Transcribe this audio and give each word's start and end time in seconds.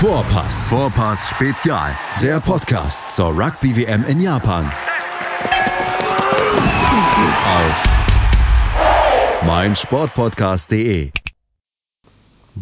Vorpass. 0.00 0.68
Vorpass 0.70 1.28
Spezial. 1.28 1.94
Der 2.22 2.40
Podcast 2.40 3.10
zur 3.10 3.38
Rugby 3.38 3.76
WM 3.76 4.02
in 4.06 4.18
Japan. 4.18 4.64
Auf 7.44 7.84
meinsportpodcast.de. 9.44 11.10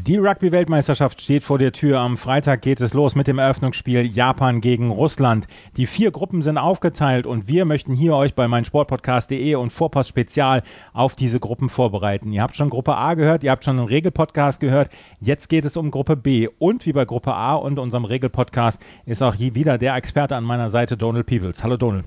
Die 0.05 0.16
Rugby-Weltmeisterschaft 0.16 1.20
steht 1.20 1.45
vor 1.45 1.59
der 1.59 1.73
Tür. 1.73 1.98
Am 1.98 2.16
Freitag 2.16 2.62
geht 2.62 2.80
es 2.80 2.95
los 2.95 3.15
mit 3.15 3.27
dem 3.27 3.38
Eröffnungsspiel 3.38 4.07
Japan 4.07 4.61
gegen 4.61 4.91
Russland. 4.91 5.48
Die 5.77 5.87
vier 5.87 6.11
Gruppen 6.12 6.41
sind 6.41 6.57
aufgeteilt 6.57 7.27
und 7.27 7.48
wir 7.48 7.65
möchten 7.65 7.95
hier 7.95 8.15
euch 8.15 8.34
bei 8.34 8.48
meinsportpodcast.de 8.48 9.57
und 9.57 9.73
Vorpass 9.73 10.09
Spezial 10.09 10.62
auf 10.93 11.15
diese 11.15 11.41
Gruppen 11.41 11.69
vorbereiten. 11.69 12.33
Ihr 12.33 12.43
habt 12.43 12.57
schon 12.57 12.71
Gruppe 12.71 12.97
A 12.97 13.15
gehört, 13.15 13.43
ihr 13.43 13.51
habt 13.51 13.65
schon 13.65 13.79
einen 13.79 13.88
Regelpodcast 13.88 14.61
gehört. 14.61 14.91
Jetzt 15.21 15.48
geht 15.48 15.65
es 15.65 15.77
um 15.77 15.91
Gruppe 15.91 16.16
B. 16.16 16.49
Und 16.59 16.87
wie 16.87 16.93
bei 16.93 17.05
Gruppe 17.05 17.35
A 17.35 17.55
und 17.55 17.79
unserem 17.79 18.05
Regelpodcast 18.05 18.80
ist 19.05 19.23
auch 19.23 19.35
hier 19.35 19.55
wieder 19.55 19.79
der 19.79 19.96
Experte 19.96 20.37
an 20.37 20.45
meiner 20.45 20.71
Seite, 20.71 20.96
Donald 20.96 21.27
Peebles. 21.27 21.65
Hallo 21.65 21.77
Donald. 21.77 22.05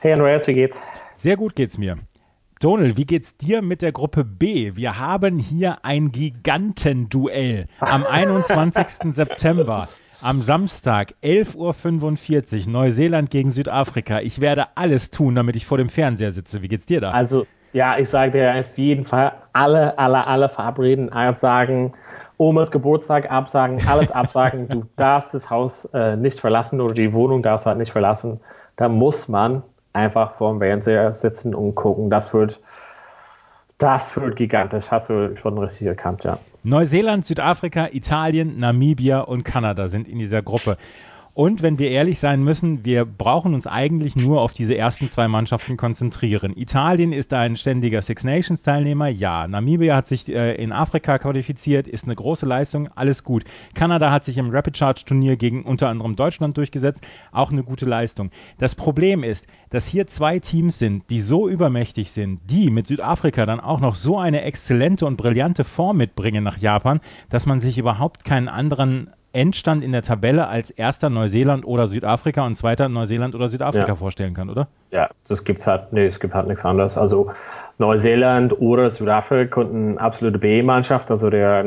Hey 0.00 0.12
Andreas, 0.12 0.46
wie 0.46 0.54
geht's? 0.54 0.80
Sehr 1.14 1.36
gut 1.36 1.54
geht's 1.54 1.78
mir. 1.78 1.96
Donald, 2.60 2.96
wie 2.96 3.06
geht's 3.06 3.36
dir 3.36 3.62
mit 3.62 3.82
der 3.82 3.92
Gruppe 3.92 4.24
B? 4.24 4.74
Wir 4.74 4.98
haben 4.98 5.38
hier 5.38 5.84
ein 5.84 6.10
Gigantenduell 6.10 7.66
am 7.78 8.04
21. 8.10 9.14
September. 9.14 9.88
Am 10.20 10.42
Samstag, 10.42 11.14
11.45 11.22 12.66
Uhr, 12.66 12.72
Neuseeland 12.72 13.30
gegen 13.30 13.52
Südafrika. 13.52 14.18
Ich 14.18 14.40
werde 14.40 14.64
alles 14.74 15.12
tun, 15.12 15.36
damit 15.36 15.54
ich 15.54 15.66
vor 15.66 15.78
dem 15.78 15.88
Fernseher 15.88 16.32
sitze. 16.32 16.60
Wie 16.60 16.66
geht's 16.66 16.86
dir 16.86 17.00
da? 17.00 17.12
Also, 17.12 17.46
ja, 17.72 17.96
ich 17.96 18.08
sage 18.08 18.32
dir 18.32 18.52
auf 18.58 18.76
jeden 18.76 19.06
Fall 19.06 19.34
alle, 19.52 19.96
alle, 19.96 20.26
alle 20.26 20.48
verabreden, 20.48 21.10
sagen, 21.36 21.94
Omas 22.38 22.72
Geburtstag 22.72 23.30
absagen, 23.30 23.78
alles 23.86 24.10
absagen. 24.10 24.68
du 24.68 24.88
darfst 24.96 25.32
das 25.32 25.48
Haus 25.48 25.84
äh, 25.94 26.16
nicht 26.16 26.40
verlassen 26.40 26.80
oder 26.80 26.94
die 26.94 27.12
Wohnung 27.12 27.44
darfst 27.44 27.66
halt 27.66 27.78
nicht 27.78 27.92
verlassen. 27.92 28.40
Da 28.74 28.88
muss 28.88 29.28
man 29.28 29.62
einfach 29.98 30.36
vorm 30.36 30.60
Fernseher 30.60 31.12
sitzen 31.12 31.54
und 31.54 31.74
gucken. 31.74 32.10
Das 32.10 32.32
wird, 32.32 32.60
das 33.78 34.16
wird 34.16 34.36
gigantisch. 34.36 34.86
Hast 34.90 35.10
du 35.10 35.36
schon 35.36 35.58
richtig 35.58 35.86
erkannt, 35.86 36.24
ja. 36.24 36.38
Neuseeland, 36.62 37.24
Südafrika, 37.24 37.88
Italien, 37.92 38.58
Namibia 38.58 39.20
und 39.20 39.44
Kanada 39.44 39.88
sind 39.88 40.08
in 40.08 40.18
dieser 40.18 40.42
Gruppe. 40.42 40.76
Und 41.38 41.62
wenn 41.62 41.78
wir 41.78 41.92
ehrlich 41.92 42.18
sein 42.18 42.42
müssen, 42.42 42.84
wir 42.84 43.04
brauchen 43.04 43.54
uns 43.54 43.68
eigentlich 43.68 44.16
nur 44.16 44.40
auf 44.40 44.54
diese 44.54 44.76
ersten 44.76 45.08
zwei 45.08 45.28
Mannschaften 45.28 45.76
konzentrieren. 45.76 46.52
Italien 46.56 47.12
ist 47.12 47.32
ein 47.32 47.54
ständiger 47.54 48.02
Six 48.02 48.24
Nations 48.24 48.64
Teilnehmer, 48.64 49.06
ja. 49.06 49.46
Namibia 49.46 49.94
hat 49.94 50.08
sich 50.08 50.28
äh, 50.28 50.56
in 50.56 50.72
Afrika 50.72 51.16
qualifiziert, 51.20 51.86
ist 51.86 52.06
eine 52.06 52.16
große 52.16 52.44
Leistung, 52.44 52.88
alles 52.96 53.22
gut. 53.22 53.44
Kanada 53.74 54.10
hat 54.10 54.24
sich 54.24 54.36
im 54.36 54.50
Rapid 54.50 54.76
Charge 54.78 55.04
Turnier 55.06 55.36
gegen 55.36 55.62
unter 55.62 55.88
anderem 55.88 56.16
Deutschland 56.16 56.56
durchgesetzt, 56.56 57.04
auch 57.30 57.52
eine 57.52 57.62
gute 57.62 57.86
Leistung. 57.86 58.32
Das 58.58 58.74
Problem 58.74 59.22
ist, 59.22 59.46
dass 59.70 59.86
hier 59.86 60.08
zwei 60.08 60.40
Teams 60.40 60.80
sind, 60.80 61.08
die 61.08 61.20
so 61.20 61.48
übermächtig 61.48 62.10
sind, 62.10 62.40
die 62.50 62.68
mit 62.68 62.88
Südafrika 62.88 63.46
dann 63.46 63.60
auch 63.60 63.78
noch 63.78 63.94
so 63.94 64.18
eine 64.18 64.42
exzellente 64.42 65.06
und 65.06 65.16
brillante 65.16 65.62
Form 65.62 65.98
mitbringen 65.98 66.42
nach 66.42 66.58
Japan, 66.58 66.98
dass 67.28 67.46
man 67.46 67.60
sich 67.60 67.78
überhaupt 67.78 68.24
keinen 68.24 68.48
anderen 68.48 69.12
Endstand 69.32 69.84
in 69.84 69.92
der 69.92 70.02
Tabelle 70.02 70.48
als 70.48 70.70
erster 70.70 71.10
Neuseeland 71.10 71.66
oder 71.66 71.86
Südafrika 71.86 72.46
und 72.46 72.54
zweiter 72.54 72.88
Neuseeland 72.88 73.34
oder 73.34 73.48
Südafrika 73.48 73.88
ja. 73.88 73.94
vorstellen 73.94 74.34
kann, 74.34 74.48
oder? 74.48 74.68
Ja, 74.90 75.10
das 75.28 75.44
gibt 75.44 75.66
halt, 75.66 75.92
nee, 75.92 76.06
es 76.06 76.18
gibt 76.18 76.34
halt 76.34 76.48
nichts 76.48 76.64
anderes. 76.64 76.96
Also 76.96 77.30
Neuseeland 77.78 78.58
oder 78.60 78.90
Südafrika 78.90 79.54
konnten 79.54 79.98
absolute 79.98 80.38
B-Mannschaft, 80.38 81.10
also 81.10 81.30
der 81.30 81.64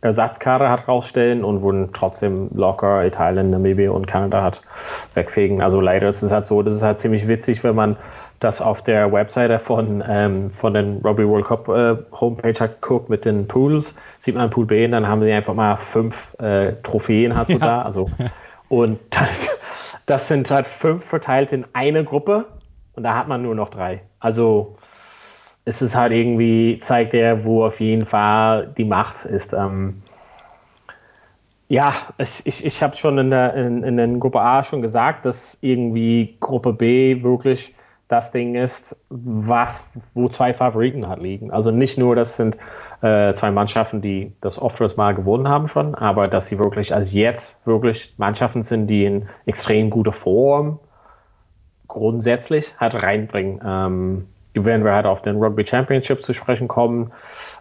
Ersatzkader 0.00 0.70
hat 0.70 0.86
rausstellen 0.86 1.44
und 1.44 1.62
wurden 1.62 1.90
trotzdem 1.92 2.50
locker 2.54 3.06
Italien, 3.06 3.50
Namibia 3.50 3.90
und 3.90 4.06
Kanada 4.06 4.42
hat 4.42 4.60
wegfegen. 5.14 5.62
Also 5.62 5.80
leider 5.80 6.08
ist 6.08 6.22
es 6.22 6.30
halt 6.30 6.46
so, 6.46 6.62
das 6.62 6.74
ist 6.74 6.82
halt 6.82 6.98
ziemlich 6.98 7.26
witzig, 7.26 7.64
wenn 7.64 7.74
man 7.74 7.96
das 8.44 8.60
auf 8.60 8.82
der 8.82 9.10
Webseite 9.10 9.58
von, 9.58 10.04
ähm, 10.06 10.50
von 10.50 10.74
den 10.74 10.98
Rugby 10.98 11.26
World 11.26 11.46
Cup 11.46 11.68
äh, 11.68 11.96
Homepage 12.12 12.54
hat 12.60 12.82
geguckt 12.82 13.08
mit 13.08 13.24
den 13.24 13.48
Pools, 13.48 13.94
sieht 14.20 14.34
man 14.34 14.50
Pool 14.50 14.66
B 14.66 14.84
und 14.84 14.92
dann 14.92 15.08
haben 15.08 15.22
sie 15.22 15.32
einfach 15.32 15.54
mal 15.54 15.76
fünf 15.76 16.34
äh, 16.38 16.74
Trophäen 16.82 17.36
hat 17.36 17.48
so 17.48 17.54
ja. 17.54 17.58
da. 17.58 17.82
Also, 17.82 18.10
und 18.68 19.00
das, 19.10 19.48
das 20.06 20.28
sind 20.28 20.50
halt 20.50 20.66
fünf 20.66 21.04
verteilt 21.04 21.52
in 21.52 21.64
eine 21.72 22.04
Gruppe 22.04 22.44
und 22.94 23.02
da 23.02 23.16
hat 23.16 23.28
man 23.28 23.42
nur 23.42 23.54
noch 23.54 23.70
drei. 23.70 24.02
Also 24.20 24.76
es 25.64 25.80
ist 25.80 25.94
halt 25.96 26.12
irgendwie, 26.12 26.78
zeigt 26.82 27.14
er, 27.14 27.44
wo 27.44 27.64
auf 27.64 27.80
jeden 27.80 28.04
Fall 28.04 28.74
die 28.76 28.84
Macht 28.84 29.24
ist. 29.24 29.54
Ähm, 29.54 30.02
ja, 31.68 31.94
ich, 32.18 32.46
ich, 32.46 32.64
ich 32.64 32.82
habe 32.82 32.94
schon 32.96 33.16
in 33.16 33.30
der, 33.30 33.54
in, 33.54 33.82
in 33.82 33.96
der 33.96 34.06
Gruppe 34.08 34.40
A 34.40 34.62
schon 34.62 34.82
gesagt, 34.82 35.24
dass 35.24 35.56
irgendwie 35.62 36.36
Gruppe 36.40 36.74
B 36.74 37.22
wirklich 37.22 37.73
das 38.08 38.30
Ding 38.30 38.54
ist, 38.54 38.96
was, 39.08 39.86
wo 40.12 40.28
zwei 40.28 40.52
Favoriten 40.52 41.08
halt 41.08 41.22
liegen. 41.22 41.50
Also 41.50 41.70
nicht 41.70 41.96
nur, 41.96 42.14
das 42.14 42.36
sind 42.36 42.56
äh, 43.02 43.32
zwei 43.34 43.50
Mannschaften, 43.50 44.00
die 44.00 44.32
das 44.40 44.60
oftmals 44.60 44.96
mal 44.96 45.14
gewonnen 45.14 45.48
haben 45.48 45.68
schon, 45.68 45.94
aber 45.94 46.24
dass 46.24 46.46
sie 46.46 46.58
wirklich 46.58 46.94
als 46.94 47.12
jetzt 47.12 47.56
wirklich 47.66 48.14
Mannschaften 48.16 48.62
sind, 48.62 48.86
die 48.86 49.04
in 49.04 49.28
extrem 49.46 49.90
guter 49.90 50.12
Form 50.12 50.78
grundsätzlich 51.88 52.74
halt 52.78 52.94
reinbringen. 52.94 53.60
Ähm, 53.64 54.28
werden 54.54 54.84
wir 54.84 54.92
halt 54.92 55.06
auf 55.06 55.22
den 55.22 55.36
Rugby 55.36 55.66
Championship 55.66 56.22
zu 56.22 56.32
sprechen 56.32 56.68
kommen, 56.68 57.12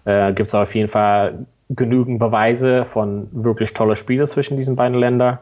äh, 0.05 0.31
gibt 0.33 0.49
es 0.49 0.55
auf 0.55 0.75
jeden 0.75 0.89
Fall 0.89 1.45
genügend 1.69 2.19
Beweise 2.19 2.85
von 2.85 3.27
wirklich 3.31 3.73
toller 3.73 3.95
Spielen 3.95 4.27
zwischen 4.27 4.57
diesen 4.57 4.75
beiden 4.75 4.97
Ländern. 4.97 5.39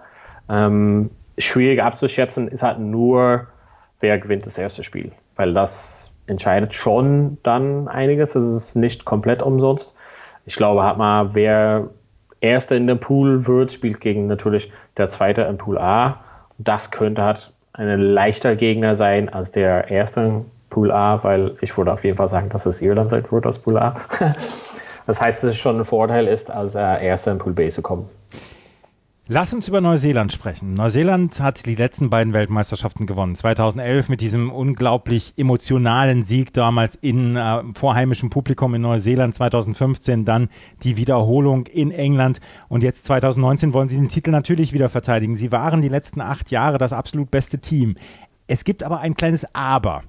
Ähm, 0.49 1.09
schwierig 1.37 1.81
abzuschätzen 1.81 2.47
ist 2.47 2.63
halt 2.63 2.79
nur, 2.79 3.47
wer 4.01 4.19
gewinnt 4.19 4.45
das 4.45 4.57
erste 4.57 4.83
Spiel. 4.83 5.11
Weil 5.35 5.53
das 5.53 6.11
entscheidet 6.27 6.73
schon 6.73 7.37
dann 7.43 7.87
einiges. 7.87 8.35
Es 8.35 8.43
ist 8.43 8.75
nicht 8.75 9.05
komplett 9.05 9.41
umsonst. 9.41 9.95
Ich 10.45 10.55
glaube, 10.55 10.83
hat 10.83 10.97
mal, 10.97 11.33
wer 11.33 11.89
Erster 12.39 12.75
in 12.75 12.87
dem 12.87 12.99
Pool 12.99 13.45
wird, 13.45 13.71
spielt 13.71 14.01
gegen 14.01 14.27
natürlich 14.27 14.71
der 14.97 15.09
Zweite 15.09 15.43
im 15.43 15.57
Pool 15.57 15.77
A. 15.77 16.19
Das 16.57 16.89
könnte 16.89 17.21
halt 17.21 17.51
ein 17.73 17.99
leichter 17.99 18.55
Gegner 18.55 18.95
sein 18.95 19.29
als 19.29 19.51
der 19.51 19.89
Erste 19.89 20.43
Pool 20.69 20.91
A, 20.91 21.23
weil 21.23 21.55
ich 21.61 21.77
würde 21.77 21.93
auf 21.93 22.03
jeden 22.03 22.17
Fall 22.17 22.27
sagen, 22.27 22.49
dass 22.49 22.65
es 22.65 22.81
Irland 22.81 23.09
sein 23.09 23.23
wird 23.29 23.45
als 23.45 23.59
Pool 23.59 23.77
A. 23.77 23.95
das 25.05 25.21
heißt, 25.21 25.43
dass 25.43 25.51
es 25.51 25.57
schon 25.57 25.79
ein 25.79 25.85
Vorteil 25.85 26.27
ist, 26.27 26.49
als 26.49 26.73
Erster 26.73 27.31
im 27.31 27.37
Pool 27.37 27.53
B 27.53 27.69
zu 27.69 27.81
kommen. 27.81 28.09
Lass 29.33 29.53
uns 29.53 29.69
über 29.69 29.79
Neuseeland 29.79 30.33
sprechen. 30.33 30.73
Neuseeland 30.73 31.39
hat 31.39 31.65
die 31.65 31.75
letzten 31.75 32.09
beiden 32.09 32.33
Weltmeisterschaften 32.33 33.05
gewonnen. 33.05 33.33
2011 33.33 34.09
mit 34.09 34.19
diesem 34.19 34.51
unglaublich 34.51 35.35
emotionalen 35.37 36.23
Sieg 36.23 36.51
damals 36.51 36.95
in 36.95 37.37
äh, 37.37 37.63
vorheimischem 37.73 38.29
Publikum 38.29 38.75
in 38.75 38.81
Neuseeland. 38.81 39.33
2015 39.33 40.25
dann 40.25 40.49
die 40.83 40.97
Wiederholung 40.97 41.65
in 41.67 41.91
England. 41.91 42.41
Und 42.67 42.83
jetzt 42.83 43.05
2019 43.05 43.71
wollen 43.71 43.87
sie 43.87 43.95
den 43.95 44.09
Titel 44.09 44.31
natürlich 44.31 44.73
wieder 44.73 44.89
verteidigen. 44.89 45.37
Sie 45.37 45.53
waren 45.53 45.81
die 45.81 45.87
letzten 45.87 46.19
acht 46.19 46.51
Jahre 46.51 46.77
das 46.77 46.91
absolut 46.91 47.31
beste 47.31 47.59
Team. 47.59 47.95
Es 48.47 48.65
gibt 48.65 48.83
aber 48.83 48.99
ein 48.99 49.15
kleines 49.15 49.55
Aber. 49.55 50.01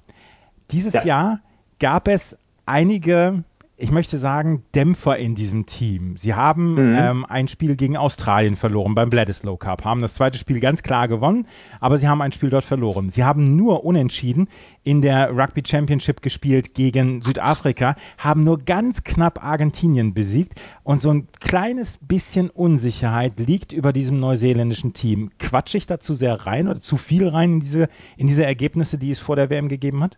Dieses 0.71 0.95
ja. 0.95 1.05
Jahr 1.05 1.39
gab 1.79 2.09
es 2.09 2.35
einige 2.65 3.45
ich 3.83 3.91
möchte 3.91 4.17
sagen, 4.17 4.63
Dämpfer 4.73 5.17
in 5.17 5.35
diesem 5.35 5.65
Team. 5.65 6.15
Sie 6.15 6.33
haben 6.33 6.75
mhm. 6.75 6.95
ähm, 6.97 7.25
ein 7.27 7.49
Spiel 7.49 7.75
gegen 7.75 7.97
Australien 7.97 8.55
verloren 8.55 8.95
beim 8.95 9.09
Bledisloe 9.09 9.57
Cup, 9.57 9.83
haben 9.83 10.01
das 10.01 10.13
zweite 10.13 10.37
Spiel 10.37 10.61
ganz 10.61 10.83
klar 10.83 11.09
gewonnen, 11.09 11.47
aber 11.81 11.97
sie 11.97 12.07
haben 12.07 12.21
ein 12.21 12.31
Spiel 12.31 12.49
dort 12.49 12.63
verloren. 12.63 13.09
Sie 13.09 13.25
haben 13.25 13.57
nur 13.57 13.83
unentschieden 13.83 14.47
in 14.83 15.01
der 15.01 15.31
Rugby 15.31 15.63
Championship 15.65 16.21
gespielt 16.21 16.75
gegen 16.75 17.21
Südafrika, 17.21 17.97
haben 18.17 18.45
nur 18.45 18.59
ganz 18.59 19.03
knapp 19.03 19.43
Argentinien 19.43 20.13
besiegt 20.13 20.53
und 20.83 21.01
so 21.01 21.09
ein 21.09 21.27
kleines 21.41 21.97
bisschen 21.97 22.49
Unsicherheit 22.49 23.37
liegt 23.37 23.73
über 23.73 23.91
diesem 23.91 24.17
neuseeländischen 24.21 24.93
Team. 24.93 25.31
Quatsch 25.39 25.75
ich 25.75 25.87
da 25.87 25.99
zu 25.99 26.13
sehr 26.13 26.45
rein 26.45 26.69
oder 26.69 26.79
zu 26.79 26.95
viel 26.95 27.27
rein 27.27 27.55
in 27.55 27.59
diese, 27.59 27.89
in 28.15 28.27
diese 28.27 28.45
Ergebnisse, 28.45 28.97
die 28.97 29.11
es 29.11 29.19
vor 29.19 29.35
der 29.35 29.49
WM 29.49 29.67
gegeben 29.67 30.01
hat? 30.03 30.17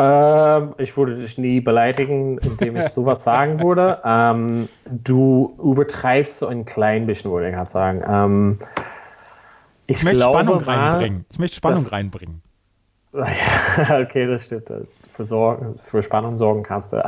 Ähm, 0.00 0.74
ich 0.78 0.96
würde 0.96 1.16
dich 1.16 1.38
nie 1.38 1.60
beleidigen, 1.60 2.38
indem 2.38 2.76
ich 2.76 2.84
sowas 2.92 3.24
sagen 3.24 3.60
würde. 3.60 4.00
Ähm, 4.04 4.68
du 4.86 5.56
übertreibst 5.60 6.38
so 6.38 6.46
ein 6.46 6.64
klein 6.64 7.06
bisschen, 7.06 7.32
würde 7.32 7.50
ich 7.50 7.56
halt 7.56 7.70
sagen. 7.70 8.04
Ähm, 8.08 8.58
ich, 9.88 10.04
möchte 10.04 10.18
glaube, 10.18 10.38
Spannung 10.38 10.60
reinbringen. 10.60 11.24
Ich 11.32 11.38
möchte 11.40 11.56
Spannung 11.56 11.82
das, 11.84 11.92
reinbringen. 11.92 12.42
Ja, 13.12 14.00
okay, 14.00 14.26
das 14.26 14.44
stimmt. 14.44 14.70
Für, 15.14 15.24
Sorgen, 15.24 15.80
für 15.90 16.02
Spannung 16.02 16.38
sorgen 16.38 16.62
kannst 16.62 16.92
du. 16.92 17.04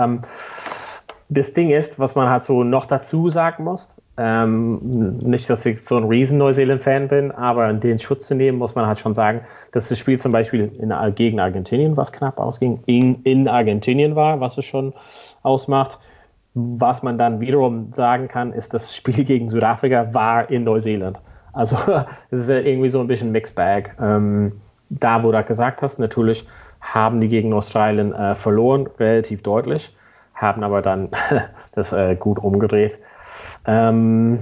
Das 1.30 1.52
Ding 1.52 1.70
ist, 1.70 1.98
was 1.98 2.14
man 2.14 2.28
halt 2.28 2.44
so 2.44 2.64
noch 2.64 2.86
dazu 2.86 3.30
sagen 3.30 3.64
muss, 3.64 3.88
ähm, 4.16 5.16
nicht, 5.18 5.48
dass 5.48 5.64
ich 5.64 5.86
so 5.86 5.96
ein 5.96 6.04
riesen 6.04 6.36
Neuseeland-Fan 6.38 7.08
bin, 7.08 7.30
aber 7.30 7.72
den 7.72 7.98
Schutz 7.98 8.26
zu 8.26 8.34
nehmen, 8.34 8.58
muss 8.58 8.74
man 8.74 8.86
halt 8.86 9.00
schon 9.00 9.14
sagen, 9.14 9.40
dass 9.72 9.88
das 9.88 9.98
Spiel 9.98 10.18
zum 10.18 10.32
Beispiel 10.32 10.70
in, 10.78 10.92
gegen 11.14 11.40
Argentinien, 11.40 11.96
was 11.96 12.12
knapp 12.12 12.38
ausging, 12.38 12.82
in, 12.84 13.22
in 13.22 13.48
Argentinien 13.48 14.16
war, 14.16 14.40
was 14.40 14.58
es 14.58 14.66
schon 14.66 14.92
ausmacht. 15.42 15.98
Was 16.54 17.02
man 17.02 17.16
dann 17.16 17.40
wiederum 17.40 17.92
sagen 17.92 18.28
kann, 18.28 18.52
ist, 18.52 18.74
das 18.74 18.94
Spiel 18.94 19.24
gegen 19.24 19.48
Südafrika 19.48 20.12
war 20.12 20.50
in 20.50 20.64
Neuseeland. 20.64 21.18
Also 21.52 21.76
es 22.30 22.40
ist 22.40 22.50
irgendwie 22.50 22.90
so 22.90 23.00
ein 23.00 23.06
bisschen 23.06 23.32
Mixed 23.32 23.54
Bag. 23.54 23.96
Ähm, 24.00 24.60
da, 24.90 25.22
wo 25.22 25.32
du 25.32 25.42
gesagt 25.44 25.80
hast, 25.80 25.98
natürlich 25.98 26.44
haben 26.80 27.20
die 27.20 27.28
gegen 27.28 27.52
Australien 27.52 28.12
äh, 28.12 28.34
verloren, 28.34 28.88
relativ 28.98 29.42
deutlich, 29.42 29.94
haben 30.40 30.64
aber 30.64 30.82
dann 30.82 31.10
das 31.72 31.92
äh, 31.92 32.16
gut 32.16 32.38
umgedreht. 32.38 32.98
Ähm, 33.66 34.40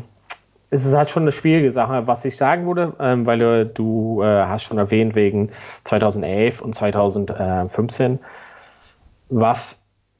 es 0.71 0.85
ist 0.85 0.95
halt 0.95 1.11
schon 1.11 1.23
eine 1.23 1.33
schwierige 1.33 1.73
Sache, 1.73 2.07
was 2.07 2.25
ich 2.25 2.37
sagen 2.37 2.67
würde, 2.67 2.93
ähm, 3.01 3.25
weil 3.27 3.39
du, 3.39 3.67
du 3.67 4.23
äh, 4.23 4.45
hast 4.45 4.65
schon 4.65 4.79
erwähnt 4.79 5.15
wegen 5.15 5.51
2011 5.85 6.61
und 6.61 6.75
2015, 6.75 8.19
was 9.31 9.79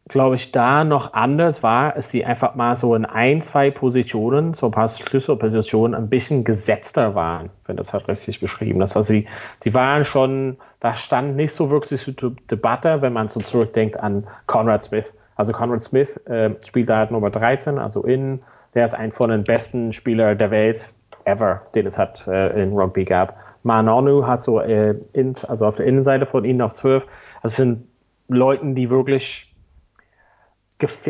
glaube 0.09 0.37
ich, 0.37 0.53
da 0.53 0.85
noch 0.85 1.13
anders 1.13 1.63
war, 1.63 1.97
ist 1.97 2.13
die 2.13 2.25
einfach 2.25 2.55
mal 2.55 2.75
so 2.75 2.95
in 2.95 3.05
ein, 3.05 3.43
zwei 3.43 3.71
Positionen, 3.71 4.55
so 4.55 4.67
ein 4.67 4.73
paar 4.73 4.89
Schlüsselpositionen 4.89 5.95
ein 5.95 6.09
bisschen 6.09 6.45
gesetzter 6.45 7.15
waren, 7.15 7.51
wenn 7.67 7.77
das 7.77 7.93
halt 7.93 8.09
richtig 8.09 8.41
beschrieben 8.41 8.81
ist. 8.81 8.97
Also 8.97 9.13
die, 9.13 9.27
die 9.65 9.75
waren 9.75 10.05
schon, 10.05 10.57
da 10.81 10.95
stand 10.95 11.37
nicht 11.37 11.53
so 11.53 11.71
wirklich 11.71 12.01
zur 12.17 12.37
Debatte, 12.51 13.03
wenn 13.03 13.13
man 13.13 13.29
so 13.29 13.41
zurückdenkt 13.41 13.99
an 14.01 14.27
Conrad 14.47 14.85
Smith. 14.85 15.13
Also 15.39 15.53
Conrad 15.53 15.85
Smith 15.85 16.17
äh, 16.27 16.51
spielt 16.67 16.91
da 16.91 16.99
halt 16.99 17.13
Nummer 17.13 17.31
13, 17.31 17.79
also 17.79 18.03
in, 18.03 18.41
der 18.75 18.85
ist 18.85 18.95
ein 18.95 19.13
von 19.13 19.31
den 19.31 19.45
besten 19.45 19.93
Spieler 19.93 20.35
der 20.35 20.51
Welt 20.51 20.85
ever, 21.25 21.63
den 21.75 21.87
es 21.87 21.97
hat 21.97 22.27
äh, 22.27 22.61
in 22.61 22.73
Rugby 22.73 23.05
gab. 23.05 23.37
Manonu 23.63 24.27
hat 24.27 24.43
so, 24.43 24.61
äh, 24.61 24.97
in, 25.13 25.35
also 25.47 25.67
auf 25.67 25.77
der 25.77 25.87
Innenseite 25.87 26.27
von 26.27 26.45
ihnen 26.45 26.59
noch 26.59 26.73
12. 26.73 27.05
Also 27.41 27.55
sind 27.55 27.87
Leuten, 28.27 28.75
die 28.75 28.91
wirklich 28.91 29.55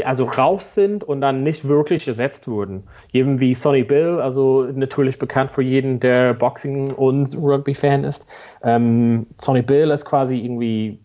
also 0.05 0.25
raus 0.25 0.75
sind 0.75 1.05
und 1.05 1.21
dann 1.21 1.43
nicht 1.43 1.67
wirklich 1.67 2.07
ersetzt 2.07 2.49
wurden. 2.49 2.85
Eben 3.13 3.39
wie 3.39 3.55
Sonny 3.55 3.83
Bill, 3.83 4.21
also 4.21 4.65
natürlich 4.65 5.19
bekannt 5.19 5.53
für 5.53 5.63
jeden, 5.63 6.01
der 6.01 6.35
Boxing 6.35 6.93
und 6.93 7.35
Rugby-Fan 7.37 8.05
ist. 8.05 8.25
Ähm, 8.63 9.27
Sonny 9.39 9.63
Bill 9.63 9.91
ist 9.91 10.05
quasi 10.05 10.39
irgendwie 10.39 11.01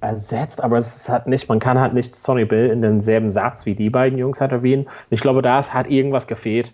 ersetzt, 0.00 0.62
aber 0.62 0.78
es 0.78 1.08
hat 1.08 1.26
nicht, 1.26 1.48
man 1.48 1.58
kann 1.58 1.78
halt 1.78 1.94
nicht 1.94 2.14
Sonny 2.14 2.44
Bill 2.44 2.70
in 2.70 2.82
denselben 2.82 3.30
Satz 3.30 3.66
wie 3.66 3.74
die 3.74 3.90
beiden 3.90 4.18
Jungs 4.18 4.40
hat 4.40 4.52
erwähnen. 4.52 4.86
Ich 5.10 5.20
glaube, 5.20 5.42
da 5.42 5.66
hat 5.68 5.90
irgendwas 5.90 6.26
gefehlt. 6.26 6.72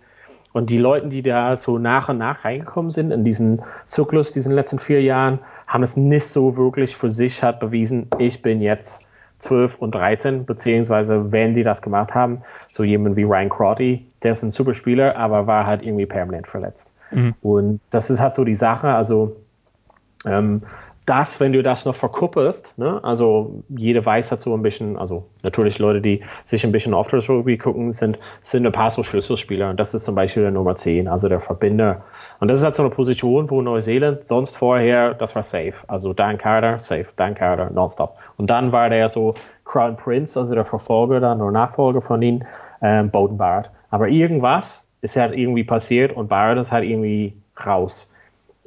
Und 0.52 0.70
die 0.70 0.78
Leute, 0.78 1.08
die 1.08 1.22
da 1.22 1.56
so 1.56 1.78
nach 1.78 2.08
und 2.08 2.18
nach 2.18 2.44
reingekommen 2.44 2.90
sind 2.92 3.10
in 3.10 3.24
diesen 3.24 3.62
Zyklus, 3.86 4.30
diesen 4.30 4.52
letzten 4.52 4.78
vier 4.78 5.02
Jahren, 5.02 5.40
haben 5.66 5.82
es 5.82 5.96
nicht 5.96 6.26
so 6.26 6.56
wirklich 6.56 6.96
für 6.96 7.10
sich 7.10 7.42
hat 7.42 7.58
bewiesen, 7.58 8.06
ich 8.18 8.40
bin 8.40 8.60
jetzt 8.60 9.00
12 9.40 9.76
und 9.78 9.94
13, 9.94 10.44
beziehungsweise 10.44 11.32
wenn 11.32 11.54
die 11.54 11.64
das 11.64 11.82
gemacht 11.82 12.14
haben, 12.14 12.42
so 12.70 12.84
jemand 12.84 13.16
wie 13.16 13.24
Ryan 13.24 13.48
Crotty, 13.48 14.06
der 14.22 14.32
ist 14.32 14.42
ein 14.42 14.50
super 14.50 14.74
Spieler, 14.74 15.16
aber 15.16 15.46
war 15.46 15.66
halt 15.66 15.82
irgendwie 15.82 16.06
permanent 16.06 16.46
verletzt. 16.46 16.92
Mhm. 17.10 17.34
Und 17.42 17.80
das 17.90 18.10
ist 18.10 18.20
halt 18.20 18.34
so 18.34 18.44
die 18.44 18.54
Sache, 18.54 18.88
also 18.88 19.36
ähm, 20.24 20.62
das, 21.06 21.38
wenn 21.40 21.52
du 21.52 21.62
das 21.62 21.84
noch 21.84 21.94
verkuppelst, 21.94 22.78
ne, 22.78 23.02
also 23.02 23.62
jede 23.68 24.04
weiß 24.04 24.32
hat 24.32 24.40
so 24.40 24.54
ein 24.54 24.62
bisschen, 24.62 24.96
also 24.96 25.26
natürlich 25.42 25.78
Leute, 25.78 26.00
die 26.00 26.22
sich 26.44 26.64
ein 26.64 26.72
bisschen 26.72 26.94
auf 26.94 27.08
das 27.08 27.28
Rugby 27.28 27.58
gucken, 27.58 27.92
sind, 27.92 28.18
sind 28.42 28.66
ein 28.66 28.72
paar 28.72 28.90
so 28.90 29.02
Schlüsselspieler 29.02 29.70
und 29.70 29.78
das 29.78 29.94
ist 29.94 30.04
zum 30.04 30.14
Beispiel 30.14 30.42
der 30.42 30.52
Nummer 30.52 30.76
10, 30.76 31.08
also 31.08 31.28
der 31.28 31.40
Verbinder 31.40 32.02
und 32.40 32.48
das 32.48 32.58
ist 32.58 32.64
halt 32.64 32.74
so 32.74 32.82
eine 32.82 32.90
Position, 32.90 33.48
wo 33.50 33.62
Neuseeland 33.62 34.24
sonst 34.24 34.56
vorher, 34.56 35.14
das 35.14 35.34
war 35.34 35.42
safe. 35.42 35.74
Also 35.86 36.12
Dan 36.12 36.38
Carter, 36.38 36.78
safe, 36.78 37.06
Dan 37.16 37.34
Carter, 37.34 37.70
nonstop. 37.70 38.16
Und 38.36 38.50
dann 38.50 38.72
war 38.72 38.90
der 38.90 39.08
so 39.08 39.34
Crown 39.64 39.96
Prince, 39.96 40.38
also 40.38 40.54
der 40.54 40.64
Verfolger 40.64 41.20
dann 41.20 41.40
oder 41.40 41.52
Nachfolger 41.52 42.02
von 42.02 42.20
ihm, 42.22 42.42
ähm, 42.82 43.10
Bowden 43.10 43.38
Barrett. 43.38 43.70
Aber 43.90 44.08
irgendwas 44.08 44.84
ist 45.00 45.16
halt 45.16 45.36
irgendwie 45.36 45.64
passiert 45.64 46.14
und 46.16 46.28
Barrett 46.28 46.58
ist 46.58 46.72
halt 46.72 46.84
irgendwie 46.84 47.34
raus. 47.64 48.10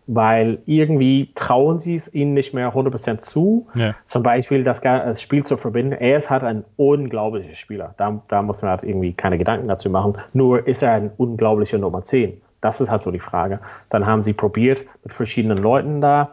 Weil 0.07 0.59
irgendwie 0.65 1.31
trauen 1.35 1.79
sie 1.79 1.95
es 1.95 2.13
ihnen 2.13 2.33
nicht 2.33 2.53
mehr 2.53 2.73
100% 2.73 3.19
zu. 3.19 3.67
Ja. 3.75 3.93
Zum 4.05 4.23
Beispiel 4.23 4.63
das, 4.63 4.79
das, 4.81 5.21
Spiel 5.21 5.43
zu 5.43 5.57
verbinden. 5.57 5.91
Er 5.91 6.17
ist 6.17 6.29
halt 6.29 6.43
ein 6.43 6.63
unglaublicher 6.77 7.55
Spieler. 7.55 7.93
Da, 7.97 8.21
da 8.29 8.41
muss 8.41 8.61
man 8.61 8.71
halt 8.71 8.83
irgendwie 8.83 9.13
keine 9.13 9.37
Gedanken 9.37 9.67
dazu 9.67 9.89
machen. 9.89 10.17
Nur 10.33 10.65
ist 10.65 10.81
er 10.81 10.93
ein 10.93 11.11
unglaublicher 11.17 11.77
Nummer 11.77 12.03
10. 12.03 12.41
Das 12.61 12.81
ist 12.81 12.89
halt 12.89 13.03
so 13.03 13.11
die 13.11 13.19
Frage. 13.19 13.59
Dann 13.89 14.05
haben 14.05 14.23
sie 14.23 14.33
probiert 14.33 14.83
mit 15.03 15.13
verschiedenen 15.13 15.57
Leuten 15.57 16.01
da. 16.01 16.31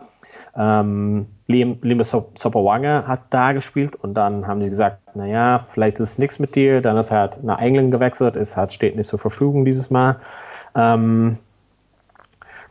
Ähm, 0.56 1.26
Liam, 1.46 1.78
Liam 1.82 2.02
Sopawanga 2.02 3.04
hat 3.06 3.20
da 3.30 3.52
gespielt 3.52 3.96
und 3.96 4.14
dann 4.14 4.46
haben 4.46 4.62
sie 4.62 4.68
gesagt, 4.68 5.14
naja, 5.14 5.66
vielleicht 5.72 6.00
ist 6.00 6.12
es 6.12 6.18
nichts 6.18 6.38
mit 6.38 6.54
dir. 6.54 6.80
Dann 6.80 6.96
ist 6.96 7.10
er 7.10 7.18
halt 7.18 7.44
nach 7.44 7.58
England 7.58 7.90
gewechselt, 7.90 8.36
ist 8.36 8.56
halt, 8.56 8.72
steht 8.72 8.96
nicht 8.96 9.08
zur 9.08 9.18
Verfügung 9.18 9.64
dieses 9.64 9.90
Mal. 9.90 10.16
Ähm, 10.74 11.38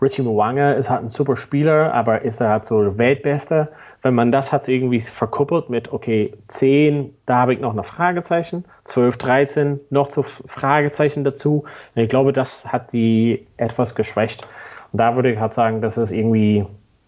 Richie 0.03 0.21
Mwanga 0.21 0.73
ist 0.73 0.89
halt 0.89 1.03
ein 1.03 1.09
super 1.09 1.37
Spieler, 1.37 1.93
aber 1.93 2.21
ist 2.21 2.41
er 2.41 2.49
halt 2.49 2.65
so 2.65 2.81
der 2.83 2.97
Weltbeste 2.97 3.69
wenn 4.03 4.15
man 4.15 4.31
das 4.33 4.51
hat 4.51 4.67
irgendwie 4.67 4.99
verkuppelt 4.99 5.69
mit, 5.69 5.91
okay, 5.91 6.33
10, 6.49 7.15
da 7.25 7.37
habe 7.37 7.53
ich 7.53 7.61
noch 7.61 7.75
ein 7.75 7.83
Fragezeichen, 7.83 8.65
12, 8.83 9.17
13, 9.17 9.79
noch 9.89 10.09
zu 10.09 10.23
Fragezeichen 10.23 11.23
dazu. 11.23 11.63
Und 11.95 12.01
ich 12.01 12.09
glaube, 12.09 12.33
das 12.33 12.65
hat 12.65 12.91
die 12.91 13.47
etwas 13.55 13.95
geschwächt. 13.95 14.45
Und 14.91 14.99
da 14.99 15.15
würde 15.15 15.31
ich 15.31 15.39
halt 15.39 15.53
sagen, 15.53 15.81
dass 15.81 15.95
es 15.95 16.11
irgendwie 16.11 16.65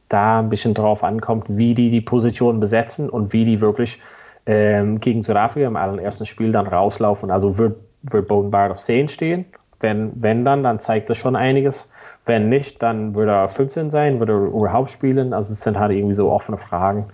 da 0.07 0.39
ein 0.39 0.49
bisschen 0.49 0.73
drauf 0.73 1.03
ankommt, 1.03 1.45
wie 1.49 1.75
die 1.75 1.91
die 1.91 2.01
Position 2.01 2.61
besetzen 2.61 3.09
und 3.09 3.33
wie 3.33 3.43
die 3.43 3.59
wirklich 3.59 3.99
ähm, 4.45 5.01
gegen 5.01 5.21
Südafrika 5.21 5.67
im 5.67 5.75
allerersten 5.75 6.25
Spiel 6.25 6.53
dann 6.53 6.65
rauslaufen. 6.65 7.29
Also 7.29 7.57
wird, 7.57 7.75
wird 8.03 8.29
Bowden 8.29 8.51
Barrett 8.51 8.71
auf 8.71 8.81
10 8.81 9.09
stehen. 9.09 9.45
Wenn, 9.81 10.13
wenn 10.15 10.45
dann, 10.45 10.63
dann 10.63 10.79
zeigt 10.79 11.09
das 11.09 11.17
schon 11.17 11.35
einiges. 11.35 11.89
Wenn 12.25 12.49
nicht, 12.49 12.81
dann 12.81 13.13
würde 13.13 13.31
er 13.31 13.49
15 13.49 13.91
sein, 13.91 14.19
würde 14.19 14.33
er 14.33 14.47
überhaupt 14.47 14.89
spielen. 14.89 15.33
Also 15.33 15.53
es 15.53 15.61
sind 15.61 15.77
halt 15.77 15.91
irgendwie 15.91 16.15
so 16.15 16.31
offene 16.31 16.57
Fragen. 16.57 17.07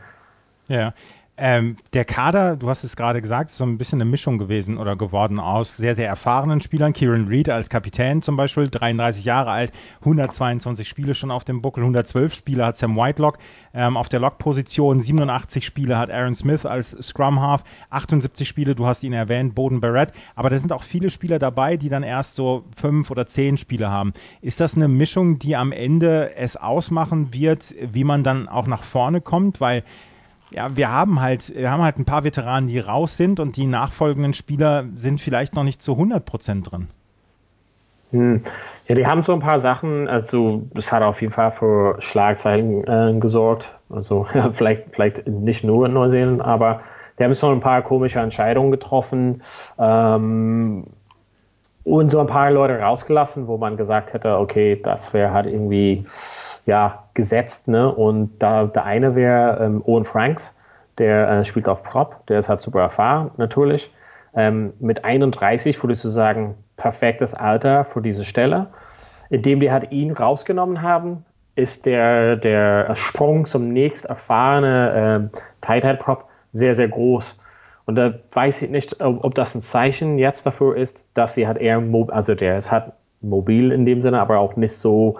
Ja, 0.68 0.94
ähm, 1.38 1.78
der 1.94 2.06
Kader, 2.06 2.56
du 2.56 2.70
hast 2.70 2.84
es 2.84 2.96
gerade 2.96 3.22
gesagt, 3.22 3.50
ist 3.50 3.58
so 3.58 3.64
ein 3.64 3.78
bisschen 3.78 4.00
eine 4.00 4.10
Mischung 4.10 4.38
gewesen 4.38 4.78
oder 4.78 4.96
geworden 4.96 5.40
aus 5.40 5.78
sehr, 5.78 5.96
sehr 5.96 6.08
erfahrenen 6.08 6.62
Spielern. 6.62 6.94
Kieran 6.94 7.28
Reed 7.28 7.50
als 7.50 7.70
Kapitän 7.70 8.22
zum 8.22 8.38
Beispiel, 8.38 8.70
33 8.70 9.26
Jahre 9.26 9.50
alt, 9.50 9.72
122 10.02 10.88
Spiele 10.88 11.16
schon 11.16 11.32
auf 11.32 11.44
dem 11.44 11.62
Buckel, 11.62 11.82
112 11.82 12.36
Spiele 12.36 12.66
hat 12.66 12.76
Sam 12.76 12.96
Whitelock 12.96 13.40
ähm, 13.74 13.98
auf 13.98 14.10
der 14.10 14.20
Lock-Position, 14.20 15.00
87 15.00 15.66
Spiele 15.66 15.98
hat 15.98 16.12
Aaron 16.12 16.36
Smith 16.36 16.66
als 16.66 16.96
Scrum 17.02 17.42
Half, 17.42 17.64
78 17.90 18.48
Spiele, 18.48 18.76
du 18.76 18.86
hast 18.86 19.02
ihn 19.04 19.14
erwähnt, 19.14 19.56
Boden 19.56 19.82
Barrett, 19.82 20.12
aber 20.36 20.50
da 20.50 20.58
sind 20.60 20.72
auch 20.72 20.84
viele 20.84 21.10
Spieler 21.10 21.40
dabei, 21.40 21.78
die 21.78 21.90
dann 21.90 22.04
erst 22.04 22.36
so 22.36 22.66
fünf 22.76 23.10
oder 23.10 23.26
zehn 23.26 23.58
Spiele 23.58 23.90
haben. 23.90 24.14
Ist 24.42 24.60
das 24.60 24.76
eine 24.76 24.88
Mischung, 24.88 25.40
die 25.40 25.56
am 25.56 25.72
Ende 25.72 26.36
es 26.36 26.56
ausmachen 26.56 27.34
wird, 27.34 27.74
wie 27.80 28.04
man 28.04 28.24
dann 28.24 28.48
auch 28.48 28.68
nach 28.68 28.84
vorne 28.84 29.22
kommt? 29.22 29.60
Weil 29.62 29.84
ja, 30.51 30.75
wir 30.75 30.91
haben 30.91 31.22
halt, 31.22 31.55
wir 31.55 31.72
haben 31.72 31.81
halt 31.81 31.98
ein 31.98 32.05
paar 32.05 32.24
Veteranen, 32.24 32.67
die 32.67 32.79
raus 32.79 33.17
sind 33.17 33.39
und 33.39 33.58
die 33.58 33.67
nachfolgenden 33.67 34.34
Spieler 34.34 34.86
sind 34.96 35.22
vielleicht 35.22 35.55
noch 35.55 35.63
nicht 35.63 35.81
zu 35.81 35.93
100 35.93 36.24
Prozent 36.25 36.72
drin. 36.72 36.88
Hm. 38.12 38.43
Ja, 38.88 38.96
die 38.96 39.08
haben 39.08 39.22
so 39.22 39.34
ein 39.34 39.39
paar 39.39 39.60
Sachen, 39.60 40.10
also 40.10 40.63
das 40.74 40.91
hat 40.91 41.01
auf 41.01 41.22
jeden 41.22 41.34
Fall 41.34 41.51
für 41.51 42.01
Schlagzeilen 42.01 42.84
äh, 42.86 43.20
gesorgt. 43.20 43.74
Also 43.89 44.27
ja, 44.34 44.51
vielleicht, 44.51 44.93
vielleicht 44.93 45.27
nicht 45.27 45.63
nur 45.63 45.86
in 45.86 45.93
Neuseeland, 45.93 46.41
aber 46.41 46.81
die 47.17 47.24
haben 47.24 47.34
so 47.34 47.50
ein 47.50 47.62
paar 47.62 47.81
komische 47.84 48.20
Entscheidungen 48.20 48.72
getroffen 48.72 49.43
ähm, 49.79 50.88
und 51.84 52.12
so 52.12 52.20
ein 52.20 52.27
paar 52.27 52.51
Leute 52.51 52.79
rausgelassen, 52.79 53.48
wo 53.48 53.58
man 53.58 53.77
gesagt 53.77 54.13
hätte, 54.13 54.38
okay, 54.38 54.79
das 54.84 55.13
wäre 55.13 55.31
halt 55.31 55.46
irgendwie 55.46 56.05
ja, 56.65 57.03
gesetzt. 57.13 57.68
Ne? 57.68 57.94
Und 57.94 58.39
da 58.39 58.65
der 58.65 58.86
eine 58.86 59.15
wäre 59.15 59.63
ähm, 59.63 59.84
Owen 59.86 60.06
Franks, 60.06 60.56
der 60.98 61.30
äh, 61.30 61.46
spielt 61.46 61.68
auf 61.68 61.84
Prop, 61.84 62.25
der 62.27 62.39
ist 62.39 62.50
halt 62.50 62.62
super 62.62 62.82
erfahren 62.82 63.32
natürlich. 63.38 63.91
Ähm, 64.34 64.74
mit 64.80 65.03
31 65.03 65.82
würdest 65.84 66.03
du 66.03 66.10
sagen, 66.10 66.56
perfektes 66.77 67.34
Alter 67.34 67.86
für 67.86 68.01
diese 68.01 68.25
Stelle. 68.25 68.68
Indem 69.30 69.60
die 69.60 69.72
halt 69.72 69.91
ihn 69.91 70.12
rausgenommen 70.12 70.82
haben, 70.82 71.25
ist 71.56 71.86
der, 71.86 72.36
der 72.36 72.96
Sprung 72.96 73.46
zum 73.46 73.70
nächst 73.70 74.06
erfahrene 74.06 75.30
äh, 75.34 75.38
Tight 75.62 75.84
Head 75.84 76.00
Prop 76.00 76.25
sehr, 76.53 76.75
sehr 76.75 76.88
groß. 76.88 77.39
Und 77.86 77.96
da 77.96 78.13
weiß 78.32 78.62
ich 78.62 78.70
nicht, 78.70 79.01
ob, 79.01 79.24
ob, 79.24 79.36
das 79.36 79.56
ein 79.56 79.62
Zeichen 79.62 80.18
jetzt 80.18 80.46
dafür 80.46 80.77
ist, 80.77 81.03
dass 81.13 81.34
sie 81.34 81.48
halt 81.48 81.58
eher, 81.58 81.82
also 82.10 82.36
der 82.36 82.58
ist 82.58 82.72
halt 82.72 82.94
mobil 83.22 83.72
in 83.72 83.86
dem 83.86 84.01
Sinne, 84.01 84.22
aber 84.22 84.39
auch 84.39 84.56
nicht 84.56 84.74
so 84.74 85.18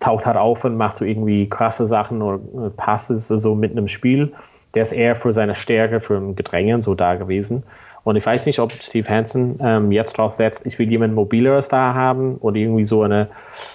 taucht 0.00 0.26
halt 0.26 0.36
auf 0.36 0.64
und 0.64 0.76
macht 0.76 0.96
so 0.96 1.04
irgendwie 1.04 1.48
krasse 1.48 1.86
Sachen 1.86 2.22
oder 2.22 2.40
Passes 2.76 3.28
so 3.28 3.54
mitten 3.54 3.78
im 3.78 3.88
Spiel. 3.88 4.32
Der 4.74 4.82
ist 4.82 4.92
eher 4.92 5.16
für 5.16 5.32
seine 5.32 5.54
Stärke, 5.54 6.00
für 6.00 6.16
ein 6.16 6.36
Gedränge 6.36 6.80
so 6.82 6.94
da 6.94 7.14
gewesen. 7.14 7.64
Und 8.02 8.16
ich 8.16 8.24
weiß 8.24 8.46
nicht, 8.46 8.58
ob 8.60 8.72
Steve 8.72 9.08
Hansen 9.08 9.58
ähm, 9.60 9.92
jetzt 9.92 10.16
drauf 10.16 10.34
setzt, 10.34 10.64
ich 10.64 10.78
will 10.78 10.88
jemanden 10.90 11.14
mobileres 11.14 11.68
da 11.68 11.92
haben 11.94 12.36
oder 12.36 12.56
irgendwie 12.56 12.86
so 12.86 13.02
ein 13.02 13.26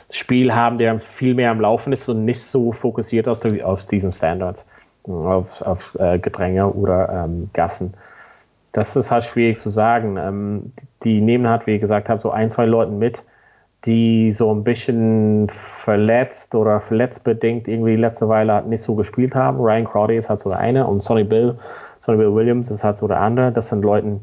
Spiel 0.10 0.54
haben, 0.54 0.78
der 0.78 1.00
viel 1.00 1.36
mehr 1.36 1.52
am 1.52 1.62
Laufen 1.62 1.94
ist 1.94 2.10
und 2.10 2.26
nicht 2.26 2.42
so 2.42 2.72
fokussiert 2.72 3.28
auf, 3.28 3.40
auf 3.64 3.86
diesen 3.86 4.12
Standards, 4.12 4.66
auf, 5.04 5.62
auf 5.62 5.96
äh, 6.00 6.18
Gedränge 6.18 6.68
oder 6.68 7.26
ähm, 7.26 7.50
Gassen. 7.54 7.94
Das 8.72 8.96
ist 8.96 9.12
halt 9.12 9.26
schwierig 9.26 9.60
zu 9.60 9.70
sagen. 9.70 10.18
Ähm, 10.18 10.74
die 11.04 11.22
nehmen 11.22 11.48
halt, 11.48 11.68
wie 11.68 11.76
ich 11.76 11.82
gesagt 11.82 12.10
habe, 12.10 12.20
so 12.20 12.32
ein, 12.32 12.50
zwei 12.50 12.66
Leuten 12.66 12.98
mit, 12.98 13.24
die 13.86 14.34
so 14.34 14.54
ein 14.54 14.64
bisschen 14.64 15.48
verletzt 15.50 16.56
oder 16.56 16.82
verletzbedingt 16.82 17.68
irgendwie 17.68 17.96
letzte 17.96 18.28
Weile 18.28 18.54
halt 18.54 18.68
nicht 18.68 18.82
so 18.82 18.96
gespielt 18.96 19.36
haben. 19.36 19.60
Ryan 19.60 19.86
Crowdy 19.86 20.18
ist 20.18 20.30
halt 20.30 20.40
so 20.40 20.50
der 20.50 20.60
eine 20.60 20.88
und 20.88 21.04
Sonny 21.04 21.24
Bill 21.24 21.58
Sonny 22.06 22.20
Bill 22.20 22.36
Williams 22.36 22.70
ist 22.70 22.84
halt 22.84 22.98
so 22.98 23.08
der 23.08 23.20
andere. 23.20 23.52
Das 23.52 23.70
sind 23.70 23.82
Leute, 23.82 24.20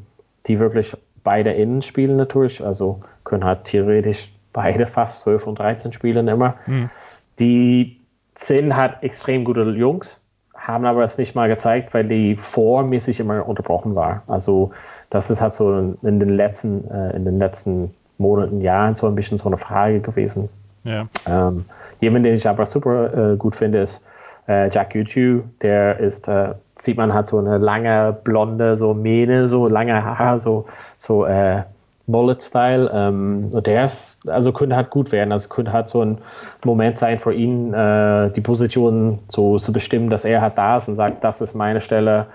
die 0.47 0.61
wirklich 0.61 0.97
beide 1.25 1.53
innen 1.53 1.83
spielen 1.83 2.17
natürlich, 2.17 2.65
also 2.65 3.01
können 3.25 3.45
halt 3.45 3.65
theoretisch 3.65 4.33
beide 4.53 4.87
fast 4.87 5.23
12 5.23 5.47
und 5.47 5.59
13 5.59 5.93
spielen 5.93 6.29
immer. 6.29 6.55
Mhm. 6.67 6.91
Die 7.39 8.01
sind 8.37 8.77
halt 8.77 9.03
extrem 9.03 9.45
gute 9.45 9.63
Jungs, 9.63 10.21
haben 10.55 10.85
aber 10.85 11.03
es 11.03 11.19
nicht 11.19 11.35
mal 11.35 11.49
gezeigt, 11.49 11.93
weil 11.93 12.07
die 12.07 12.37
vormäßig 12.37 13.19
immer 13.19 13.47
unterbrochen 13.47 13.95
war. 13.95 14.23
Also 14.29 14.71
das 15.11 15.31
ist 15.31 15.41
halt 15.41 15.55
so 15.55 15.97
in 16.03 16.21
den 16.21 16.37
letzten, 16.37 16.89
äh, 16.89 17.17
in 17.17 17.25
den 17.25 17.39
letzten 17.39 17.95
Monaten, 18.23 18.61
Jahren 18.61 18.95
so 18.95 19.07
ein 19.07 19.15
bisschen 19.15 19.39
so 19.39 19.47
eine 19.47 19.59
Frage 19.59 20.01
gewesen. 20.01 20.49
Ja. 20.85 21.07
Ähm, 21.29 21.67
jemand, 22.01 22.25
den 22.25 22.35
ich 22.35 22.49
aber 22.49 22.67
super 22.67 23.33
äh, 23.33 23.37
gut 23.37 23.55
finde, 23.55 23.83
ist 23.83 24.01
äh, 24.49 24.71
Jack 24.71 24.95
Yuchu, 24.95 25.43
der 25.61 25.99
ist 26.01 26.29
äh, 26.29 26.55
sieht 26.79 26.97
man 26.97 27.13
halt 27.15 27.29
so 27.29 27.39
eine 27.39 27.59
lange 27.59 28.17
blonde 28.25 28.77
so 28.77 28.95
Mähne, 28.95 29.47
so 29.47 29.69
lange 29.69 30.03
Haare, 30.03 30.41
so 30.41 30.67
so 30.99 31.25
äh, 31.27 31.63
Mullet-Style. 32.07 32.91
Ähm, 32.93 33.49
und 33.53 33.67
der 33.67 33.87
ist, 33.87 34.29
also 34.29 34.53
könnte 34.53 34.77
halt 34.77 34.91
gut 34.91 35.13
werden. 35.13 35.33
Also 35.33 35.49
könnte 35.49 35.73
halt 35.73 35.89
so 35.89 36.05
ein 36.05 36.19
Moment 36.65 36.99
sein 36.99 37.19
für 37.19 37.33
ihn, 37.33 37.73
äh, 37.73 38.31
die 38.31 38.41
Position 38.41 39.21
so 39.29 39.59
zu 39.59 39.73
bestimmen, 39.73 40.11
dass 40.11 40.25
er 40.25 40.41
halt 40.41 40.59
da 40.59 40.77
ist 40.77 40.89
und 40.89 40.95
sagt, 40.95 41.23
das 41.25 41.41
ist 41.41 41.55
meine 41.55 41.81
Stelle. 41.81 42.27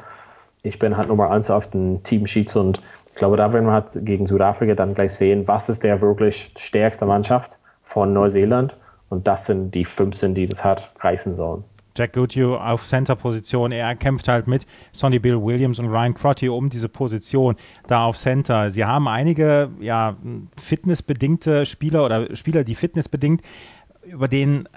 Ich 0.64 0.80
bin 0.80 0.98
halt 0.98 1.10
Nummer 1.10 1.32
eins 1.32 1.50
auf 1.50 1.68
den 1.70 2.04
Team-Sheets 2.04 2.56
und 2.56 2.82
ich 3.18 3.20
glaube, 3.20 3.36
da 3.36 3.52
werden 3.52 3.66
wir 3.66 3.72
halt 3.72 3.88
gegen 4.06 4.28
Südafrika 4.28 4.76
dann 4.76 4.94
gleich 4.94 5.12
sehen, 5.12 5.48
was 5.48 5.70
ist 5.70 5.82
der 5.82 6.02
wirklich 6.02 6.52
stärkste 6.56 7.08
Mannschaft 7.08 7.58
von 7.82 8.14
Neuseeland. 8.14 8.78
Und 9.10 9.26
das 9.26 9.48
sind 9.48 9.72
die 9.72 9.86
15, 9.86 10.36
die 10.36 10.46
das 10.46 10.64
hat 10.64 10.92
reißen 11.00 11.34
sollen. 11.34 11.64
Jack 11.98 12.14
Goodhue 12.14 12.62
auf 12.62 12.86
Center-Position. 12.86 13.72
Er 13.72 13.96
kämpft 13.96 14.28
halt 14.28 14.46
mit 14.46 14.68
Sonny 14.92 15.18
Bill 15.18 15.42
Williams 15.42 15.80
und 15.80 15.88
Ryan 15.88 16.14
Crotty 16.14 16.48
um 16.48 16.70
diese 16.70 16.90
Position 16.90 17.56
da 17.88 18.06
auf 18.06 18.18
Center. 18.18 18.70
Sie 18.70 18.86
haben 18.86 19.08
einige 19.08 19.72
ja, 19.80 20.16
fitnessbedingte 20.56 21.66
Spieler 21.66 22.06
oder 22.06 22.36
Spieler, 22.36 22.64
die 22.64 22.76
fitnessbedingt 22.76 23.42
über 24.04 24.28
den 24.28 24.70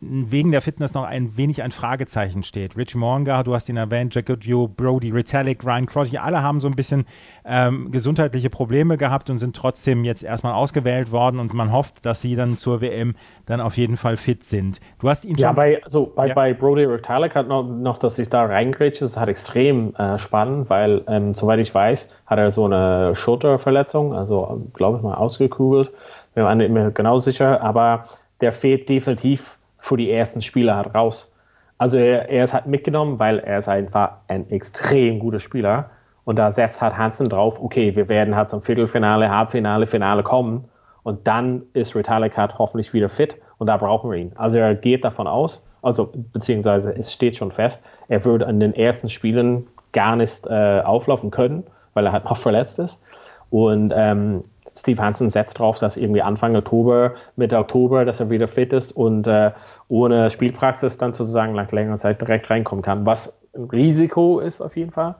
wegen 0.00 0.50
der 0.50 0.62
Fitness 0.62 0.94
noch 0.94 1.04
ein 1.04 1.36
wenig 1.36 1.62
ein 1.62 1.72
Fragezeichen 1.72 2.42
steht. 2.42 2.76
Rich 2.76 2.94
Monga, 2.94 3.42
du 3.42 3.54
hast 3.54 3.68
ihn 3.68 3.76
erwähnt, 3.76 4.14
Jack 4.14 4.26
Goodhue, 4.26 4.66
Brody 4.66 5.10
Retallick, 5.10 5.64
Ryan 5.64 5.84
Crotty, 5.84 6.16
alle 6.16 6.42
haben 6.42 6.60
so 6.60 6.68
ein 6.68 6.74
bisschen 6.74 7.04
ähm, 7.44 7.90
gesundheitliche 7.90 8.48
Probleme 8.48 8.96
gehabt 8.96 9.28
und 9.28 9.36
sind 9.36 9.54
trotzdem 9.54 10.04
jetzt 10.04 10.24
erstmal 10.24 10.54
ausgewählt 10.54 11.12
worden 11.12 11.38
und 11.38 11.52
man 11.52 11.70
hofft, 11.70 12.06
dass 12.06 12.22
sie 12.22 12.34
dann 12.34 12.56
zur 12.56 12.80
WM 12.80 13.14
dann 13.44 13.60
auf 13.60 13.76
jeden 13.76 13.98
Fall 13.98 14.16
fit 14.16 14.42
sind. 14.44 14.80
Du 15.00 15.08
hast 15.10 15.26
ihn 15.26 15.36
schon... 15.36 15.42
Ja, 15.42 15.52
bei, 15.52 15.82
also 15.84 16.10
bei, 16.16 16.28
ja. 16.28 16.34
bei 16.34 16.54
Brody 16.54 16.84
Retallick 16.84 17.34
hat 17.34 17.48
noch, 17.48 17.64
noch, 17.64 17.98
dass 17.98 18.18
ich 18.18 18.30
da 18.30 18.46
reingrätsche, 18.46 19.00
das 19.00 19.10
ist 19.10 19.16
halt 19.18 19.28
extrem 19.28 19.94
äh, 19.96 20.18
spannend, 20.18 20.70
weil 20.70 21.02
ähm, 21.08 21.34
soweit 21.34 21.60
ich 21.60 21.74
weiß, 21.74 22.08
hat 22.24 22.38
er 22.38 22.50
so 22.50 22.64
eine 22.64 23.14
Schulterverletzung, 23.14 24.14
also 24.14 24.66
glaube 24.72 24.96
ich 24.96 25.02
mal 25.02 25.14
ausgekugelt. 25.14 25.90
Wir 26.32 26.44
waren 26.44 26.58
nicht 26.58 26.70
mehr 26.70 26.90
genau 26.90 27.18
sicher, 27.18 27.60
aber 27.60 28.06
der 28.40 28.52
fehlt 28.52 28.88
definitiv 28.88 29.58
für 29.80 29.96
die 29.96 30.10
ersten 30.10 30.42
Spiele 30.42 30.74
halt 30.74 30.94
raus. 30.94 31.32
Also 31.78 31.96
er, 31.98 32.28
er 32.28 32.44
ist 32.44 32.52
halt 32.52 32.66
mitgenommen, 32.66 33.18
weil 33.18 33.38
er 33.38 33.58
ist 33.58 33.68
einfach 33.68 34.12
ein 34.28 34.50
extrem 34.50 35.18
guter 35.18 35.40
Spieler. 35.40 35.90
Und 36.24 36.36
da 36.36 36.50
setzt 36.50 36.80
halt 36.80 36.96
Hansen 36.96 37.28
drauf, 37.28 37.58
okay, 37.60 37.96
wir 37.96 38.08
werden 38.08 38.36
halt 38.36 38.50
zum 38.50 38.62
Viertelfinale, 38.62 39.30
Halbfinale, 39.30 39.86
Finale 39.86 40.22
kommen. 40.22 40.66
Und 41.02 41.26
dann 41.26 41.62
ist 41.72 41.96
Retallick 41.96 42.36
halt 42.36 42.58
hoffentlich 42.58 42.92
wieder 42.92 43.08
fit 43.08 43.36
und 43.58 43.66
da 43.66 43.76
brauchen 43.76 44.10
wir 44.10 44.18
ihn. 44.18 44.32
Also 44.36 44.58
er 44.58 44.74
geht 44.74 45.04
davon 45.04 45.26
aus, 45.26 45.64
also 45.82 46.12
beziehungsweise 46.32 46.94
es 46.94 47.12
steht 47.12 47.36
schon 47.36 47.52
fest, 47.52 47.82
er 48.08 48.24
würde 48.24 48.46
an 48.46 48.60
den 48.60 48.74
ersten 48.74 49.08
Spielen 49.08 49.66
gar 49.92 50.16
nicht 50.16 50.46
äh, 50.46 50.80
auflaufen 50.80 51.30
können, 51.30 51.64
weil 51.94 52.06
er 52.06 52.12
halt 52.12 52.24
noch 52.24 52.36
verletzt 52.36 52.78
ist. 52.78 53.00
Und 53.48 53.92
ähm, 53.96 54.44
Steve 54.76 55.02
Hansen 55.02 55.30
setzt 55.30 55.58
darauf, 55.58 55.78
dass 55.78 55.96
irgendwie 55.96 56.22
Anfang 56.22 56.56
Oktober, 56.56 57.14
Mitte 57.36 57.58
Oktober, 57.58 58.04
dass 58.04 58.20
er 58.20 58.30
wieder 58.30 58.48
fit 58.48 58.72
ist 58.72 58.92
und 58.92 59.26
äh, 59.26 59.52
ohne 59.88 60.30
Spielpraxis 60.30 60.98
dann 60.98 61.12
sozusagen 61.12 61.54
nach 61.54 61.70
längerer 61.72 61.96
Zeit 61.96 62.20
direkt 62.20 62.50
reinkommen 62.50 62.82
kann. 62.82 63.06
Was 63.06 63.34
ein 63.54 63.64
Risiko 63.64 64.40
ist 64.40 64.60
auf 64.60 64.76
jeden 64.76 64.92
Fall. 64.92 65.16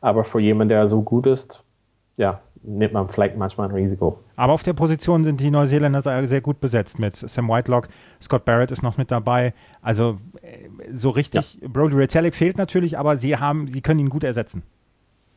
Aber 0.00 0.24
für 0.24 0.40
jemanden, 0.40 0.70
der 0.70 0.88
so 0.88 1.02
gut 1.02 1.26
ist, 1.26 1.62
ja, 2.16 2.40
nimmt 2.62 2.92
man 2.92 3.08
vielleicht 3.08 3.36
manchmal 3.36 3.68
ein 3.68 3.74
Risiko. 3.74 4.18
Aber 4.36 4.52
auf 4.52 4.62
der 4.62 4.72
Position 4.72 5.24
sind 5.24 5.40
die 5.40 5.50
Neuseeländer 5.50 6.02
sehr 6.02 6.40
gut 6.40 6.60
besetzt 6.60 6.98
mit 6.98 7.16
Sam 7.16 7.48
Whitelock, 7.48 7.88
Scott 8.20 8.44
Barrett 8.44 8.70
ist 8.72 8.82
noch 8.82 8.98
mit 8.98 9.10
dabei. 9.10 9.54
Also 9.80 10.18
äh, 10.42 10.68
so 10.92 11.10
richtig, 11.10 11.58
ja. 11.60 11.68
Brody 11.68 11.94
Retallick 11.94 12.34
fehlt 12.34 12.58
natürlich, 12.58 12.98
aber 12.98 13.16
sie 13.16 13.36
haben, 13.36 13.68
sie 13.68 13.80
können 13.80 14.00
ihn 14.00 14.10
gut 14.10 14.24
ersetzen. 14.24 14.62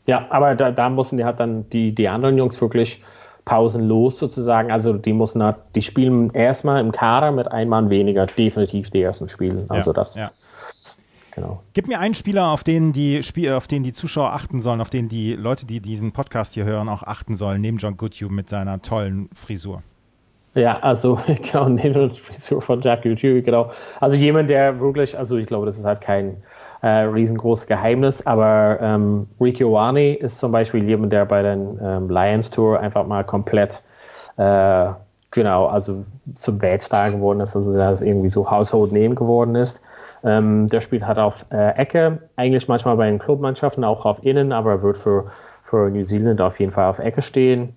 Ja, 0.05 0.27
aber 0.29 0.55
da, 0.55 0.71
da 0.71 0.89
müssen 0.89 1.17
die 1.17 1.25
halt 1.25 1.39
dann 1.39 1.67
die, 1.71 1.93
die 1.93 2.07
anderen 2.07 2.37
Jungs 2.37 2.61
wirklich 2.61 3.01
pausenlos 3.45 4.19
sozusagen. 4.19 4.71
Also 4.71 4.93
die 4.93 5.13
müssen 5.13 5.41
halt, 5.41 5.57
die 5.75 5.81
spielen 5.81 6.31
erstmal 6.31 6.81
im 6.81 6.91
Kader 6.91 7.31
mit 7.31 7.51
einem 7.51 7.69
Mann 7.69 7.89
weniger, 7.89 8.25
definitiv 8.25 8.89
die 8.89 9.01
ersten 9.01 9.29
Spielen. 9.29 9.65
Also 9.69 9.91
ja, 9.91 9.93
das. 9.93 10.15
Ja. 10.15 10.31
Genau. 11.35 11.61
Gib 11.73 11.87
mir 11.87 11.99
einen 11.99 12.15
Spieler, 12.15 12.47
auf 12.47 12.63
den 12.63 12.93
die 12.93 13.21
Spiel, 13.21 13.51
auf 13.51 13.67
den 13.67 13.83
die 13.83 13.91
Zuschauer 13.91 14.31
achten 14.31 14.61
sollen, 14.61 14.79
auf 14.79 14.89
den 14.89 15.09
die 15.09 15.33
Leute, 15.33 15.65
die 15.65 15.81
diesen 15.81 16.13
Podcast 16.13 16.53
hier 16.53 16.63
hören, 16.63 16.87
auch 16.87 17.03
achten 17.03 17.35
sollen, 17.35 17.59
neben 17.59 17.77
John 17.77 17.97
Goodhue 17.97 18.31
mit 18.31 18.47
seiner 18.47 18.81
tollen 18.81 19.29
Frisur. 19.33 19.83
Ja, 20.53 20.79
also 20.79 21.19
genau, 21.27 21.67
neben 21.67 21.93
der 21.93 22.09
Frisur 22.11 22.61
von 22.61 22.81
Jack 22.81 23.03
Goodhue, 23.03 23.41
genau. 23.41 23.71
Also 23.99 24.15
jemand, 24.15 24.49
der 24.49 24.79
wirklich, 24.79 25.17
also 25.17 25.35
ich 25.35 25.45
glaube, 25.45 25.65
das 25.65 25.77
ist 25.77 25.83
halt 25.83 25.99
kein 25.99 26.37
äh, 26.85 26.87
riesengroßes 26.87 27.65
Geheimnis, 27.65 28.27
aber 28.27 28.77
ähm, 28.79 29.27
Ricky 29.41 29.63
Owani 29.63 30.13
ist 30.13 30.37
zum 30.37 30.51
Beispiel 30.51 30.83
jemand, 30.83 31.11
der 31.11 31.25
bei 31.25 31.41
den 31.41 31.79
ähm, 31.81 32.09
Lions 32.09 32.51
Tour 32.51 32.79
einfach 32.79 33.07
mal 33.07 33.23
komplett 33.23 33.81
äh, 34.37 34.89
genau, 35.31 35.65
also 35.65 36.05
zum 36.35 36.61
Weltstar 36.61 37.09
geworden 37.09 37.39
ist, 37.39 37.55
also 37.55 37.73
der 37.73 37.99
irgendwie 38.01 38.29
so 38.29 38.51
Household 38.51 38.91
Name 38.91 39.15
geworden 39.15 39.55
ist. 39.55 39.79
Ähm, 40.23 40.67
der 40.67 40.81
spielt 40.81 41.07
halt 41.07 41.19
auf 41.19 41.45
äh, 41.51 41.71
Ecke, 41.71 42.19
eigentlich 42.35 42.67
manchmal 42.67 42.97
bei 42.97 43.07
den 43.07 43.17
Clubmannschaften, 43.17 43.83
auch 43.83 44.05
auf 44.05 44.23
Innen, 44.23 44.51
aber 44.51 44.83
wird 44.83 44.99
für, 44.99 45.31
für 45.63 45.89
New 45.89 46.05
Zealand 46.05 46.39
auf 46.39 46.59
jeden 46.59 46.71
Fall 46.71 46.87
auf 46.87 46.99
Ecke 46.99 47.23
stehen. 47.23 47.75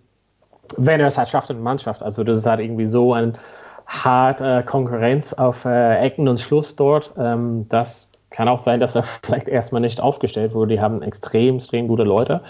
Wenn 0.77 1.00
er 1.00 1.07
es 1.07 1.17
halt 1.17 1.29
schafft 1.29 1.49
in 1.49 1.57
der 1.57 1.65
Mannschaft. 1.65 2.03
Also 2.03 2.25
das 2.25 2.37
ist 2.37 2.47
halt 2.47 2.61
irgendwie 2.61 2.87
so 2.87 3.15
ein 3.15 3.38
hart 3.87 4.43
äh, 4.43 4.62
Konkurrenz 4.62 5.33
auf 5.33 5.65
äh, 5.65 5.99
Ecken 5.99 6.29
und 6.29 6.41
Schluss 6.41 6.77
dort. 6.77 7.12
Ähm, 7.19 7.67
das 7.71 8.08
kann 8.31 8.49
auch 8.49 8.61
sein, 8.61 8.81
dass 8.81 8.95
er 8.95 9.03
vielleicht 9.23 9.49
erstmal 9.49 9.81
nicht 9.81 10.01
aufgestellt 10.01 10.55
wurde. 10.55 10.75
Die 10.75 10.81
haben 10.81 11.03
extrem, 11.03 11.57
extrem 11.57 11.89
gute 11.89 12.05
Leute. 12.05 12.43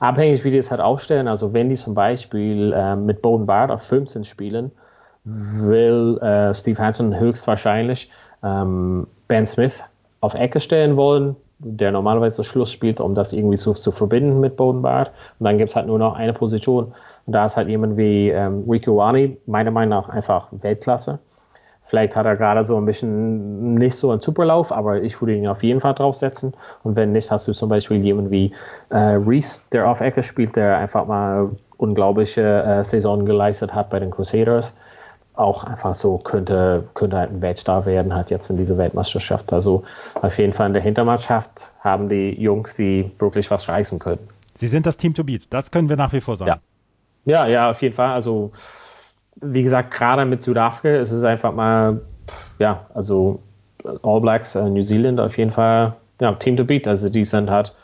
Abhängig, 0.00 0.44
wie 0.44 0.50
die 0.50 0.58
es 0.58 0.70
halt 0.70 0.80
aufstellen. 0.80 1.28
Also 1.28 1.52
wenn 1.52 1.68
die 1.68 1.76
zum 1.76 1.94
Beispiel 1.94 2.72
äh, 2.72 2.96
mit 2.96 3.22
Bowden 3.22 3.46
Bard 3.46 3.70
auf 3.70 3.82
15 3.82 4.24
spielen, 4.24 4.70
will 5.24 6.18
äh, 6.20 6.54
Steve 6.54 6.82
Hansen 6.82 7.18
höchstwahrscheinlich 7.18 8.10
ähm, 8.42 9.06
Ben 9.28 9.46
Smith 9.46 9.82
auf 10.20 10.34
Ecke 10.34 10.60
stellen 10.60 10.96
wollen, 10.96 11.36
der 11.58 11.92
normalerweise 11.92 12.38
das 12.38 12.46
Schluss 12.46 12.72
spielt, 12.72 13.00
um 13.00 13.14
das 13.14 13.32
irgendwie 13.32 13.56
so 13.56 13.72
zu 13.72 13.92
verbinden 13.92 14.40
mit 14.40 14.56
Bowden 14.56 14.82
Bard. 14.82 15.12
Und 15.38 15.44
dann 15.44 15.58
gibt 15.58 15.70
es 15.70 15.76
halt 15.76 15.86
nur 15.86 15.98
noch 15.98 16.14
eine 16.14 16.32
Position. 16.32 16.92
Und 17.26 17.32
da 17.32 17.46
ist 17.46 17.56
halt 17.56 17.68
jemand 17.68 17.96
wie 17.96 18.30
ähm, 18.30 18.64
Rico 18.68 18.96
Wani, 18.96 19.36
meiner 19.46 19.70
Meinung 19.70 19.90
nach 19.90 20.08
einfach 20.08 20.48
Weltklasse. 20.50 21.20
Vielleicht 21.92 22.16
hat 22.16 22.24
er 22.24 22.36
gerade 22.36 22.64
so 22.64 22.78
ein 22.78 22.86
bisschen 22.86 23.74
nicht 23.74 23.96
so 23.96 24.12
einen 24.12 24.22
Superlauf, 24.22 24.72
aber 24.72 25.02
ich 25.02 25.20
würde 25.20 25.34
ihn 25.34 25.46
auf 25.46 25.62
jeden 25.62 25.82
Fall 25.82 25.92
draufsetzen. 25.92 26.54
Und 26.84 26.96
wenn 26.96 27.12
nicht, 27.12 27.30
hast 27.30 27.46
du 27.46 27.52
zum 27.52 27.68
Beispiel 27.68 27.98
jemanden 27.98 28.30
wie 28.30 28.54
äh, 28.88 28.96
Reese, 28.96 29.58
der 29.72 29.86
auf 29.86 30.00
Ecke 30.00 30.22
spielt, 30.22 30.56
der 30.56 30.78
einfach 30.78 31.06
mal 31.06 31.50
unglaubliche 31.76 32.62
äh, 32.62 32.82
Saison 32.82 33.26
geleistet 33.26 33.74
hat 33.74 33.90
bei 33.90 34.00
den 34.00 34.10
Crusaders. 34.10 34.74
Auch 35.34 35.64
einfach 35.64 35.94
so 35.94 36.16
könnte, 36.16 36.88
könnte 36.94 37.18
halt 37.18 37.30
ein 37.30 37.42
Weltstar 37.42 37.84
werden, 37.84 38.14
hat 38.14 38.30
jetzt 38.30 38.48
in 38.48 38.56
dieser 38.56 38.78
Weltmeisterschaft. 38.78 39.52
Also 39.52 39.82
auf 40.14 40.38
jeden 40.38 40.54
Fall 40.54 40.68
in 40.68 40.72
der 40.72 40.80
Hintermannschaft 40.80 41.70
haben 41.80 42.08
die 42.08 42.40
Jungs, 42.40 42.74
die 42.74 43.12
wirklich 43.18 43.50
was 43.50 43.68
reißen 43.68 43.98
können. 43.98 44.26
Sie 44.54 44.66
sind 44.66 44.86
das 44.86 44.96
Team 44.96 45.12
to 45.12 45.24
beat, 45.24 45.46
das 45.50 45.70
können 45.70 45.90
wir 45.90 45.96
nach 45.96 46.14
wie 46.14 46.22
vor 46.22 46.38
sagen. 46.38 46.58
Ja, 47.26 47.44
ja, 47.44 47.48
ja 47.48 47.70
auf 47.70 47.82
jeden 47.82 47.94
Fall. 47.94 48.14
Also 48.14 48.50
wie 49.40 49.62
gesagt, 49.62 49.92
gerade 49.92 50.24
mit 50.24 50.42
Südafrika 50.42 50.96
ist 50.96 51.10
es 51.10 51.24
einfach 51.24 51.52
mal 51.52 52.00
ja, 52.58 52.86
also 52.94 53.40
All 54.02 54.20
Blacks, 54.20 54.54
äh, 54.54 54.68
New 54.68 54.82
Zealand 54.82 55.20
auf 55.20 55.36
jeden 55.36 55.50
Fall 55.50 55.94
ja, 56.20 56.32
Team 56.34 56.56
to 56.56 56.64
beat. 56.64 56.86
Also 56.86 57.08
die 57.08 57.24
sind 57.24 57.50
halt 57.50 57.74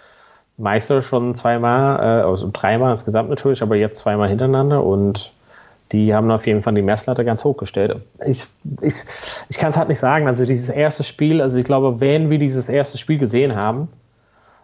Meister 0.57 1.03
schon 1.03 1.35
zweimal, 1.35 1.99
äh, 1.99 2.23
also 2.25 2.51
dreimal 2.53 2.93
insgesamt 2.93 3.31
natürlich, 3.31 3.63
aber 3.63 3.77
jetzt 3.77 3.99
zweimal 3.99 4.29
hintereinander 4.29 4.83
und 4.83 5.33
die 5.93 6.15
haben 6.15 6.31
auf 6.31 6.47
jeden 6.47 6.63
Fall 6.63 6.75
die 6.75 6.83
Messlatte 6.83 7.25
ganz 7.25 7.45
hochgestellt. 7.45 7.97
Ich, 8.27 8.45
ich, 8.83 8.95
ich 9.49 9.57
kann 9.57 9.71
es 9.71 9.77
halt 9.77 9.89
nicht 9.89 10.01
sagen. 10.01 10.27
Also 10.27 10.45
dieses 10.45 10.69
erste 10.69 11.03
Spiel, 11.03 11.41
also 11.41 11.57
ich 11.57 11.65
glaube, 11.65 12.01
wenn 12.01 12.29
wir 12.29 12.39
dieses 12.39 12.69
erste 12.69 12.99
Spiel 12.99 13.19
gesehen 13.19 13.57
haben, 13.57 13.89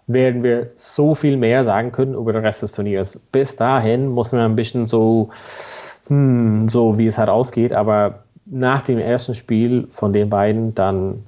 werden 0.07 0.43
wir 0.43 0.71
so 0.77 1.15
viel 1.15 1.39
mehr 1.39 1.65
sagen 1.65 1.93
können 1.93 2.13
über 2.13 2.35
den 2.35 2.45
Rest 2.45 2.63
des 2.63 2.73
Turniers. 2.73 3.19
Bis 3.33 3.57
dahin 3.57 4.09
muss 4.09 4.33
man 4.33 4.43
ein 4.43 4.57
bisschen 4.57 4.87
so, 4.87 5.31
hm, 6.09 6.69
so 6.69 6.99
wie 6.99 7.07
es 7.07 7.19
halt 7.19 7.29
ausgeht, 7.29 7.73
aber 7.73 8.25
nach 8.47 8.83
dem 8.83 8.99
ersten 8.99 9.35
Spiel 9.35 9.89
von 9.93 10.13
den 10.13 10.29
beiden, 10.29 10.75
dann 10.75 11.25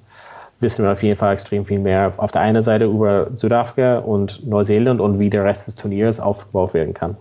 wissen 0.61 0.85
wir 0.85 0.93
auf 0.93 1.03
jeden 1.03 1.19
Fall 1.19 1.35
extrem 1.35 1.65
viel 1.65 1.79
mehr 1.79 2.13
auf 2.17 2.33
der 2.33 2.43
einen 2.43 2.63
Seite 2.63 2.87
über 2.87 3.29
Südafrika 3.37 3.99
und 3.99 4.47
Neuseeland 4.47 5.01
und 5.01 5.19
wie 5.19 5.31
der 5.31 5.45
Rest 5.45 5.67
des 5.67 5.75
Turniers 5.75 6.21
aufgebaut 6.21 6.75
werden 6.75 6.95
kann. 6.95 7.17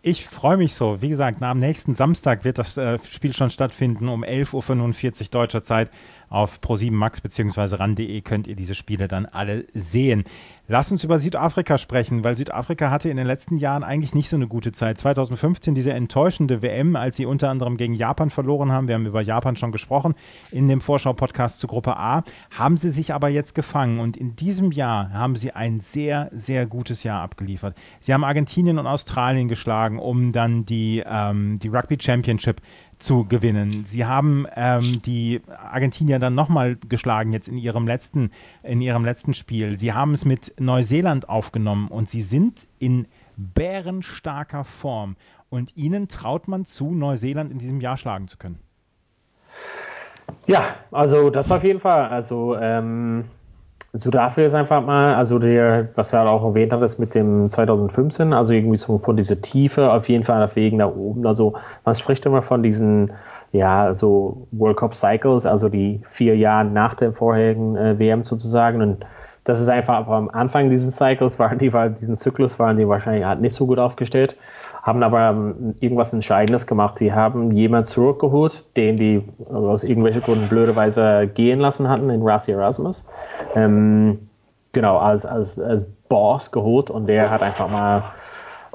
Ich 0.00 0.26
freue 0.26 0.56
mich 0.56 0.74
so. 0.74 1.02
Wie 1.02 1.08
gesagt, 1.08 1.42
am 1.42 1.58
nächsten 1.58 1.94
Samstag 1.94 2.44
wird 2.44 2.58
das 2.58 2.76
äh, 2.76 2.98
Spiel 3.04 3.34
schon 3.34 3.50
stattfinden 3.50 4.08
um 4.08 4.22
11.45 4.24 5.20
Uhr 5.20 5.26
deutscher 5.30 5.62
Zeit 5.62 5.90
auf 6.28 6.60
Pro7 6.60 6.92
Max 6.92 7.20
bzw. 7.20 7.76
ran.de 7.76 8.20
könnt 8.20 8.46
ihr 8.46 8.56
diese 8.56 8.74
Spiele 8.74 9.08
dann 9.08 9.26
alle 9.26 9.66
sehen. 9.74 10.24
Lass 10.70 10.92
uns 10.92 11.02
über 11.02 11.18
Südafrika 11.18 11.78
sprechen, 11.78 12.24
weil 12.24 12.36
Südafrika 12.36 12.90
hatte 12.90 13.08
in 13.08 13.16
den 13.16 13.26
letzten 13.26 13.56
Jahren 13.56 13.82
eigentlich 13.82 14.14
nicht 14.14 14.28
so 14.28 14.36
eine 14.36 14.46
gute 14.46 14.70
Zeit. 14.70 14.98
2015 14.98 15.74
diese 15.74 15.94
enttäuschende 15.94 16.60
WM, 16.60 16.94
als 16.94 17.16
sie 17.16 17.24
unter 17.24 17.48
anderem 17.48 17.78
gegen 17.78 17.94
Japan 17.94 18.28
verloren 18.28 18.70
haben. 18.70 18.86
Wir 18.86 18.94
haben 18.94 19.06
über 19.06 19.22
Japan 19.22 19.56
schon 19.56 19.72
gesprochen 19.72 20.12
in 20.50 20.68
dem 20.68 20.82
Vorschau-Podcast 20.82 21.58
zu 21.58 21.68
Gruppe 21.68 21.96
A. 21.96 22.22
Haben 22.50 22.76
sie 22.76 22.90
sich 22.90 23.14
aber 23.14 23.30
jetzt 23.30 23.54
gefangen 23.54 23.98
und 23.98 24.18
in 24.18 24.36
diesem 24.36 24.70
Jahr 24.70 25.10
haben 25.10 25.36
sie 25.36 25.52
ein 25.52 25.80
sehr, 25.80 26.28
sehr 26.32 26.66
gutes 26.66 27.02
Jahr 27.02 27.22
abgeliefert. 27.22 27.74
Sie 28.00 28.12
haben 28.12 28.24
Argentinien 28.24 28.78
und 28.78 28.86
Australien 28.86 29.48
geschlagen, 29.48 29.98
um 29.98 30.32
dann 30.32 30.66
die, 30.66 31.02
ähm, 31.06 31.58
die 31.60 31.68
Rugby 31.68 31.96
Championship 31.98 32.60
zu 32.98 33.24
gewinnen. 33.24 33.84
Sie 33.84 34.04
haben 34.04 34.46
ähm, 34.54 35.00
die 35.02 35.40
Argentinier 35.46 36.18
dann 36.18 36.34
nochmal 36.34 36.76
geschlagen 36.88 37.32
jetzt 37.32 37.48
in 37.48 37.58
ihrem 37.58 37.86
letzten 37.86 38.30
in 38.62 38.80
ihrem 38.80 39.04
letzten 39.04 39.34
Spiel. 39.34 39.76
Sie 39.76 39.92
haben 39.92 40.12
es 40.12 40.24
mit 40.24 40.54
Neuseeland 40.60 41.28
aufgenommen 41.28 41.88
und 41.88 42.08
sie 42.08 42.22
sind 42.22 42.66
in 42.78 43.06
bärenstarker 43.36 44.64
Form 44.64 45.16
und 45.48 45.76
ihnen 45.76 46.08
traut 46.08 46.48
man 46.48 46.64
zu, 46.64 46.92
Neuseeland 46.92 47.50
in 47.50 47.58
diesem 47.58 47.80
Jahr 47.80 47.96
schlagen 47.96 48.28
zu 48.28 48.36
können. 48.36 48.58
Ja, 50.46 50.76
also 50.90 51.30
das 51.30 51.50
auf 51.50 51.64
jeden 51.64 51.80
Fall. 51.80 52.08
Also 52.08 52.56
ähm, 52.56 53.24
Südafrika 53.94 54.46
ist 54.46 54.54
einfach 54.54 54.84
mal, 54.84 55.14
also 55.14 55.38
der, 55.38 55.88
was 55.94 56.12
er 56.12 56.28
auch 56.28 56.44
erwähnt 56.44 56.72
hat, 56.72 56.82
ist 56.82 56.98
mit 56.98 57.14
dem 57.14 57.48
2015, 57.48 58.34
also 58.34 58.52
irgendwie 58.52 58.76
so 58.76 58.98
von 58.98 59.16
dieser 59.16 59.40
Tiefe 59.40 59.90
auf 59.90 60.08
jeden 60.10 60.24
Fall 60.24 60.48
Wegen 60.54 60.76
nach 60.76 60.94
oben. 60.94 61.26
Also 61.26 61.54
man 61.84 61.94
spricht 61.94 62.26
immer 62.26 62.42
von 62.42 62.62
diesen, 62.62 63.12
ja, 63.52 63.94
so 63.94 64.46
World 64.52 64.76
Cup 64.76 64.94
Cycles, 64.94 65.46
also 65.46 65.70
die 65.70 66.02
vier 66.10 66.36
Jahre 66.36 66.66
nach 66.66 66.94
der 66.94 67.12
vorherigen 67.14 67.76
äh, 67.76 67.98
WM 67.98 68.24
sozusagen. 68.24 68.82
Und 68.82 69.06
das 69.44 69.58
ist 69.58 69.68
einfach 69.68 70.06
am 70.06 70.28
Anfang 70.28 70.68
dieses 70.68 70.96
Cycles 70.96 71.38
waren 71.38 71.58
die, 71.58 71.72
weil 71.72 71.90
diesen 71.90 72.14
Zyklus 72.14 72.58
waren 72.58 72.76
die 72.76 72.86
wahrscheinlich 72.86 73.24
halt 73.24 73.40
nicht 73.40 73.54
so 73.54 73.66
gut 73.66 73.78
aufgestellt 73.78 74.36
haben 74.82 75.02
aber 75.02 75.30
ähm, 75.30 75.74
irgendwas 75.80 76.12
Entscheidendes 76.12 76.66
gemacht. 76.66 77.00
Die 77.00 77.12
haben 77.12 77.50
jemanden 77.52 77.86
zurückgeholt, 77.86 78.64
den 78.76 78.96
die 78.96 79.22
aus 79.50 79.84
irgendwelchen 79.84 80.22
Gründen 80.22 80.48
blöderweise 80.48 81.28
gehen 81.32 81.60
lassen 81.60 81.88
hatten, 81.88 82.10
in 82.10 82.22
Rassi 82.22 82.52
Erasmus. 82.52 83.04
Ähm, 83.54 84.28
genau, 84.72 84.98
als, 84.98 85.26
als, 85.26 85.58
als 85.58 85.84
Boss 86.08 86.50
geholt 86.50 86.90
und 86.90 87.06
der 87.06 87.30
hat 87.30 87.42
einfach 87.42 87.68
mal 87.68 88.02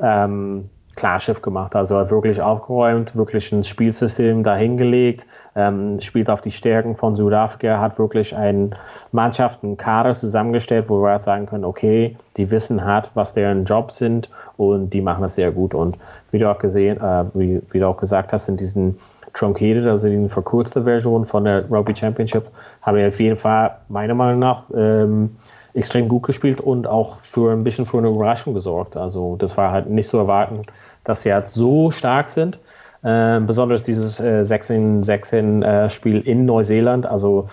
ähm, 0.01 0.69
Klarschiff 0.95 1.41
gemacht. 1.41 1.75
Also 1.75 1.97
hat 1.97 2.11
wirklich 2.11 2.41
aufgeräumt, 2.41 3.15
wirklich 3.15 3.51
ein 3.51 3.63
Spielsystem 3.63 4.43
dahingelegt, 4.43 5.25
ähm, 5.55 5.99
spielt 6.01 6.29
auf 6.29 6.41
die 6.41 6.51
Stärken 6.51 6.95
von 6.95 7.15
Südafrika, 7.15 7.79
hat 7.79 7.99
wirklich 7.99 8.35
eine 8.35 8.71
Mannschaft, 9.11 9.63
einen 9.63 9.77
Kader 9.77 10.13
zusammengestellt, 10.13 10.85
wo 10.87 11.01
wir 11.01 11.11
halt 11.11 11.21
sagen 11.21 11.45
können, 11.45 11.65
okay, 11.65 12.17
die 12.37 12.49
wissen 12.49 12.83
halt, 12.83 13.11
was 13.13 13.33
deren 13.33 13.65
Jobs 13.65 13.97
sind 13.97 14.29
und 14.57 14.91
die 14.91 15.01
machen 15.01 15.21
das 15.21 15.35
sehr 15.35 15.51
gut. 15.51 15.73
Und 15.73 15.97
wie 16.31 16.39
du 16.39 16.49
auch 16.49 16.59
gesehen, 16.59 16.97
äh, 16.99 17.25
wie, 17.33 17.61
wie 17.71 17.79
du 17.79 17.87
auch 17.87 17.97
gesagt 17.97 18.33
hast, 18.33 18.49
in 18.49 18.57
diesen 18.57 18.97
Truncated, 19.33 19.85
also 19.85 20.07
in 20.07 20.29
verkürzte 20.29 20.83
Version 20.83 21.25
von 21.25 21.45
der 21.45 21.69
Rugby 21.69 21.95
Championship, 21.95 22.47
haben 22.81 22.97
wir 22.97 23.07
auf 23.07 23.19
jeden 23.19 23.37
Fall 23.37 23.77
meiner 23.89 24.13
Meinung 24.13 24.39
nach 24.39 24.63
ähm, 24.75 25.35
extrem 25.73 26.07
gut 26.07 26.23
gespielt 26.23 26.61
und 26.61 26.87
auch 26.87 27.17
für 27.21 27.51
ein 27.51 27.63
bisschen 27.63 27.85
für 27.85 27.97
eine 27.97 28.09
Überraschung 28.09 28.53
gesorgt. 28.53 28.95
Also 28.95 29.35
das 29.37 29.57
war 29.57 29.71
halt 29.71 29.89
nicht 29.89 30.07
zu 30.07 30.17
erwarten, 30.17 30.61
dass 31.03 31.23
sie 31.23 31.33
halt 31.33 31.49
so 31.49 31.91
stark 31.91 32.29
sind. 32.29 32.59
Äh, 33.03 33.39
besonders 33.41 33.83
dieses 33.83 34.19
äh, 34.19 34.43
16-16-Spiel 34.43 36.17
äh, 36.17 36.31
in 36.31 36.45
Neuseeland. 36.45 37.05
Also 37.05 37.49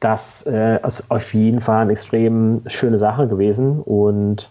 das 0.00 0.44
äh, 0.46 0.84
ist 0.86 1.10
auf 1.10 1.32
jeden 1.34 1.60
Fall 1.60 1.82
eine 1.82 1.92
extrem 1.92 2.62
schöne 2.66 2.98
Sache 2.98 3.28
gewesen. 3.28 3.80
Und 3.80 4.50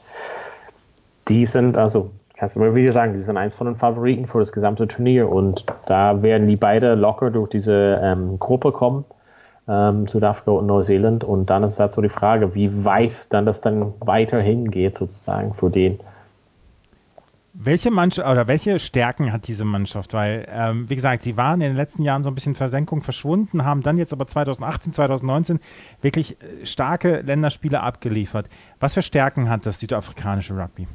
die 1.28 1.46
sind, 1.46 1.78
also 1.78 2.12
kannst 2.36 2.56
du 2.56 2.60
mal 2.60 2.74
wieder 2.74 2.92
sagen, 2.92 3.14
die 3.14 3.22
sind 3.22 3.38
eins 3.38 3.56
von 3.56 3.68
den 3.68 3.76
Favoriten 3.76 4.26
für 4.26 4.40
das 4.40 4.52
gesamte 4.52 4.88
Turnier. 4.88 5.30
Und 5.30 5.66
da 5.86 6.22
werden 6.24 6.48
die 6.48 6.56
beide 6.56 6.96
locker 6.96 7.30
durch 7.30 7.50
diese 7.50 8.00
ähm, 8.02 8.40
Gruppe 8.40 8.72
kommen 8.72 9.06
ähm, 9.68 10.08
Südafrika 10.08 10.52
und 10.52 10.68
Neuseeland. 10.68 11.24
Und 11.24 11.50
dann 11.50 11.64
ist 11.64 11.80
halt 11.80 11.94
so 11.94 12.02
die 12.02 12.10
Frage, 12.10 12.56
wie 12.56 12.84
weit 12.84 13.14
dann 13.30 13.46
das 13.46 13.62
dann 13.62 13.94
weiterhin 14.00 14.70
geht, 14.72 14.96
sozusagen, 14.98 15.54
für 15.54 15.70
den. 15.70 16.00
Welche 17.54 17.90
oder 17.92 18.48
welche 18.48 18.80
Stärken 18.80 19.34
hat 19.34 19.48
diese 19.48 19.66
Mannschaft? 19.66 20.14
Weil, 20.14 20.48
ähm, 20.50 20.90
wie 20.90 20.96
gesagt, 20.96 21.24
sie 21.24 21.36
waren 21.36 21.60
in 21.60 21.72
den 21.72 21.76
letzten 21.76 22.04
Jahren 22.04 22.24
so 22.24 22.30
ein 22.30 22.36
bisschen 22.36 22.56
Versenkung 22.56 23.02
verschwunden, 23.02 23.66
haben 23.66 23.84
dann 23.84 23.98
jetzt 23.98 24.14
aber 24.14 24.26
2018, 24.26 24.94
2019 24.94 25.60
wirklich 26.02 26.42
äh, 26.42 26.66
starke 26.66 27.22
Länderspiele 27.22 27.82
abgeliefert. 27.82 28.48
Was 28.80 28.94
für 28.94 29.02
Stärken 29.02 29.50
hat 29.50 29.66
das 29.66 29.80
südafrikanische 29.80 30.56
Rugby? 30.56 30.88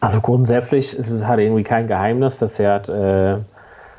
Also 0.00 0.20
grundsätzlich 0.20 0.94
ist 0.94 1.10
es 1.10 1.24
halt 1.24 1.40
irgendwie 1.40 1.64
kein 1.64 1.88
Geheimnis, 1.88 2.38
dass 2.38 2.58
er 2.58 2.74
hat, 2.74 2.88
äh, 2.88 3.38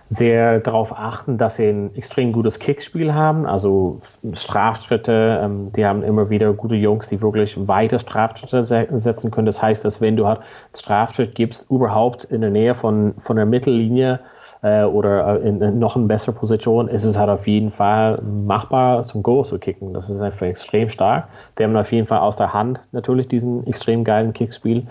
sehr 0.10 0.60
darauf 0.60 0.98
achten, 0.98 1.38
dass 1.38 1.58
sie 1.58 1.68
ein 1.68 1.96
extrem 1.96 2.32
gutes 2.32 2.60
Kickspiel 2.60 3.14
haben, 3.14 3.46
also 3.46 4.00
Straftritte, 4.34 5.42
ähm, 5.44 5.72
die 5.76 5.86
haben 5.86 6.04
immer 6.04 6.30
wieder 6.30 6.54
gute 6.54 6.76
Jungs, 6.76 7.10
die 7.10 7.22
wirklich 7.22 7.56
weite 7.68 8.00
Straftritte 8.00 8.64
setzen 8.64 9.32
können. 9.32 9.46
Das 9.46 9.62
heißt, 9.62 9.84
dass 9.84 10.00
wenn 10.00 10.16
du 10.16 10.26
halt 10.26 10.40
Straftritt 10.76 11.36
gibst, 11.36 11.70
überhaupt 11.70 12.24
in 12.26 12.42
der 12.42 12.50
Nähe 12.50 12.74
von, 12.74 13.16
von 13.24 13.36
der 13.36 13.46
Mittellinie 13.46 14.22
äh, 14.62 14.84
oder 14.84 15.42
in, 15.42 15.62
in 15.62 15.80
noch 15.80 15.98
eine 15.98 16.06
bessere 16.06 16.34
Position, 16.34 16.88
ist 16.88 17.04
es 17.04 17.18
halt 17.18 17.30
auf 17.30 17.46
jeden 17.46 17.72
Fall 17.72 18.22
machbar, 18.22 19.04
zum 19.04 19.24
Goal 19.24 19.44
zu 19.44 19.60
kicken. 19.60 19.94
Das 19.94 20.10
ist 20.10 20.22
einfach 20.22 20.46
extrem 20.46 20.90
stark. 20.90 21.28
Die 21.60 21.64
haben 21.64 21.76
auf 21.76 21.92
jeden 21.92 22.08
Fall 22.08 22.20
aus 22.20 22.38
der 22.38 22.54
Hand 22.54 22.80
natürlich 22.94 23.28
diesen 23.28 23.68
extrem 23.68 24.06
geilen 24.06 24.32
Kickspiel. 24.32 24.88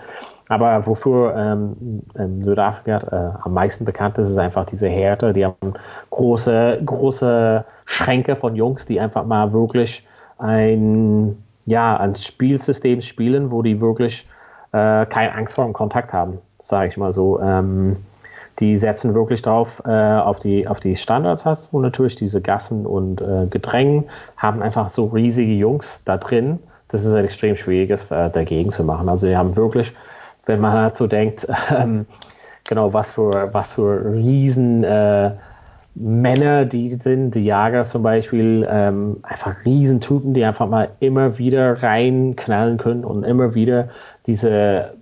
Aber 0.49 0.85
wofür 0.85 1.35
ähm, 1.35 2.01
ähm, 2.17 2.43
Südafrika 2.43 2.99
äh, 2.99 3.43
am 3.43 3.53
meisten 3.53 3.85
bekannt 3.85 4.17
ist, 4.17 4.29
ist 4.29 4.37
einfach 4.37 4.65
diese 4.65 4.87
Härte. 4.87 5.33
Die 5.33 5.45
haben 5.45 5.73
große, 6.09 6.81
große 6.85 7.65
Schränke 7.85 8.35
von 8.35 8.55
Jungs, 8.55 8.85
die 8.85 8.99
einfach 8.99 9.25
mal 9.25 9.51
wirklich 9.51 10.05
ein, 10.37 11.43
ja, 11.65 11.97
ein 11.97 12.15
Spielsystem 12.15 13.01
spielen, 13.01 13.51
wo 13.51 13.61
die 13.61 13.81
wirklich 13.81 14.25
äh, 14.71 15.05
keine 15.05 15.33
Angst 15.33 15.55
vor 15.55 15.65
dem 15.65 15.73
Kontakt 15.73 16.13
haben, 16.13 16.39
sage 16.59 16.89
ich 16.89 16.97
mal 16.97 17.11
so. 17.13 17.41
Ähm, 17.41 17.97
die 18.59 18.75
setzen 18.75 19.13
wirklich 19.13 19.41
drauf 19.43 19.83
äh, 19.85 19.91
auf 19.91 20.39
die 20.39 20.67
auf 20.67 20.79
die 20.79 20.95
Standards 20.95 21.45
hast 21.45 21.73
und 21.73 21.83
natürlich 21.83 22.15
diese 22.15 22.41
Gassen 22.41 22.87
und 22.87 23.21
äh, 23.21 23.45
Gedrängen 23.49 24.05
haben 24.35 24.63
einfach 24.63 24.89
so 24.89 25.05
riesige 25.05 25.53
Jungs 25.53 26.01
da 26.05 26.17
drin. 26.17 26.57
Das 26.87 27.03
ist 27.03 27.13
ein 27.13 27.25
extrem 27.25 27.55
schwieriges 27.55 28.09
äh, 28.09 28.29
dagegen 28.31 28.71
zu 28.71 28.83
machen. 28.83 29.09
Also 29.09 29.27
die 29.27 29.37
haben 29.37 29.55
wirklich 29.55 29.93
wenn 30.47 30.59
man 30.59 30.73
halt 30.73 30.95
so 30.95 31.07
denkt, 31.07 31.47
ähm, 31.77 32.05
genau, 32.63 32.93
was 32.93 33.11
für, 33.11 33.49
was 33.53 33.73
für 33.73 34.13
riesen 34.13 34.83
äh, 34.83 35.31
Männer 35.95 36.65
die 36.65 36.93
sind, 36.95 37.31
die 37.31 37.45
Jager 37.45 37.83
zum 37.83 38.03
Beispiel, 38.03 38.67
ähm, 38.69 39.17
einfach 39.23 39.55
Riesentypen, 39.65 40.33
die 40.33 40.45
einfach 40.45 40.67
mal 40.67 40.89
immer 40.99 41.37
wieder 41.37 41.81
reinknallen 41.81 42.77
können 42.77 43.03
und 43.03 43.23
immer 43.23 43.55
wieder 43.55 43.89
diese 44.27 44.93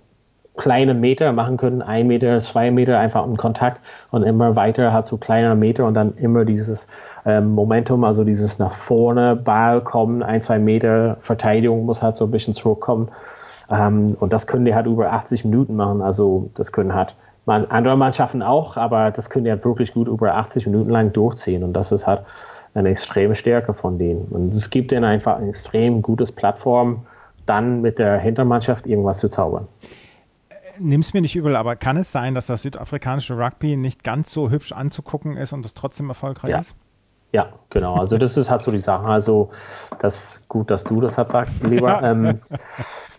kleine 0.56 0.94
Meter 0.94 1.32
machen 1.32 1.58
können, 1.58 1.82
ein 1.82 2.06
Meter, 2.06 2.40
zwei 2.40 2.70
Meter 2.70 2.98
einfach 2.98 3.26
im 3.26 3.36
Kontakt 3.36 3.80
und 4.10 4.22
immer 4.22 4.56
weiter 4.56 4.92
hat 4.92 5.06
so 5.06 5.18
kleiner 5.18 5.54
Meter 5.54 5.84
und 5.84 5.92
dann 5.92 6.14
immer 6.14 6.46
dieses 6.46 6.86
ähm, 7.26 7.50
Momentum, 7.50 8.04
also 8.04 8.24
dieses 8.24 8.58
nach 8.58 8.72
vorne 8.72 9.36
Ball 9.36 9.82
kommen, 9.82 10.22
ein, 10.22 10.40
zwei 10.40 10.58
Meter 10.58 11.18
Verteidigung 11.20 11.84
muss 11.84 12.00
halt 12.00 12.16
so 12.16 12.24
ein 12.24 12.30
bisschen 12.30 12.54
zurückkommen 12.54 13.10
ähm, 13.70 14.16
und 14.18 14.32
das 14.32 14.46
können 14.46 14.64
die 14.64 14.74
halt 14.74 14.86
über 14.86 15.12
80 15.12 15.44
Minuten 15.44 15.76
machen. 15.76 16.02
Also 16.02 16.50
das 16.54 16.72
können 16.72 16.94
halt 16.94 17.14
man, 17.46 17.64
andere 17.66 17.96
Mannschaften 17.96 18.42
auch, 18.42 18.76
aber 18.76 19.10
das 19.10 19.30
können 19.30 19.44
die 19.44 19.50
halt 19.50 19.64
wirklich 19.64 19.94
gut 19.94 20.08
über 20.08 20.34
80 20.34 20.66
Minuten 20.66 20.90
lang 20.90 21.12
durchziehen. 21.12 21.62
Und 21.62 21.72
das 21.72 21.92
ist 21.92 22.06
halt 22.06 22.22
eine 22.74 22.90
extreme 22.90 23.34
Stärke 23.34 23.72
von 23.72 23.98
denen. 23.98 24.26
Und 24.26 24.54
es 24.54 24.70
gibt 24.70 24.90
denen 24.90 25.04
einfach 25.04 25.36
ein 25.36 25.48
extrem 25.48 26.02
gutes 26.02 26.32
Plattform, 26.32 27.06
dann 27.46 27.80
mit 27.80 27.98
der 27.98 28.18
Hintermannschaft 28.18 28.86
irgendwas 28.86 29.18
zu 29.18 29.28
zaubern. 29.28 29.68
Nimm's 30.78 31.14
mir 31.14 31.22
nicht 31.22 31.36
übel, 31.36 31.56
aber 31.56 31.74
kann 31.76 31.96
es 31.96 32.12
sein, 32.12 32.34
dass 32.34 32.48
das 32.48 32.62
südafrikanische 32.62 33.38
Rugby 33.38 33.76
nicht 33.76 34.04
ganz 34.04 34.30
so 34.30 34.50
hübsch 34.50 34.72
anzugucken 34.72 35.36
ist 35.36 35.54
und 35.54 35.64
es 35.64 35.72
trotzdem 35.72 36.08
erfolgreich 36.10 36.50
ja. 36.50 36.58
ist? 36.58 36.74
Ja, 37.32 37.48
genau. 37.70 37.94
Also 37.94 38.18
das 38.18 38.36
ist 38.36 38.50
halt 38.50 38.62
so 38.62 38.70
die 38.70 38.80
Sache. 38.80 39.06
Also 39.06 39.50
das 40.00 40.38
gut, 40.48 40.70
dass 40.70 40.84
du 40.84 41.00
das 41.00 41.16
halt 41.16 41.30
sagst, 41.30 41.62
lieber. 41.62 42.02
ähm, 42.04 42.40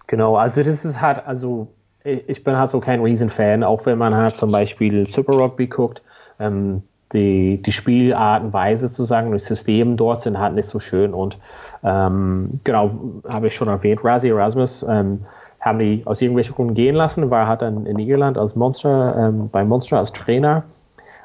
genau, 0.08 0.36
also 0.36 0.64
das 0.64 0.86
ist 0.86 1.02
halt, 1.02 1.26
also 1.26 1.68
ich 2.04 2.44
bin 2.44 2.56
halt 2.58 2.70
so 2.70 2.80
kein 2.80 3.02
Riesenfan, 3.02 3.64
auch 3.64 3.86
wenn 3.86 3.98
man 3.98 4.16
halt 4.16 4.38
zum 4.38 4.52
Beispiel 4.52 5.06
Super 5.08 5.34
Rugby 5.34 5.68
guckt. 5.68 6.02
Ähm, 6.40 6.84
die, 7.14 7.62
die 7.62 7.72
Spielartenweise 7.72 8.92
zu 8.92 9.04
sagen, 9.06 9.32
das 9.32 9.46
System 9.46 9.96
dort 9.96 10.20
sind 10.20 10.38
halt 10.40 10.56
nicht 10.56 10.68
so 10.68 10.80
schön 10.80 11.14
und 11.14 11.38
ähm, 11.84 12.60
genau, 12.64 12.92
habe 13.30 13.48
ich 13.48 13.56
schon 13.56 13.70
erwähnt, 13.70 14.04
Razzie 14.04 14.30
Erasmus 14.30 14.84
ähm, 14.88 15.26
haben 15.62 15.80
die 15.80 16.02
aus 16.06 16.22
irgendwelchen 16.22 16.56
Gründen 16.56 16.74
gehen 16.74 16.96
lassen, 16.96 17.30
war 17.30 17.48
halt 17.48 17.62
dann 17.62 17.86
in 17.86 18.00
Irland 18.00 18.38
als 18.38 18.56
Monster, 18.56 19.16
ähm, 19.18 19.50
bei 19.50 19.64
Monster 19.64 19.98
als 19.98 20.12
Trainer. 20.12 20.64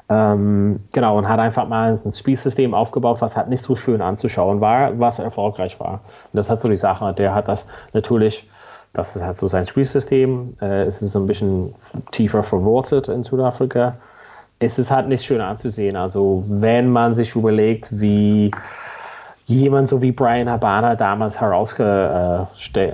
Ähm, 0.09 0.81
genau, 0.91 1.17
und 1.17 1.29
hat 1.29 1.39
einfach 1.39 1.67
mal 1.67 1.97
ein 2.03 2.11
Spielsystem 2.11 2.73
aufgebaut, 2.73 3.21
was 3.21 3.37
halt 3.37 3.47
nicht 3.47 3.63
so 3.63 3.75
schön 3.75 4.01
anzuschauen 4.01 4.59
war, 4.59 4.99
was 4.99 5.19
erfolgreich 5.19 5.79
war. 5.79 6.01
Und 6.31 6.37
das 6.37 6.49
hat 6.49 6.59
so 6.59 6.67
die 6.67 6.77
Sache, 6.77 7.13
der 7.13 7.33
hat 7.33 7.47
das 7.47 7.65
natürlich, 7.93 8.47
das 8.93 9.15
ist 9.15 9.23
halt 9.23 9.37
so 9.37 9.47
sein 9.47 9.65
Spielsystem, 9.65 10.55
äh, 10.61 10.83
es 10.83 11.01
ist 11.01 11.15
ein 11.15 11.27
bisschen 11.27 11.73
tiefer 12.11 12.43
verwurzelt 12.43 13.07
in 13.07 13.23
Südafrika. 13.23 13.95
Es 14.59 14.77
ist 14.79 14.91
halt 14.91 15.07
nicht 15.07 15.25
schön 15.25 15.41
anzusehen. 15.41 15.95
Also 15.95 16.43
wenn 16.47 16.89
man 16.89 17.15
sich 17.15 17.35
überlegt, 17.35 17.87
wie 17.91 18.51
jemand 19.47 19.89
so 19.89 20.01
wie 20.01 20.11
Brian 20.11 20.49
Habana 20.49 20.95
damals 20.95 21.39
herausge, 21.39 22.47
äh, 22.75 22.91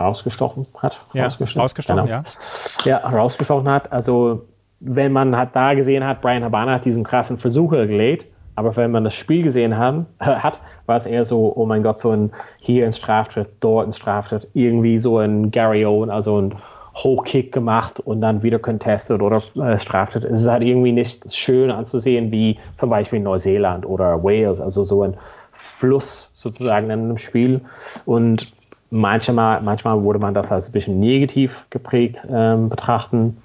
rausgestochen 0.00 0.66
hat. 0.78 0.98
Ja, 1.12 1.24
rausgestochen, 1.24 1.84
genau. 1.86 2.06
ja. 2.06 2.22
Ja, 2.84 2.98
rausgestochen 2.98 3.68
hat. 3.68 3.92
Also 3.92 4.46
wenn 4.78 5.12
man 5.12 5.36
hat 5.36 5.54
da 5.54 5.74
gesehen 5.74 6.04
hat, 6.04 6.22
Brian 6.22 6.42
Habana 6.42 6.74
hat 6.74 6.84
diesen 6.84 7.04
krassen 7.04 7.38
Versuch 7.38 7.70
gelegt, 7.72 8.24
aber 8.60 8.76
wenn 8.76 8.90
man 8.90 9.04
das 9.04 9.14
Spiel 9.14 9.42
gesehen 9.42 9.78
haben, 9.78 10.04
hat, 10.20 10.60
war 10.84 10.96
es 10.96 11.06
eher 11.06 11.24
so, 11.24 11.50
oh 11.56 11.64
mein 11.64 11.82
Gott, 11.82 11.98
so 11.98 12.10
ein 12.10 12.30
hier 12.58 12.84
ein 12.84 12.92
Straftritt, 12.92 13.48
dort 13.60 13.88
ein 13.88 13.94
Straftritt, 13.94 14.48
irgendwie 14.52 14.98
so 14.98 15.16
ein 15.16 15.50
Gary 15.50 15.86
Owen, 15.86 16.10
also 16.10 16.38
ein 16.38 16.54
Hochkick 16.94 17.52
gemacht 17.52 18.00
und 18.00 18.20
dann 18.20 18.42
wieder 18.42 18.58
contested 18.58 19.22
oder 19.22 19.42
äh, 19.56 19.78
Straftritt. 19.78 20.24
Es 20.24 20.42
ist 20.42 20.46
halt 20.48 20.62
irgendwie 20.62 20.92
nicht 20.92 21.34
schön 21.34 21.70
anzusehen 21.70 22.30
wie 22.32 22.58
zum 22.76 22.90
Beispiel 22.90 23.20
Neuseeland 23.20 23.86
oder 23.86 24.22
Wales, 24.22 24.60
also 24.60 24.84
so 24.84 25.04
ein 25.04 25.16
Fluss 25.54 26.28
sozusagen 26.34 26.90
in 26.90 27.00
einem 27.00 27.16
Spiel. 27.16 27.62
Und 28.04 28.52
manchmal, 28.90 29.62
manchmal 29.62 30.02
wurde 30.02 30.18
man 30.18 30.34
das 30.34 30.52
als 30.52 30.68
ein 30.68 30.72
bisschen 30.72 31.00
negativ 31.00 31.64
geprägt 31.70 32.20
ähm, 32.30 32.68
betrachten 32.68 33.38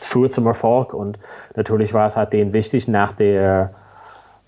führt 0.00 0.32
zum 0.32 0.46
Erfolg 0.46 0.94
und 0.94 1.18
natürlich 1.56 1.92
war 1.92 2.06
es 2.06 2.16
halt 2.16 2.32
denen 2.32 2.52
wichtig, 2.52 2.88
nach 2.88 3.12
der 3.12 3.74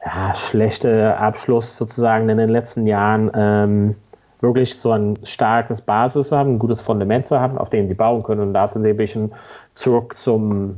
ja, 0.06 0.34
schlechte 0.36 1.16
Abschluss 1.16 1.76
sozusagen 1.76 2.28
in 2.28 2.38
den 2.38 2.48
letzten 2.48 2.86
Jahren 2.86 3.30
ähm, 3.34 3.96
wirklich 4.40 4.78
so 4.78 4.92
ein 4.92 5.18
starkes 5.24 5.80
Basis 5.80 6.28
zu 6.28 6.36
haben, 6.36 6.54
ein 6.54 6.58
gutes 6.60 6.80
Fundament 6.80 7.26
zu 7.26 7.40
haben, 7.40 7.58
auf 7.58 7.70
dem 7.70 7.88
sie 7.88 7.94
bauen 7.94 8.22
können. 8.22 8.40
Und 8.40 8.54
da 8.54 8.68
sind 8.68 8.84
sie 8.84 8.90
ein 8.90 8.96
bisschen 8.96 9.32
zurück 9.72 10.16
zum 10.16 10.76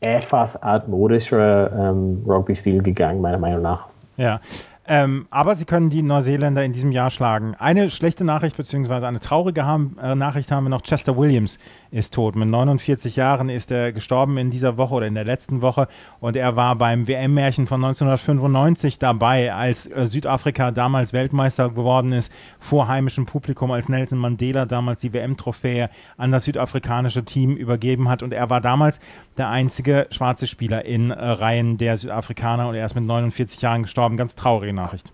etwas 0.00 0.56
altmodischeren 0.56 1.70
ähm, 1.78 2.24
Rugby-Stil 2.26 2.82
gegangen, 2.82 3.20
meiner 3.20 3.38
Meinung 3.38 3.62
nach. 3.62 3.86
Ja, 4.16 4.40
ähm, 4.88 5.26
aber 5.30 5.56
sie 5.56 5.64
können 5.64 5.90
die 5.90 6.02
Neuseeländer 6.02 6.62
in 6.62 6.72
diesem 6.72 6.92
Jahr 6.92 7.10
schlagen. 7.10 7.56
Eine 7.58 7.90
schlechte 7.90 8.24
Nachricht 8.24 8.56
beziehungsweise 8.56 9.08
eine 9.08 9.18
traurige 9.18 9.64
haben, 9.64 9.96
äh, 10.00 10.14
Nachricht 10.14 10.52
haben 10.52 10.64
wir 10.64 10.70
noch. 10.70 10.82
Chester 10.82 11.16
Williams 11.16 11.58
ist 11.90 12.14
tot. 12.14 12.36
Mit 12.36 12.48
49 12.48 13.16
Jahren 13.16 13.48
ist 13.48 13.72
er 13.72 13.92
gestorben 13.92 14.38
in 14.38 14.50
dieser 14.50 14.76
Woche 14.76 14.94
oder 14.94 15.06
in 15.06 15.14
der 15.14 15.24
letzten 15.24 15.60
Woche 15.60 15.88
und 16.20 16.36
er 16.36 16.54
war 16.54 16.76
beim 16.76 17.08
WM-Märchen 17.08 17.66
von 17.66 17.84
1995 17.84 19.00
dabei, 19.00 19.52
als 19.52 19.86
äh, 19.86 20.06
Südafrika 20.06 20.70
damals 20.70 21.12
Weltmeister 21.12 21.70
geworden 21.70 22.12
ist, 22.12 22.32
vor 22.60 22.86
heimischem 22.86 23.26
Publikum, 23.26 23.72
als 23.72 23.88
Nelson 23.88 24.20
Mandela 24.20 24.66
damals 24.66 25.00
die 25.00 25.12
WM-Trophäe 25.12 25.90
an 26.16 26.30
das 26.30 26.44
südafrikanische 26.44 27.24
Team 27.24 27.56
übergeben 27.56 28.08
hat 28.08 28.22
und 28.22 28.32
er 28.32 28.50
war 28.50 28.60
damals 28.60 29.00
der 29.36 29.48
einzige 29.48 30.06
schwarze 30.10 30.46
Spieler 30.46 30.84
in 30.84 31.10
äh, 31.10 31.14
Reihen 31.14 31.76
der 31.76 31.96
Südafrikaner 31.96 32.68
und 32.68 32.76
er 32.76 32.86
ist 32.86 32.94
mit 32.94 33.04
49 33.04 33.60
Jahren 33.62 33.82
gestorben. 33.82 34.16
Ganz 34.16 34.36
traurig 34.36 34.75
Nachricht. 34.76 35.12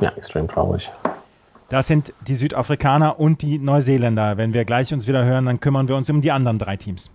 Ja, 0.00 0.10
extrem 0.16 0.48
traurig. 0.48 0.90
Das 1.68 1.86
sind 1.86 2.14
die 2.26 2.34
Südafrikaner 2.34 3.20
und 3.20 3.42
die 3.42 3.58
Neuseeländer. 3.58 4.38
Wenn 4.38 4.54
wir 4.54 4.64
gleich 4.64 4.94
uns 4.94 5.06
wieder 5.06 5.24
hören, 5.24 5.44
dann 5.44 5.60
kümmern 5.60 5.86
wir 5.88 5.96
uns 5.96 6.08
um 6.08 6.22
die 6.22 6.32
anderen 6.32 6.58
drei 6.58 6.78
Teams. 6.78 7.10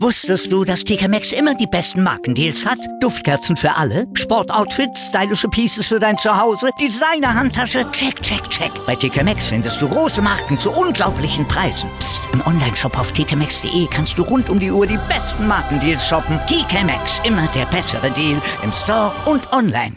Wusstest 0.00 0.52
du, 0.52 0.64
dass 0.64 0.84
TK 0.84 1.08
Maxx 1.08 1.32
immer 1.32 1.56
die 1.56 1.66
besten 1.66 2.04
Markendeals 2.04 2.64
hat? 2.64 2.78
Duftkerzen 3.00 3.56
für 3.56 3.76
alle, 3.76 4.06
Sportoutfits, 4.14 5.06
stylische 5.06 5.48
Pieces 5.48 5.88
für 5.88 5.98
dein 5.98 6.16
Zuhause, 6.18 6.70
Designer-Handtasche, 6.80 7.90
check, 7.90 8.22
check, 8.22 8.48
check. 8.48 8.70
Bei 8.86 8.94
TK 8.94 9.24
Maxx 9.24 9.48
findest 9.48 9.82
du 9.82 9.88
große 9.88 10.22
Marken 10.22 10.56
zu 10.56 10.70
unglaublichen 10.70 11.48
Preisen. 11.48 11.90
Psst. 11.98 12.22
im 12.32 12.46
Onlineshop 12.46 12.96
auf 12.96 13.10
tkmaxx.de 13.10 13.88
kannst 13.88 14.16
du 14.18 14.22
rund 14.22 14.50
um 14.50 14.60
die 14.60 14.70
Uhr 14.70 14.86
die 14.86 15.00
besten 15.08 15.48
Markendeals 15.48 16.06
shoppen. 16.06 16.38
TK 16.46 16.84
Maxx, 16.84 17.20
immer 17.24 17.48
der 17.56 17.66
bessere 17.66 18.12
Deal 18.12 18.40
im 18.62 18.72
Store 18.72 19.12
und 19.26 19.52
online. 19.52 19.96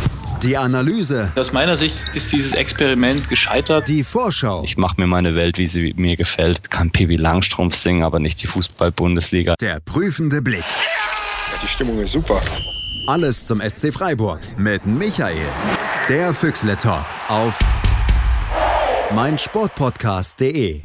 Die 0.43 0.57
Analyse. 0.57 1.31
Aus 1.35 1.53
meiner 1.53 1.77
Sicht 1.77 2.15
ist 2.15 2.31
dieses 2.31 2.53
Experiment 2.53 3.29
gescheitert. 3.29 3.87
Die 3.87 4.03
Vorschau. 4.03 4.63
Ich 4.63 4.75
mache 4.75 4.95
mir 4.99 5.05
meine 5.05 5.35
Welt, 5.35 5.59
wie 5.59 5.67
sie 5.67 5.93
mir 5.95 6.17
gefällt. 6.17 6.71
Kann 6.71 6.89
Pippi 6.89 7.15
Langstrumpf 7.15 7.75
singen, 7.75 8.03
aber 8.03 8.19
nicht 8.19 8.41
die 8.41 8.47
Fußball-Bundesliga. 8.47 9.53
Der 9.61 9.79
prüfende 9.81 10.41
Blick. 10.41 10.63
Ja, 10.63 11.59
die 11.61 11.67
Stimmung 11.67 11.99
ist 11.99 12.13
super. 12.13 12.41
Alles 13.05 13.45
zum 13.45 13.61
SC 13.61 13.93
Freiburg 13.93 14.39
mit 14.57 14.83
Michael. 14.87 15.45
Der 16.09 16.33
Füchsle 16.33 16.75
Talk 16.75 17.05
auf 17.27 17.59
meinsportpodcast.de. 19.13 20.81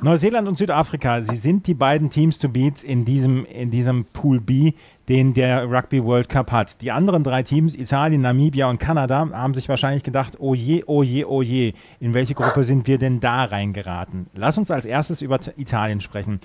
Neuseeland 0.00 0.48
und 0.48 0.58
Südafrika, 0.58 1.22
sie 1.22 1.36
sind 1.36 1.66
die 1.66 1.74
beiden 1.74 2.10
Teams 2.10 2.38
to 2.38 2.48
beat 2.48 2.82
in 2.82 3.04
diesem, 3.04 3.44
in 3.46 3.70
diesem 3.70 4.04
Pool 4.06 4.40
B 4.40 4.72
den 5.08 5.34
der 5.34 5.70
Rugby 5.70 6.02
World 6.02 6.28
Cup 6.28 6.50
hat. 6.50 6.80
Die 6.80 6.90
anderen 6.90 7.24
drei 7.24 7.42
Teams, 7.42 7.76
Italien, 7.76 8.22
Namibia 8.22 8.68
und 8.70 8.78
Kanada, 8.78 9.28
haben 9.32 9.54
sich 9.54 9.68
wahrscheinlich 9.68 10.02
gedacht, 10.02 10.36
oh 10.38 10.54
je, 10.54 10.84
oh 10.86 11.02
je, 11.02 11.24
oh 11.24 11.42
je, 11.42 11.74
in 12.00 12.14
welche 12.14 12.34
Gruppe 12.34 12.64
sind 12.64 12.86
wir 12.86 12.98
denn 12.98 13.20
da 13.20 13.44
reingeraten? 13.44 14.26
Lass 14.34 14.56
uns 14.56 14.70
als 14.70 14.86
erstes 14.86 15.20
über 15.20 15.38
Italien 15.56 16.00
sprechen. 16.00 16.40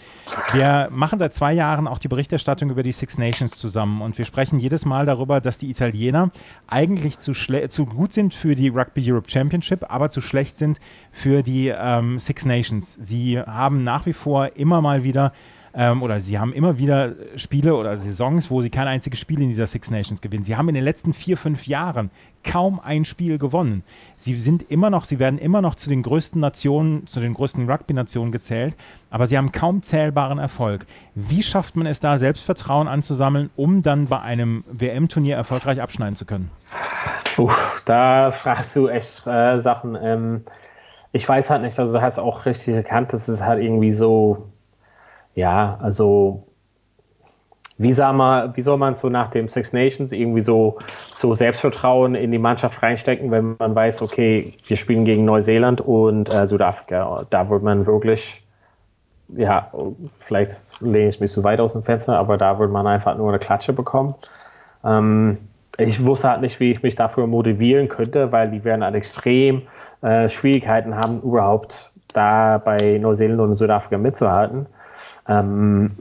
Wir 0.52 0.90
machen 0.92 1.20
seit 1.20 1.34
zwei 1.34 1.54
Jahren 1.54 1.88
auch 1.88 2.00
die 2.00 2.10
Berichterstattung 2.10 2.70
über 2.70 2.84
die 2.84 2.92
Six 2.92 3.18
Nations 3.18 3.56
zusammen 3.56 4.02
und 4.02 4.18
wir 4.18 4.26
sprechen 4.26 4.60
jedes 4.60 4.86
Mal 4.86 5.06
darüber, 5.06 5.40
dass 5.40 5.58
die 5.58 5.70
Italiener 5.70 6.32
eigentlich 6.68 7.20
zu, 7.20 7.34
zu 7.34 7.86
gut 7.86 8.14
sind 8.14 8.34
für 8.34 8.56
die 8.56 8.70
Rugby 8.70 9.10
Europe 9.10 9.30
Championship, 9.30 9.86
aber 9.90 10.10
zu 10.10 10.22
schlecht 10.22 10.58
sind 10.58 10.80
für 11.12 11.44
die 11.44 11.70
ähm, 11.70 12.20
Six 12.20 12.46
Nations. 12.46 12.98
Sie 13.02 13.40
haben 13.40 13.84
nach 13.84 14.06
wie 14.06 14.14
vor 14.14 14.58
immer 14.58 14.82
mal 14.82 15.04
wieder 15.04 15.32
ähm, 15.74 16.02
oder 16.02 16.22
sie 16.22 16.40
haben 16.40 16.54
immer 16.54 16.78
wieder 16.78 17.14
Spiele 17.36 17.76
oder 17.76 17.98
Saisons, 17.98 18.50
wo 18.50 18.62
sie 18.62 18.70
kein 18.70 18.88
einziges 18.88 19.20
Spiel 19.20 19.42
in 19.42 19.50
dieser 19.50 19.68
Six 19.68 19.92
Nations 19.92 20.22
gewinnen. 20.22 20.44
Sie 20.44 20.56
haben 20.56 20.70
in 20.70 20.76
den 20.76 20.84
letzten 20.84 21.14
vier, 21.14 21.38
fünf 21.38 21.68
Jahren 21.68 22.10
kaum 22.44 22.80
ein 22.80 23.06
Spiel 23.06 23.38
gewonnen. 23.38 23.84
Sie 24.18 24.36
sind 24.36 24.64
immer 24.72 24.90
noch, 24.90 25.06
sie 25.06 25.20
werden 25.20 25.40
immer 25.40 25.62
noch 25.62 25.76
zu 25.76 25.90
den 25.90 26.04
größten 26.04 26.40
Nationen, 26.40 27.06
zu 27.06 27.20
den 27.20 27.34
größten 27.34 27.70
Rugby-Nationen 27.70 28.32
gezählt, 28.32 28.76
aber 29.10 29.28
sie 29.28 29.38
haben 29.38 29.52
kaum 29.52 29.82
zählbaren 29.84 30.40
Erfolg. 30.40 30.86
Wie 31.16 31.44
schafft 31.44 31.76
man 31.76 31.86
es 31.86 32.00
da, 32.00 32.18
Selbstvertrauen 32.18 32.88
anzusammeln, 32.88 33.50
um 33.56 33.82
dann 33.82 34.08
bei 34.08 34.22
einem 34.22 34.64
WM-Turnier 34.72 35.36
erfolgreich 35.36 35.82
abschneiden 35.82 36.16
zu 36.16 36.26
können? 36.26 36.50
Puh, 37.36 37.52
da 37.86 38.32
fragst 38.32 38.76
du 38.76 38.88
echt 38.88 39.26
äh, 39.26 39.60
Sachen. 39.60 39.98
Ähm, 40.02 40.44
ich 41.12 41.28
weiß 41.28 41.50
halt 41.50 41.64
nicht, 41.64 41.78
also 41.80 41.94
du 41.94 42.02
hast 42.02 42.20
auch 42.20 42.46
richtig 42.46 42.76
erkannt, 42.76 43.14
dass 43.14 43.28
es 43.28 43.42
halt 43.42 43.64
irgendwie 43.64 43.94
so 43.94 44.50
ja, 45.40 45.78
also 45.82 46.44
wie, 47.78 47.94
sag 47.94 48.14
mal, 48.14 48.56
wie 48.58 48.62
soll 48.62 48.78
man 48.78 48.96
so 48.96 49.10
nach 49.10 49.32
dem 49.32 49.48
Six 49.48 49.72
Nations 49.74 50.12
irgendwie 50.12 50.42
so, 50.42 50.78
so 51.14 51.34
Selbstvertrauen 51.34 52.14
in 52.14 52.32
die 52.32 52.38
Mannschaft 52.38 52.84
reinstecken, 52.84 53.32
wenn 53.32 53.56
man 53.58 53.74
weiß, 53.74 54.02
okay, 54.02 54.54
wir 54.68 54.78
spielen 54.78 55.06
gegen 55.06 55.24
Neuseeland 55.26 55.80
und 55.82 56.30
äh, 56.30 56.46
Südafrika. 56.46 57.26
Da 57.30 57.50
wird 57.50 57.64
man 57.64 57.86
wirklich 57.86 58.44
ja, 59.36 59.72
vielleicht 60.20 60.82
lehne 60.82 61.10
ich 61.10 61.20
mich 61.20 61.32
zu 61.32 61.44
weit 61.44 61.60
aus 61.60 61.74
dem 61.74 61.84
Fenster, 61.84 62.18
aber 62.18 62.38
da 62.38 62.60
würde 62.60 62.74
man 62.74 62.88
einfach 62.88 63.16
nur 63.18 63.30
eine 63.30 63.40
Klatsche 63.40 63.74
bekommen. 63.74 64.16
Ähm, 64.84 65.38
ich 65.78 66.04
wusste 66.04 66.30
halt 66.30 66.42
nicht, 66.42 66.60
wie 66.60 66.72
ich 66.72 66.84
mich 66.84 66.96
dafür 66.96 67.28
motivieren 67.28 67.88
könnte, 67.90 68.32
weil 68.32 68.50
die 68.52 68.64
werden 68.64 68.84
halt 68.84 68.96
extrem 68.96 69.64
äh, 70.02 70.30
Schwierigkeiten 70.30 70.96
haben, 70.96 71.22
überhaupt 71.22 71.92
da 72.14 72.58
bei 72.58 72.98
Neuseeland 72.98 73.40
und 73.40 73.56
Südafrika 73.56 73.98
mitzuhalten. 73.98 74.66
Ähm, 75.30 75.92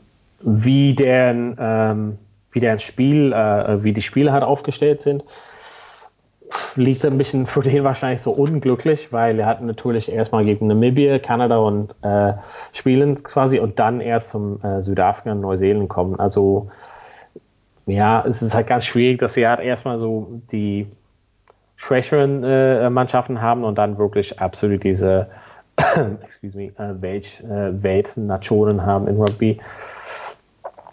wie 0.40 0.94
deren, 0.94 1.56
ähm, 1.60 2.18
wie 2.52 2.60
deren 2.60 2.78
Spiel, 2.78 3.32
äh, 3.32 3.84
wie 3.84 3.92
die 3.92 4.02
Spiele 4.02 4.32
halt 4.32 4.42
aufgestellt 4.42 5.00
sind, 5.00 5.24
liegt 6.76 7.04
ein 7.04 7.18
bisschen 7.18 7.46
für 7.46 7.60
den 7.60 7.84
wahrscheinlich 7.84 8.22
so 8.22 8.30
unglücklich, 8.30 9.12
weil 9.12 9.38
er 9.38 9.46
hat 9.46 9.62
natürlich 9.62 10.10
erstmal 10.10 10.44
gegen 10.44 10.66
Namibia, 10.66 11.18
Kanada 11.18 11.58
und 11.58 11.94
äh, 12.02 12.32
spielen 12.72 13.22
quasi 13.22 13.58
und 13.58 13.78
dann 13.78 14.00
erst 14.00 14.30
zum 14.30 14.62
äh, 14.62 14.82
Südafrika 14.82 15.32
und 15.32 15.40
Neuseeland 15.40 15.88
kommen. 15.88 16.18
Also 16.18 16.70
ja, 17.86 18.24
es 18.26 18.42
ist 18.42 18.54
halt 18.54 18.66
ganz 18.66 18.84
schwierig, 18.84 19.18
dass 19.18 19.34
sie 19.34 19.46
halt 19.46 19.60
erstmal 19.60 19.98
so 19.98 20.40
die 20.52 20.86
schwächeren 21.76 22.44
äh, 22.44 22.90
Mannschaften 22.90 23.40
haben 23.40 23.64
und 23.64 23.76
dann 23.76 23.98
wirklich 23.98 24.40
absolut 24.40 24.82
diese 24.84 25.28
excuse 26.22 26.56
me, 26.56 26.66
äh, 26.78 27.00
Welt, 27.00 27.40
äh, 27.44 27.82
Weltnationen 27.82 28.84
haben 28.84 29.06
in 29.08 29.16
Rugby. 29.16 29.60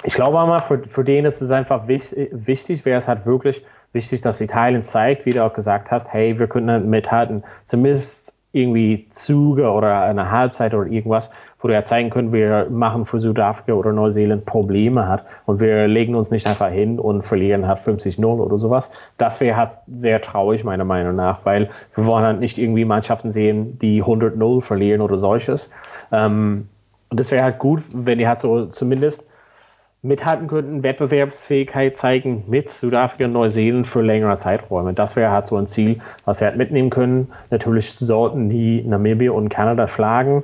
Ich 0.03 0.13
glaube 0.13 0.37
aber, 0.37 0.61
für, 0.61 0.83
für 0.83 1.03
den 1.03 1.25
ist 1.25 1.41
es 1.41 1.51
einfach 1.51 1.87
wichtig, 1.87 2.29
wichtig 2.31 2.85
wäre 2.85 2.99
es 2.99 3.07
halt 3.07 3.25
wirklich 3.25 3.63
wichtig, 3.93 4.21
dass 4.21 4.41
Italien 4.41 4.83
zeigt, 4.83 5.25
wie 5.25 5.33
du 5.33 5.43
auch 5.43 5.53
gesagt 5.53 5.89
hast, 5.89 6.11
hey, 6.13 6.37
wir 6.37 6.47
können 6.47 6.89
mithalten, 6.89 7.43
zumindest 7.63 8.35
irgendwie 8.51 9.07
Züge 9.09 9.69
oder 9.69 10.03
eine 10.03 10.29
Halbzeit 10.29 10.73
oder 10.73 10.89
irgendwas, 10.89 11.31
wo 11.59 11.67
du 11.67 11.73
ja 11.73 11.83
zeigen 11.83 12.09
können, 12.09 12.31
wir 12.31 12.67
machen 12.69 13.05
für 13.05 13.19
Südafrika 13.19 13.73
oder 13.73 13.91
Neuseeland 13.91 14.45
Probleme 14.45 15.07
hat 15.07 15.25
und 15.45 15.59
wir 15.59 15.87
legen 15.87 16.15
uns 16.15 16.29
nicht 16.29 16.47
einfach 16.47 16.69
hin 16.69 16.99
und 16.99 17.23
verlieren 17.23 17.67
halt 17.67 17.79
50-0 17.79 18.23
oder 18.23 18.57
sowas. 18.57 18.91
Das 19.17 19.39
wäre 19.39 19.57
halt 19.57 19.79
sehr 19.97 20.21
traurig, 20.21 20.63
meiner 20.63 20.85
Meinung 20.85 21.15
nach, 21.15 21.39
weil 21.43 21.69
wir 21.95 22.05
wollen 22.05 22.23
halt 22.23 22.39
nicht 22.39 22.57
irgendwie 22.57 22.85
Mannschaften 22.85 23.31
sehen, 23.31 23.79
die 23.79 24.03
100-0 24.03 24.61
verlieren 24.61 25.01
oder 25.01 25.17
solches. 25.17 25.71
Ähm, 26.11 26.67
und 27.09 27.19
das 27.19 27.31
wäre 27.31 27.43
halt 27.43 27.59
gut, 27.59 27.83
wenn 27.93 28.19
die 28.19 28.27
halt 28.27 28.41
so 28.41 28.65
zumindest 28.65 29.25
mithalten 30.05 30.47
könnten, 30.47 30.83
Wettbewerbsfähigkeit 30.83 31.97
zeigen 31.97 32.43
mit 32.47 32.69
Südafrika 32.69 33.25
und 33.25 33.33
Neuseeland 33.33 33.87
für 33.87 34.01
längere 34.01 34.35
Zeiträume. 34.37 34.93
Das 34.93 35.15
wäre 35.15 35.31
halt 35.31 35.47
so 35.47 35.57
ein 35.57 35.67
Ziel, 35.67 35.99
was 36.25 36.37
sie 36.37 36.45
halt 36.45 36.57
mitnehmen 36.57 36.91
können. 36.91 37.31
Natürlich 37.49 37.93
sollten 37.93 38.49
die 38.49 38.83
Namibia 38.83 39.31
und 39.31 39.49
Kanada 39.49 39.87
schlagen. 39.87 40.43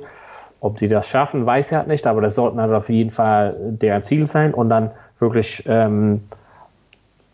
Ob 0.62 0.78
sie 0.78 0.88
das 0.88 1.08
schaffen, 1.08 1.44
weiß 1.44 1.72
ich 1.72 1.76
halt 1.76 1.88
nicht, 1.88 2.06
aber 2.06 2.20
das 2.20 2.36
sollten 2.36 2.60
halt 2.60 2.72
auf 2.72 2.88
jeden 2.88 3.10
Fall 3.10 3.56
deren 3.58 4.02
Ziel 4.04 4.28
sein 4.28 4.54
und 4.54 4.68
dann 4.68 4.92
wirklich 5.18 5.64
ähm, 5.66 6.22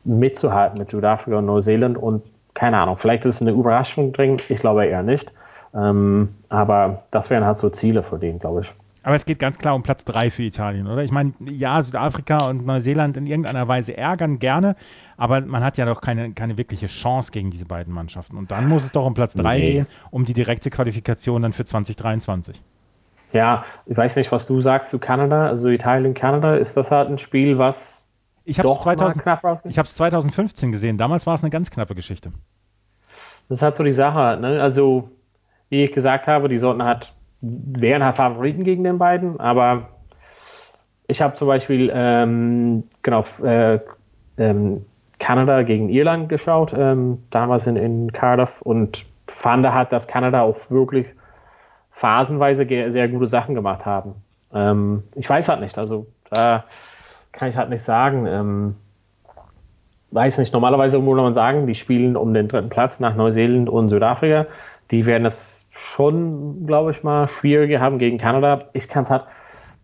mitzuhalten 0.04 0.78
mit 0.78 0.88
Südafrika 0.88 1.36
und 1.36 1.46
Neuseeland 1.46 1.98
und 1.98 2.22
keine 2.54 2.78
Ahnung, 2.78 2.96
vielleicht 2.98 3.26
ist 3.26 3.36
es 3.36 3.42
eine 3.42 3.50
Überraschung 3.50 4.12
drin, 4.14 4.38
ich 4.48 4.58
glaube 4.58 4.86
eher 4.86 5.02
nicht. 5.02 5.30
Ähm, 5.74 6.30
aber 6.48 7.02
das 7.10 7.28
wären 7.28 7.44
halt 7.44 7.58
so 7.58 7.68
Ziele 7.68 8.02
für 8.02 8.18
den, 8.18 8.38
glaube 8.38 8.62
ich. 8.62 8.72
Aber 9.02 9.14
es 9.14 9.26
geht 9.26 9.38
ganz 9.38 9.58
klar 9.58 9.74
um 9.74 9.82
Platz 9.82 10.04
3 10.06 10.30
für 10.30 10.42
Italien, 10.42 10.86
oder? 10.86 11.04
Ich 11.04 11.12
meine, 11.12 11.32
ja, 11.40 11.80
Südafrika 11.82 12.48
und 12.48 12.66
Neuseeland 12.66 13.16
in 13.16 13.26
irgendeiner 13.26 13.68
Weise 13.68 13.96
ärgern 13.96 14.38
gerne, 14.38 14.74
aber 15.16 15.42
man 15.42 15.62
hat 15.62 15.76
ja 15.76 15.84
doch 15.84 16.00
keine, 16.00 16.32
keine 16.32 16.58
wirkliche 16.58 16.86
Chance 16.86 17.30
gegen 17.30 17.50
diese 17.50 17.66
beiden 17.66 17.92
Mannschaften. 17.92 18.36
Und 18.36 18.50
dann 18.50 18.68
muss 18.68 18.84
es 18.84 18.92
doch 18.92 19.06
um 19.06 19.14
Platz 19.14 19.34
3 19.34 19.58
nee. 19.58 19.64
gehen, 19.64 19.86
um 20.10 20.24
die 20.24 20.34
direkte 20.34 20.70
Qualifikation 20.70 21.42
dann 21.42 21.52
für 21.52 21.64
2023. 21.64 22.60
Ja, 23.32 23.64
ich 23.86 23.96
weiß 23.96 24.16
nicht, 24.16 24.32
was 24.32 24.46
du 24.46 24.60
sagst 24.60 24.90
zu 24.90 24.98
Kanada, 24.98 25.48
also 25.48 25.68
Italien, 25.68 26.14
Kanada, 26.14 26.56
ist 26.56 26.76
das 26.76 26.90
halt 26.90 27.10
ein 27.10 27.18
Spiel, 27.18 27.58
was 27.58 28.04
ich 28.44 28.58
habe 29.78 29.84
es 29.86 29.94
2015 29.94 30.72
gesehen. 30.72 30.96
Damals 30.96 31.26
war 31.26 31.34
es 31.34 31.42
eine 31.42 31.50
ganz 31.50 31.70
knappe 31.70 31.94
Geschichte. 31.94 32.32
Das 33.48 33.58
ist 33.58 33.62
halt 33.62 33.76
so 33.76 33.84
die 33.84 33.92
Sache. 33.92 34.38
Ne? 34.40 34.62
Also, 34.62 35.10
wie 35.68 35.84
ich 35.84 35.92
gesagt 35.92 36.26
habe, 36.26 36.48
die 36.48 36.56
sollten 36.56 36.82
halt 36.82 37.12
wären 37.40 38.04
halt 38.04 38.16
Favoriten 38.16 38.64
gegen 38.64 38.84
den 38.84 38.98
beiden, 38.98 39.38
aber 39.38 39.88
ich 41.06 41.20
habe 41.22 41.34
zum 41.34 41.48
Beispiel 41.48 41.90
ähm, 41.94 42.84
genau 43.02 43.24
äh, 43.42 43.78
ähm, 44.36 44.84
Kanada 45.18 45.62
gegen 45.62 45.88
Irland 45.88 46.28
geschaut, 46.28 46.74
ähm, 46.76 47.22
damals 47.30 47.66
in, 47.66 47.76
in 47.76 48.12
Cardiff 48.12 48.60
und 48.62 49.06
fand 49.26 49.66
halt, 49.66 49.92
dass 49.92 50.06
Kanada 50.06 50.42
auch 50.42 50.58
wirklich 50.70 51.06
phasenweise 51.98 52.64
sehr 52.92 53.08
gute 53.08 53.26
Sachen 53.26 53.56
gemacht 53.56 53.84
haben. 53.84 54.14
Ähm, 54.54 55.02
ich 55.16 55.28
weiß 55.28 55.48
halt 55.48 55.60
nicht, 55.60 55.76
also 55.78 56.06
da 56.30 56.64
kann 57.32 57.48
ich 57.48 57.56
halt 57.56 57.70
nicht 57.70 57.82
sagen. 57.82 58.24
Ähm, 58.26 58.76
weiß 60.12 60.38
nicht, 60.38 60.52
normalerweise 60.52 61.04
würde 61.04 61.22
man 61.22 61.34
sagen, 61.34 61.66
die 61.66 61.74
spielen 61.74 62.16
um 62.16 62.32
den 62.32 62.46
dritten 62.46 62.68
Platz 62.68 63.00
nach 63.00 63.16
Neuseeland 63.16 63.68
und 63.68 63.88
Südafrika. 63.88 64.46
Die 64.92 65.06
werden 65.06 65.26
es 65.26 65.66
schon, 65.70 66.66
glaube 66.66 66.92
ich 66.92 67.02
mal, 67.02 67.26
schwieriger 67.26 67.80
haben 67.80 67.98
gegen 67.98 68.18
Kanada. 68.18 68.66
Ich 68.74 68.88
kann 68.88 69.02
es 69.02 69.10
halt, 69.10 69.24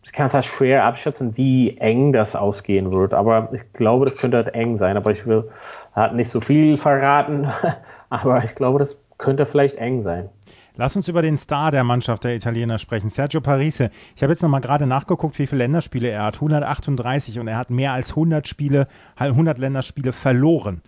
ich 0.05 0.12
kann 0.12 0.33
halt 0.33 0.44
schwer 0.44 0.85
abschätzen, 0.85 1.37
wie 1.37 1.77
eng 1.79 2.12
das 2.12 2.37
ausgehen 2.37 2.92
wird. 2.92 3.12
Aber 3.12 3.48
ich 3.53 3.72
glaube, 3.72 4.05
das 4.05 4.16
könnte 4.16 4.37
halt 4.37 4.55
eng 4.55 4.77
sein. 4.77 4.96
Aber 4.96 5.11
ich 5.11 5.27
will 5.27 5.50
halt 5.96 6.14
nicht 6.14 6.31
so 6.31 6.40
viel 6.40 6.79
verraten. 6.79 7.48
Aber 8.09 8.44
ich 8.44 8.55
glaube, 8.55 8.79
das 8.79 8.96
könnte 9.18 9.46
vielleicht 9.46 9.79
eng 9.79 10.03
sein. 10.03 10.29
Lass 10.76 10.96
uns 10.96 11.06
über 11.06 11.22
den 11.22 11.38
Star 11.38 11.70
der 11.70 11.84
Mannschaft 11.84 12.24
der 12.24 12.34
Italiener 12.34 12.78
sprechen, 12.78 13.08
Sergio 13.08 13.40
Parise. 13.40 13.90
Ich 14.16 14.22
habe 14.24 14.32
jetzt 14.32 14.42
nochmal 14.42 14.60
gerade 14.60 14.87
nachgeguckt, 14.87 15.38
wie 15.38 15.46
viele 15.46 15.60
Länderspiele 15.60 16.08
er 16.08 16.24
hat. 16.24 16.34
138 16.34 17.38
und 17.38 17.46
er 17.46 17.56
hat 17.56 17.70
mehr 17.70 17.92
als 17.92 18.10
100 18.10 18.48
Spiele, 18.48 18.88
100 19.14 19.58
Länderspiele 19.58 20.12
verloren. 20.12 20.82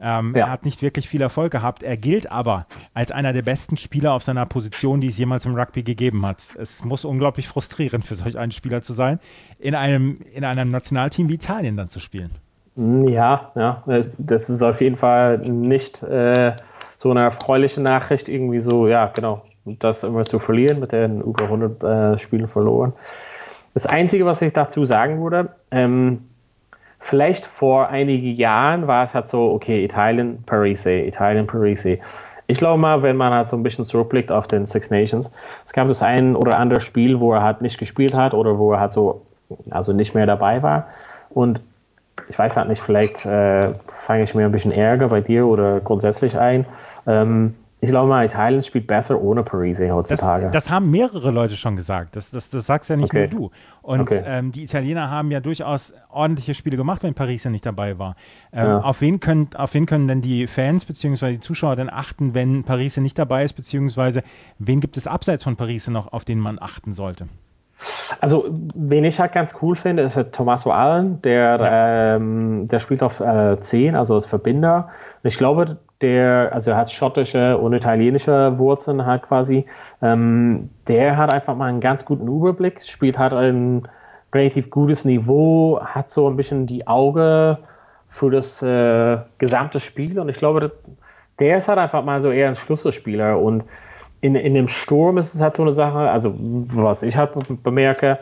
Ähm, 0.00 0.34
ja. 0.34 0.46
Er 0.46 0.50
hat 0.50 0.64
nicht 0.64 0.82
wirklich 0.82 1.08
viel 1.08 1.20
Erfolg 1.20 1.52
gehabt. 1.52 1.84
Er 1.84 1.96
gilt 1.96 2.32
aber 2.32 2.66
als 2.94 3.12
einer 3.12 3.32
der 3.32 3.42
besten 3.42 3.76
Spieler 3.76 4.12
auf 4.12 4.24
seiner 4.24 4.44
Position, 4.44 5.00
die 5.00 5.06
es 5.06 5.18
jemals 5.18 5.46
im 5.46 5.54
Rugby 5.54 5.84
gegeben 5.84 6.26
hat. 6.26 6.46
Es 6.58 6.84
muss 6.84 7.04
unglaublich 7.04 7.46
frustrierend 7.46 8.04
für 8.04 8.16
solch 8.16 8.36
einen 8.36 8.52
Spieler 8.52 8.82
zu 8.82 8.92
sein, 8.92 9.20
in 9.60 9.76
einem, 9.76 10.20
in 10.34 10.44
einem 10.44 10.70
Nationalteam 10.70 11.28
wie 11.28 11.34
Italien 11.34 11.76
dann 11.76 11.88
zu 11.88 12.00
spielen. 12.00 12.32
Ja, 12.76 13.50
ja, 13.56 13.82
das 14.18 14.48
ist 14.48 14.62
auf 14.62 14.80
jeden 14.80 14.96
Fall 14.96 15.38
nicht 15.38 16.00
äh, 16.04 16.52
so 16.98 17.10
eine 17.10 17.22
erfreuliche 17.22 17.80
Nachricht, 17.80 18.28
irgendwie 18.28 18.60
so, 18.60 18.88
ja, 18.88 19.10
genau, 19.14 19.42
das 19.64 20.02
immer 20.04 20.24
zu 20.24 20.38
verlieren, 20.38 20.80
mit 20.80 20.92
den 20.92 21.20
über 21.20 21.44
100 21.44 21.82
äh, 21.82 22.18
Spielen 22.18 22.48
verloren. 22.48 22.92
Das 23.74 23.86
Einzige, 23.86 24.26
was 24.26 24.42
ich 24.42 24.52
dazu 24.52 24.84
sagen 24.84 25.22
würde, 25.22 25.50
ähm, 25.70 26.24
vielleicht 26.98 27.46
vor 27.46 27.88
einigen 27.88 28.34
Jahren 28.34 28.88
war 28.88 29.04
es 29.04 29.14
halt 29.14 29.28
so, 29.28 29.52
okay, 29.52 29.84
Italien, 29.84 30.42
Parise, 30.44 30.92
Italien, 30.92 31.46
Parise. 31.46 31.98
Ich 32.48 32.58
glaube 32.58 32.80
mal, 32.80 33.02
wenn 33.02 33.16
man 33.16 33.32
halt 33.32 33.48
so 33.48 33.56
ein 33.56 33.62
bisschen 33.62 33.84
zurückblickt 33.84 34.32
auf 34.32 34.48
den 34.48 34.66
Six 34.66 34.90
Nations, 34.90 35.30
es 35.66 35.72
gab 35.72 35.86
das 35.86 36.02
ein 36.02 36.34
oder 36.34 36.58
andere 36.58 36.80
Spiel, 36.80 37.20
wo 37.20 37.32
er 37.32 37.42
halt 37.42 37.60
nicht 37.60 37.78
gespielt 37.78 38.14
hat 38.14 38.34
oder 38.34 38.58
wo 38.58 38.72
er 38.72 38.80
halt 38.80 38.92
so, 38.92 39.22
also 39.70 39.92
nicht 39.92 40.14
mehr 40.14 40.26
dabei 40.26 40.62
war. 40.62 40.88
Und 41.30 41.60
ich 42.28 42.38
weiß 42.38 42.56
halt 42.56 42.68
nicht, 42.68 42.82
vielleicht 42.82 43.24
äh, 43.24 43.74
fange 43.86 44.22
ich 44.22 44.34
mir 44.34 44.46
ein 44.46 44.52
bisschen 44.52 44.72
Ärger 44.72 45.08
bei 45.08 45.20
dir 45.20 45.46
oder 45.46 45.80
grundsätzlich 45.80 46.38
ein. 46.38 46.66
Ähm, 47.08 47.54
ich 47.80 47.90
glaube 47.90 48.08
mal, 48.08 48.24
Italien 48.24 48.62
spielt 48.62 48.88
besser 48.88 49.20
ohne 49.20 49.44
Parise 49.44 49.88
heutzutage. 49.92 50.46
Das, 50.46 50.64
das, 50.64 50.70
haben 50.70 50.90
mehrere 50.90 51.30
Leute 51.30 51.56
schon 51.56 51.76
gesagt. 51.76 52.16
Das, 52.16 52.32
das, 52.32 52.50
das 52.50 52.66
sagst 52.66 52.90
ja 52.90 52.96
nicht 52.96 53.10
okay. 53.14 53.28
nur 53.30 53.50
du. 53.50 53.50
Und 53.82 54.00
okay. 54.00 54.20
ähm, 54.26 54.50
die 54.50 54.64
Italiener 54.64 55.10
haben 55.10 55.30
ja 55.30 55.38
durchaus 55.38 55.94
ordentliche 56.10 56.54
Spiele 56.54 56.76
gemacht, 56.76 57.04
wenn 57.04 57.14
Paris 57.14 57.44
ja 57.44 57.52
nicht 57.52 57.64
dabei 57.64 57.96
war. 58.00 58.16
Ähm, 58.52 58.66
ja. 58.66 58.80
auf, 58.80 59.00
wen 59.00 59.20
können, 59.20 59.50
auf 59.54 59.74
wen 59.74 59.86
können 59.86 60.08
denn 60.08 60.22
die 60.22 60.48
Fans 60.48 60.84
bzw. 60.86 61.32
die 61.34 61.40
Zuschauer 61.40 61.76
denn 61.76 61.88
achten, 61.88 62.34
wenn 62.34 62.64
Paris 62.64 62.96
nicht 62.96 63.16
dabei 63.16 63.44
ist, 63.44 63.52
beziehungsweise 63.52 64.24
wen 64.58 64.80
gibt 64.80 64.96
es 64.96 65.06
abseits 65.06 65.44
von 65.44 65.54
Paris 65.54 65.86
noch, 65.86 66.12
auf 66.12 66.24
den 66.24 66.40
man 66.40 66.58
achten 66.60 66.92
sollte? 66.92 67.28
Also, 68.20 68.46
wen 68.74 69.04
ich 69.04 69.20
halt 69.20 69.32
ganz 69.32 69.54
cool 69.62 69.76
finde, 69.76 70.02
ist 70.02 70.16
halt 70.16 70.32
Tommaso 70.32 70.72
Allen, 70.72 71.22
der, 71.22 71.58
ja. 71.60 72.16
ähm, 72.16 72.66
der 72.66 72.80
spielt 72.80 73.04
auf 73.04 73.20
äh, 73.20 73.60
10, 73.60 73.94
also 73.94 74.16
als 74.16 74.26
Verbinder. 74.26 74.88
Und 75.22 75.28
ich 75.28 75.38
glaube, 75.38 75.78
der, 76.00 76.50
also 76.52 76.70
er 76.70 76.76
hat 76.76 76.90
schottische 76.90 77.58
und 77.58 77.72
italienische 77.72 78.58
Wurzeln 78.58 79.04
halt 79.04 79.22
quasi, 79.22 79.66
ähm, 80.02 80.70
der 80.86 81.16
hat 81.16 81.32
einfach 81.32 81.56
mal 81.56 81.66
einen 81.66 81.80
ganz 81.80 82.04
guten 82.04 82.28
Überblick, 82.28 82.82
spielt 82.82 83.18
halt 83.18 83.32
ein 83.32 83.88
relativ 84.34 84.70
gutes 84.70 85.04
Niveau, 85.04 85.80
hat 85.82 86.10
so 86.10 86.28
ein 86.28 86.36
bisschen 86.36 86.66
die 86.66 86.86
Auge 86.86 87.58
für 88.08 88.30
das 88.30 88.62
äh, 88.62 89.18
gesamte 89.38 89.80
Spiel 89.80 90.18
und 90.18 90.28
ich 90.28 90.38
glaube, 90.38 90.72
der 91.38 91.56
ist 91.56 91.68
halt 91.68 91.78
einfach 91.78 92.04
mal 92.04 92.20
so 92.20 92.30
eher 92.30 92.48
ein 92.48 92.56
Schlüsselspieler 92.56 93.38
und 93.38 93.64
in, 94.20 94.34
in 94.34 94.54
dem 94.54 94.68
Sturm 94.68 95.18
ist 95.18 95.34
es 95.34 95.40
halt 95.40 95.56
so 95.56 95.62
eine 95.62 95.72
Sache, 95.72 96.10
also 96.10 96.34
was 96.38 97.02
ich 97.02 97.16
halt 97.16 97.32
bemerke, 97.62 98.18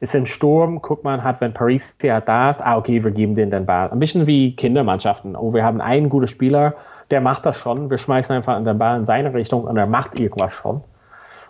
ist 0.00 0.14
im 0.14 0.26
Sturm, 0.26 0.80
guckt 0.80 1.04
man 1.04 1.24
halt, 1.24 1.40
wenn 1.40 1.52
Paris 1.54 1.94
ja 2.02 2.20
da 2.20 2.50
ist, 2.50 2.60
ah, 2.60 2.76
okay, 2.76 3.02
wir 3.02 3.10
geben 3.10 3.34
den 3.34 3.50
den 3.50 3.66
Ball. 3.66 3.90
Ein 3.90 3.98
bisschen 3.98 4.26
wie 4.26 4.54
Kindermannschaften. 4.54 5.34
Oh, 5.34 5.52
wir 5.52 5.64
haben 5.64 5.80
einen 5.80 6.08
guten 6.08 6.28
Spieler, 6.28 6.74
der 7.10 7.20
macht 7.20 7.46
das 7.46 7.56
schon. 7.56 7.90
Wir 7.90 7.98
schmeißen 7.98 8.34
einfach 8.34 8.62
den 8.62 8.78
Ball 8.78 8.98
in 8.98 9.06
seine 9.06 9.32
Richtung 9.32 9.64
und 9.64 9.76
er 9.76 9.86
macht 9.86 10.18
irgendwas 10.18 10.52
schon. 10.52 10.82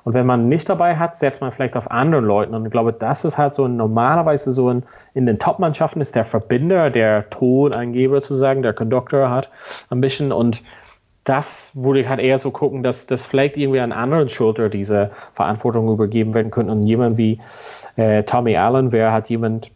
Und 0.05 0.15
wenn 0.15 0.27
man 0.27 0.49
nicht 0.49 0.69
dabei 0.69 0.97
hat, 0.97 1.17
setzt 1.17 1.41
man 1.41 1.53
vielleicht 1.53 1.77
auf 1.77 1.91
andere 1.91 2.23
Leute. 2.23 2.53
Und 2.53 2.65
ich 2.65 2.71
glaube, 2.71 2.93
das 2.93 3.25
ist 3.25 3.37
halt 3.37 3.55
so 3.55 3.69
normalerweise 3.69 4.53
so 4.53 4.71
ein, 4.71 4.85
in 5.13 5.27
den 5.27 5.39
Top-Mannschaften 5.39 6.01
ist 6.01 6.15
der 6.15 6.25
Verbinder, 6.25 6.89
der 6.89 7.29
Tonangeber 7.29 8.21
sozusagen, 8.21 8.63
der 8.63 8.73
Conductor 8.73 9.29
hat 9.29 9.51
ein 9.91 10.01
bisschen. 10.01 10.33
Und 10.33 10.63
das 11.25 11.71
würde 11.75 12.01
ich 12.01 12.09
halt 12.09 12.21
eher 12.21 12.39
so 12.39 12.51
gucken, 12.51 12.83
dass 12.83 13.07
das 13.07 13.27
vielleicht 13.27 13.57
irgendwie 13.57 13.81
an 13.81 13.93
anderen 13.93 14.31
Schulter 14.31 14.71
diese 14.71 15.11
Verantwortung 15.35 15.93
übergeben 15.93 16.33
werden 16.33 16.51
könnte. 16.51 16.73
Und 16.73 16.87
jemand 16.87 17.19
wie 17.19 17.39
äh, 17.97 18.23
Tommy 18.23 18.57
Allen 18.57 18.93
wäre 18.93 19.13
halt 19.13 19.29
jemand, 19.29 19.71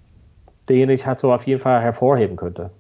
den 0.68 0.88
ich 0.88 1.06
halt 1.06 1.18
so 1.18 1.32
auf 1.32 1.46
jeden 1.46 1.60
Fall 1.60 1.82
hervorheben 1.82 2.36
könnte. 2.36 2.70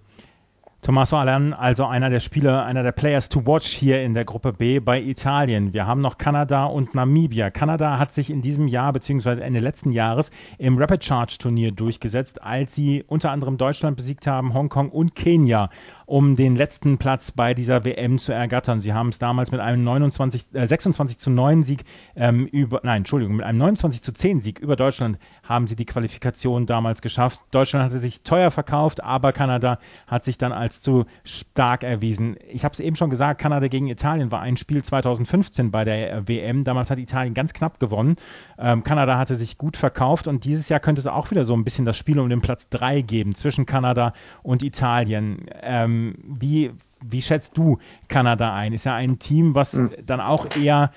Tommaso 0.84 1.16
Allan, 1.16 1.52
also 1.52 1.86
einer 1.86 2.10
der 2.10 2.18
Spieler, 2.18 2.64
einer 2.64 2.82
der 2.82 2.90
Players 2.90 3.28
to 3.28 3.46
watch 3.46 3.68
hier 3.68 4.02
in 4.02 4.14
der 4.14 4.24
Gruppe 4.24 4.52
B 4.52 4.80
bei 4.80 5.00
Italien. 5.00 5.72
Wir 5.72 5.86
haben 5.86 6.00
noch 6.00 6.18
Kanada 6.18 6.64
und 6.64 6.96
Namibia. 6.96 7.50
Kanada 7.52 8.00
hat 8.00 8.10
sich 8.10 8.30
in 8.30 8.42
diesem 8.42 8.66
Jahr 8.66 8.92
bzw. 8.92 9.40
Ende 9.42 9.60
letzten 9.60 9.92
Jahres 9.92 10.32
im 10.58 10.76
Rapid 10.78 11.04
Charge 11.04 11.36
Turnier 11.38 11.70
durchgesetzt, 11.70 12.42
als 12.42 12.74
sie 12.74 13.04
unter 13.06 13.30
anderem 13.30 13.58
Deutschland 13.58 13.96
besiegt 13.96 14.26
haben, 14.26 14.54
Hongkong 14.54 14.88
und 14.88 15.14
Kenia 15.14 15.70
um 16.12 16.36
den 16.36 16.56
letzten 16.56 16.98
Platz 16.98 17.30
bei 17.30 17.54
dieser 17.54 17.84
WM 17.86 18.18
zu 18.18 18.32
ergattern. 18.32 18.80
Sie 18.82 18.92
haben 18.92 19.08
es 19.08 19.18
damals 19.18 19.50
mit 19.50 19.60
einem 19.60 19.82
29, 19.82 20.54
äh, 20.54 20.66
26 20.68 21.16
zu 21.16 21.30
9 21.30 21.62
Sieg 21.62 21.84
ähm, 22.16 22.44
über, 22.44 22.80
nein, 22.82 22.98
Entschuldigung, 22.98 23.36
mit 23.36 23.46
einem 23.46 23.56
29 23.56 24.02
zu 24.02 24.12
10 24.12 24.42
Sieg 24.42 24.58
über 24.58 24.76
Deutschland 24.76 25.18
haben 25.42 25.66
sie 25.66 25.74
die 25.74 25.86
Qualifikation 25.86 26.66
damals 26.66 27.00
geschafft. 27.00 27.40
Deutschland 27.50 27.86
hatte 27.86 27.96
sich 27.96 28.22
teuer 28.24 28.50
verkauft, 28.50 29.02
aber 29.02 29.32
Kanada 29.32 29.78
hat 30.06 30.26
sich 30.26 30.36
dann 30.36 30.52
als 30.52 30.71
zu 30.80 31.04
stark 31.24 31.84
erwiesen. 31.84 32.36
Ich 32.48 32.64
habe 32.64 32.72
es 32.72 32.80
eben 32.80 32.96
schon 32.96 33.10
gesagt, 33.10 33.40
Kanada 33.40 33.68
gegen 33.68 33.88
Italien 33.88 34.30
war 34.30 34.40
ein 34.40 34.56
Spiel 34.56 34.82
2015 34.82 35.70
bei 35.70 35.84
der 35.84 36.28
WM. 36.28 36.64
Damals 36.64 36.90
hat 36.90 36.98
Italien 36.98 37.34
ganz 37.34 37.52
knapp 37.52 37.78
gewonnen. 37.78 38.16
Ähm, 38.58 38.84
Kanada 38.84 39.18
hatte 39.18 39.36
sich 39.36 39.58
gut 39.58 39.76
verkauft 39.76 40.28
und 40.28 40.44
dieses 40.44 40.68
Jahr 40.68 40.80
könnte 40.80 41.00
es 41.00 41.06
auch 41.06 41.30
wieder 41.30 41.44
so 41.44 41.54
ein 41.54 41.64
bisschen 41.64 41.84
das 41.84 41.96
Spiel 41.96 42.18
um 42.18 42.28
den 42.28 42.40
Platz 42.40 42.68
3 42.70 43.02
geben 43.02 43.34
zwischen 43.34 43.66
Kanada 43.66 44.12
und 44.42 44.62
Italien. 44.62 45.46
Ähm, 45.62 46.14
wie, 46.24 46.72
wie 47.00 47.22
schätzt 47.22 47.58
du 47.58 47.78
Kanada 48.08 48.54
ein? 48.54 48.72
Ist 48.72 48.84
ja 48.84 48.94
ein 48.94 49.18
Team, 49.18 49.54
was 49.54 49.74
mhm. 49.74 49.90
dann 50.04 50.20
auch 50.20 50.46
eher 50.56 50.90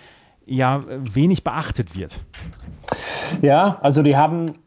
ja, 0.45 0.83
wenig 0.88 1.43
beachtet 1.43 1.97
wird. 1.97 2.23
Ja, 3.41 3.79
also 3.81 4.03
die 4.03 4.15
haben 4.15 4.59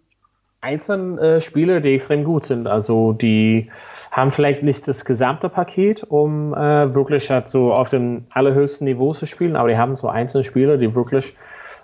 einzelne 0.60 1.20
äh, 1.20 1.40
Spieler, 1.40 1.80
die 1.80 1.94
extrem 1.94 2.24
gut 2.24 2.46
sind. 2.46 2.66
Also 2.66 3.12
die 3.12 3.70
haben 4.10 4.32
vielleicht 4.32 4.62
nicht 4.62 4.88
das 4.88 5.04
gesamte 5.04 5.48
Paket, 5.48 6.02
um 6.04 6.54
äh, 6.54 6.94
wirklich 6.94 7.30
halt 7.30 7.48
so 7.48 7.72
auf 7.72 7.90
dem 7.90 8.24
allerhöchsten 8.30 8.84
Niveau 8.84 9.12
zu 9.12 9.26
spielen, 9.26 9.56
aber 9.56 9.68
die 9.68 9.76
haben 9.76 9.96
so 9.96 10.08
einzelne 10.08 10.44
Spieler, 10.44 10.78
die 10.78 10.94
wirklich 10.94 11.34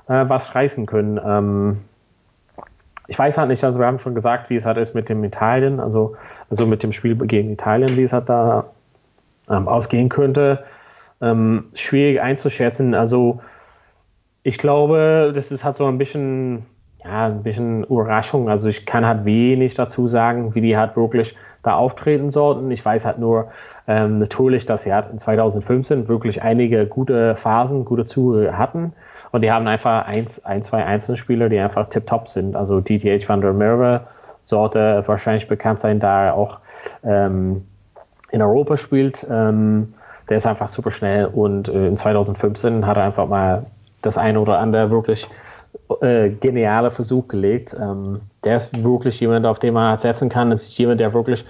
äh, 0.09 0.25
was 0.29 0.55
reißen 0.55 0.87
können. 0.87 1.21
Ähm, 1.25 1.81
ich 3.07 3.19
weiß 3.19 3.37
halt 3.37 3.49
nicht, 3.49 3.63
also 3.63 3.79
wir 3.79 3.87
haben 3.87 3.99
schon 3.99 4.15
gesagt, 4.15 4.51
wie 4.51 4.57
es 4.57 4.65
halt 4.65 4.79
ist 4.79 4.95
mit 4.95 5.09
dem 5.09 5.23
Italien, 5.25 5.81
also, 5.81 6.17
also 6.51 6.67
mit 6.67 6.83
dem 6.83 6.93
Spiel 6.93 7.15
gegen 7.17 7.51
Italien, 7.51 7.97
wie 7.97 8.05
es 8.05 8.13
halt 8.13 8.29
da 8.29 8.65
ähm, 9.51 9.69
ausgehen 9.69 10.09
könnte. 10.09 10.65
Ähm, 11.21 11.67
schwierig 11.75 12.21
einzuschätzen. 12.21 12.95
Also 12.95 13.41
ich 14.43 14.59
glaube, 14.59 15.33
das 15.35 15.53
ist 15.53 15.65
halt 15.65 15.77
so 15.77 15.87
ein 15.87 15.99
bisschen, 15.99 16.65
ja, 17.05 17.27
ein 17.27 17.43
bisschen 17.43 17.85
Überraschung. 17.85 18.49
Also 18.49 18.69
ich 18.69 18.87
kann 18.87 19.07
halt 19.07 19.25
wenig 19.25 19.75
dazu 19.75 20.09
sagen, 20.09 20.55
wie 20.55 20.61
die 20.61 20.77
halt 20.77 20.97
wirklich 20.97 21.37
da 21.63 21.75
auftreten 21.75 22.31
sollten. 22.31 22.71
Ich 22.71 22.85
weiß 22.85 23.05
halt 23.05 23.19
nur 23.19 23.49
ähm, 23.87 24.19
natürlich, 24.19 24.67
dass 24.67 24.83
sie 24.83 24.93
halt 24.93 25.11
in 25.11 25.19
2015 25.19 26.09
wirklich 26.09 26.43
einige 26.43 26.87
gute 26.87 27.37
Phasen, 27.37 27.85
gute 27.85 28.07
Züge 28.07 28.57
hatten. 28.57 28.93
Und 29.33 29.43
die 29.43 29.51
haben 29.51 29.67
einfach 29.67 30.07
ein, 30.07 30.27
ein 30.45 30.63
zwei 30.63 30.85
einzelne 30.85 31.19
Spieler, 31.19 31.49
die 31.49 31.59
einfach 31.59 31.89
tip-top 31.89 32.29
sind. 32.29 32.57
Also 32.57 32.81
DTH 32.81 33.29
van 33.29 33.41
der 33.41 33.53
Merwe 33.53 34.03
sollte 34.45 35.03
wahrscheinlich 35.07 35.49
bekannt 35.49 35.81
sein, 35.81 36.01
da 36.01 36.27
er 36.27 36.35
auch 36.35 36.61
ähm, 37.03 37.67
in 38.31 38.43
Europa 38.43 38.77
spielt. 38.77 39.27
Ähm, 39.31 39.95
der 40.29 40.39
ist 40.39 40.47
einfach 40.47 40.69
super 40.69 40.91
schnell 40.91 41.27
und 41.27 41.69
äh, 41.69 41.89
in 41.89 41.97
2015 41.97 42.87
hat 42.87 42.97
er 42.97 43.05
einfach 43.05 43.29
mal 43.29 43.67
das 44.03 44.17
eine 44.17 44.41
oder 44.41 44.59
andere 44.59 44.91
wirklich 44.91 45.29
äh, 46.01 46.31
geniale 46.31 46.91
Versuch 46.91 47.29
gelegt. 47.29 47.75
Ähm, 47.79 48.21
der 48.45 48.57
ist 48.59 48.83
wirklich 48.83 49.21
jemand, 49.21 49.47
auf 49.47 49.59
den 49.59 49.75
man 49.75 49.91
halt 49.91 50.01
setzen 50.01 50.29
kann. 50.29 50.51
Das 50.51 50.63
ist 50.63 50.79
jemand, 50.79 51.01
der 51.01 51.13
wirklich 51.13 51.45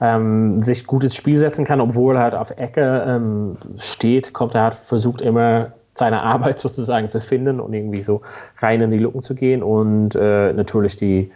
ähm, 0.00 0.62
sich 0.62 0.86
gut 0.86 1.04
ins 1.04 1.16
Spiel 1.16 1.38
setzen 1.38 1.64
kann, 1.64 1.80
obwohl 1.80 2.16
er 2.16 2.22
halt 2.22 2.34
auf 2.34 2.50
Ecke 2.50 3.04
ähm, 3.06 3.56
steht, 3.78 4.32
kommt 4.32 4.54
er 4.54 4.62
halt, 4.62 4.74
versucht 4.84 5.20
immer 5.20 5.72
seine 5.94 6.22
Arbeit 6.22 6.58
sozusagen 6.60 7.10
zu 7.10 7.20
finden 7.20 7.60
und 7.60 7.72
irgendwie 7.72 8.02
so 8.02 8.22
rein 8.60 8.80
in 8.80 8.90
die 8.90 8.98
Lücken 8.98 9.22
zu 9.22 9.34
gehen 9.34 9.62
und 9.62 10.14
äh, 10.14 10.52
natürlich 10.52 10.96
die 10.96 11.30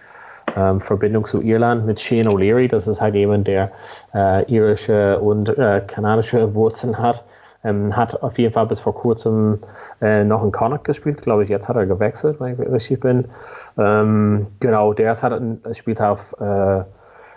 ähm, 0.57 0.81
Verbindung 0.81 1.25
zu 1.27 1.43
Irland 1.43 1.87
mit 1.87 2.01
Shane 2.01 2.29
O'Leary, 2.29 2.69
das 2.69 2.87
ist 2.87 3.01
halt 3.01 3.15
jemand, 3.15 3.47
der 3.49 3.73
äh, 4.15 4.45
irische 4.53 5.19
und 5.19 5.49
äh, 5.49 5.83
kanadische 5.87 6.55
Wurzeln 6.55 6.99
hat. 6.99 7.25
Ähm, 7.65 7.97
hat 7.97 8.23
auf 8.23 8.39
jeden 8.39 8.53
Fall 8.53 8.67
bis 8.67 8.81
vor 8.81 8.95
kurzem 8.95 9.61
äh, 10.01 10.25
noch 10.25 10.43
in 10.43 10.51
Connacht 10.53 10.85
gespielt, 10.85 11.23
glaube 11.23 11.45
ich. 11.45 11.49
Jetzt 11.49 11.69
hat 11.69 11.77
er 11.77 11.87
gewechselt, 11.87 12.41
wenn 12.41 12.55
ich 12.55 12.59
richtig 12.59 13.01
bin. 13.01 13.27
Ähm, 13.79 14.49
genau, 14.61 14.93
der 14.93 15.13
ist 15.13 15.23
halt, 15.23 15.41
spielt 15.77 16.01
auf 16.01 16.35
äh, 16.41 16.83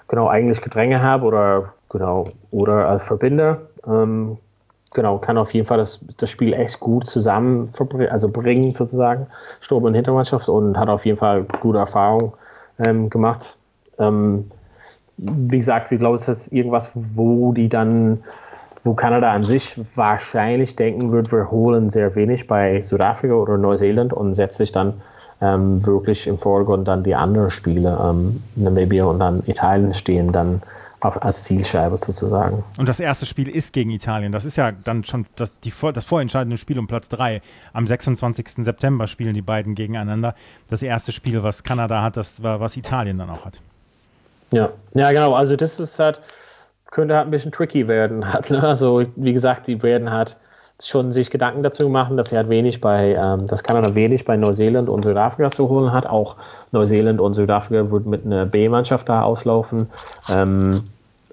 genau 0.07 0.27
eigentlich 0.27 0.61
Gedränge 0.61 1.01
habe 1.01 1.25
oder 1.25 1.73
genau 1.89 2.25
oder 2.51 2.87
als 2.87 3.03
Verbinder. 3.03 3.61
Ähm, 3.87 4.37
genau, 4.93 5.19
kann 5.19 5.37
auf 5.37 5.53
jeden 5.53 5.67
Fall 5.67 5.77
das, 5.77 5.99
das 6.17 6.29
Spiel 6.29 6.53
echt 6.53 6.79
gut 6.79 7.05
zusammen 7.07 7.71
also 8.09 8.29
bringen, 8.29 8.73
sozusagen, 8.73 9.27
Sturm- 9.61 9.83
und 9.83 9.93
Hintermannschaft 9.93 10.49
und 10.49 10.77
hat 10.79 10.89
auf 10.89 11.05
jeden 11.05 11.19
Fall 11.19 11.45
gute 11.61 11.77
Erfahrungen 11.79 12.33
ähm, 12.79 13.09
gemacht. 13.09 13.55
Ähm, 13.99 14.49
wie 15.17 15.59
gesagt, 15.59 15.91
ich 15.91 15.99
glaube, 15.99 16.15
es 16.15 16.27
ist 16.27 16.51
irgendwas, 16.51 16.91
wo 16.93 17.53
die 17.53 17.69
dann, 17.69 18.23
wo 18.85 18.93
Kanada 18.93 19.33
an 19.33 19.43
sich 19.43 19.75
wahrscheinlich 19.95 20.75
denken 20.75 21.11
wird, 21.11 21.31
wir 21.31 21.49
holen 21.49 21.89
sehr 21.89 22.15
wenig 22.15 22.47
bei 22.47 22.83
Südafrika 22.83 23.33
oder 23.33 23.57
Neuseeland 23.57 24.13
und 24.13 24.35
setzt 24.35 24.59
sich 24.59 24.71
dann 24.71 25.01
ähm, 25.41 25.83
wirklich 25.85 26.27
im 26.27 26.37
Vordergrund 26.37 26.87
dann 26.87 27.03
die 27.03 27.15
anderen 27.15 27.49
Spiele, 27.49 27.97
ähm, 28.01 28.43
Namibia 28.55 29.05
und 29.05 29.19
dann 29.19 29.41
Italien 29.47 29.95
stehen 29.95 30.31
dann 30.31 30.61
auf, 30.99 31.23
als 31.23 31.43
Zielscheibe 31.45 31.97
sozusagen. 31.97 32.63
Und 32.77 32.87
das 32.87 32.99
erste 32.99 33.25
Spiel 33.25 33.49
ist 33.49 33.73
gegen 33.73 33.89
Italien. 33.89 34.31
Das 34.31 34.45
ist 34.45 34.55
ja 34.55 34.71
dann 34.71 35.03
schon 35.03 35.25
das, 35.35 35.51
die, 35.61 35.73
das 35.93 36.05
vorentscheidende 36.05 36.59
Spiel 36.59 36.77
um 36.77 36.87
Platz 36.87 37.09
3. 37.09 37.41
Am 37.73 37.87
26. 37.87 38.63
September 38.63 39.07
spielen 39.07 39.33
die 39.33 39.41
beiden 39.41 39.73
gegeneinander. 39.73 40.35
Das 40.69 40.83
erste 40.83 41.11
Spiel, 41.11 41.41
was 41.41 41.63
Kanada 41.63 42.03
hat, 42.03 42.17
das 42.17 42.43
war, 42.43 42.59
was 42.59 42.77
Italien 42.77 43.17
dann 43.17 43.31
auch 43.31 43.45
hat. 43.45 43.59
Ja, 44.51 44.69
ja 44.93 45.11
genau. 45.11 45.33
Also 45.33 45.55
das 45.55 45.79
ist 45.79 45.97
halt, 45.97 46.21
könnte 46.91 47.15
halt 47.15 47.27
ein 47.27 47.31
bisschen 47.31 47.51
tricky 47.51 47.87
werden. 47.87 48.31
Halt, 48.33 48.49
ne? 48.49 48.63
Also 48.63 49.03
wie 49.15 49.33
gesagt, 49.33 49.67
die 49.67 49.81
werden 49.83 50.11
halt 50.11 50.37
schon 50.81 51.13
sich 51.13 51.31
Gedanken 51.31 51.63
dazu 51.63 51.87
machen, 51.87 52.17
dass 52.17 52.29
sie 52.29 52.35
halt 52.35 52.49
wenig 52.49 52.81
bei, 52.81 53.15
ähm, 53.15 53.47
dass 53.47 53.63
Kanada 53.63 53.95
wenig 53.95 54.25
bei 54.25 54.35
Neuseeland 54.35 54.89
und 54.89 55.03
Südafrika 55.03 55.49
zu 55.49 55.69
holen 55.69 55.93
hat. 55.93 56.05
Auch 56.05 56.35
Neuseeland 56.71 57.21
und 57.21 57.33
Südafrika 57.33 57.89
wird 57.91 58.05
mit 58.05 58.25
einer 58.25 58.45
B-Mannschaft 58.45 59.07
da 59.07 59.21
auslaufen. 59.21 59.87
Ähm, 60.29 60.83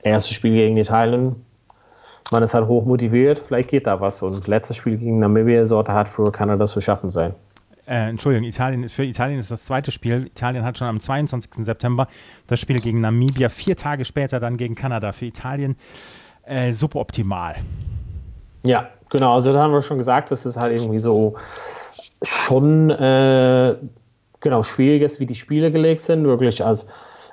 erstes 0.02 0.34
Spiel 0.34 0.54
gegen 0.54 0.76
Italien, 0.76 1.34
man 2.30 2.42
ist 2.42 2.54
halt 2.54 2.66
hoch 2.66 2.84
motiviert, 2.84 3.42
vielleicht 3.46 3.68
geht 3.68 3.86
da 3.86 4.00
was. 4.00 4.22
Und 4.22 4.46
letztes 4.46 4.76
Spiel 4.76 4.96
gegen 4.96 5.18
Namibia 5.18 5.66
sollte 5.66 5.92
halt 5.92 6.08
für 6.08 6.30
Kanada 6.32 6.66
zu 6.66 6.80
schaffen 6.80 7.10
sein. 7.10 7.34
Äh, 7.87 8.09
Entschuldigung, 8.09 8.47
Italien, 8.47 8.88
für 8.88 9.05
Italien 9.05 9.38
ist 9.38 9.51
das 9.51 9.64
zweite 9.64 9.90
Spiel. 9.90 10.27
Italien 10.27 10.64
hat 10.64 10.79
schon 10.79 10.87
am 10.87 11.01
22. 11.01 11.64
September 11.64 12.07
das 12.47 12.61
Spiel 12.61 12.81
gegen 12.81 13.01
Namibia, 13.01 13.49
vier 13.49 13.77
Tage 13.77 14.05
später 14.05 14.38
dann 14.38 14.57
gegen 14.57 14.75
Kanada. 14.75 15.12
Für 15.12 15.27
Italien 15.27 15.77
äh, 16.45 16.73
super 16.73 17.01
optimal. 17.01 17.57
Ja, 18.62 18.88
genau. 19.11 19.35
Also 19.35 19.53
da 19.53 19.62
haben 19.62 19.73
wir 19.73 19.83
schon 19.83 19.99
gesagt, 19.99 20.31
dass 20.31 20.45
es 20.45 20.57
halt 20.57 20.73
irgendwie 20.73 21.01
so 21.01 21.35
schon 22.22 22.91
äh, 22.91 23.74
genau 24.41 24.62
schwierig 24.62 25.03
ist, 25.03 25.18
wie 25.18 25.26
die 25.26 25.35
Spiele 25.35 25.72
gelegt 25.72 26.03
sind. 26.03 26.24
Wirklich 26.24 26.64
als 26.64 26.87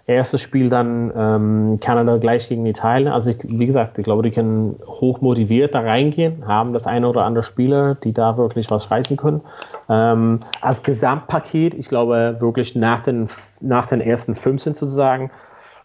erstes 0.08 0.42
Spiel 0.42 0.70
dann 0.70 1.12
ähm, 1.16 1.80
Kanada 1.80 2.18
gleich 2.18 2.50
gegen 2.50 2.66
Italien. 2.66 3.10
Also 3.10 3.30
ich, 3.32 3.38
wie 3.44 3.68
gesagt, 3.68 4.00
ich 4.00 4.04
glaube, 4.04 4.24
die 4.24 4.32
können 4.32 4.76
hoch 4.86 5.22
motiviert 5.22 5.76
da 5.76 5.82
reingehen, 5.82 6.48
haben 6.48 6.74
das 6.74 6.88
eine 6.88 7.08
oder 7.08 7.26
andere 7.26 7.44
Spieler, 7.44 7.96
die 7.96 8.12
da 8.12 8.36
wirklich 8.36 8.72
was 8.72 8.90
reißen 8.90 9.18
können. 9.18 9.42
Ähm, 9.90 10.42
als 10.62 10.84
Gesamtpaket, 10.84 11.74
ich 11.74 11.88
glaube 11.88 12.38
wirklich 12.40 12.76
nach 12.76 13.04
den, 13.04 13.28
nach 13.60 13.88
den 13.88 14.02
ersten 14.02 14.36
15 14.36 14.76
sozusagen, 14.76 15.32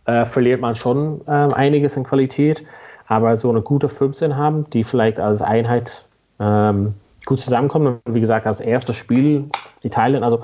äh, 0.05 0.27
verliert 0.27 0.61
man 0.61 0.77
schon 0.77 1.23
äh, 1.27 1.31
einiges 1.31 1.97
in 1.97 2.05
Qualität 2.05 2.65
aber 3.07 3.37
so 3.37 3.51
eine 3.51 3.63
gute 3.63 3.89
15 3.89 4.37
haben, 4.37 4.69
die 4.71 4.85
vielleicht 4.85 5.21
als 5.21 5.43
Einheit 5.43 6.05
ähm, 6.41 6.95
gut 7.27 7.41
zusammenkommen. 7.41 8.01
Und 8.05 8.15
wie 8.15 8.21
gesagt, 8.21 8.47
als 8.47 8.61
erstes 8.61 8.97
Spiel 8.97 9.49
Italien, 9.83 10.23
also 10.23 10.41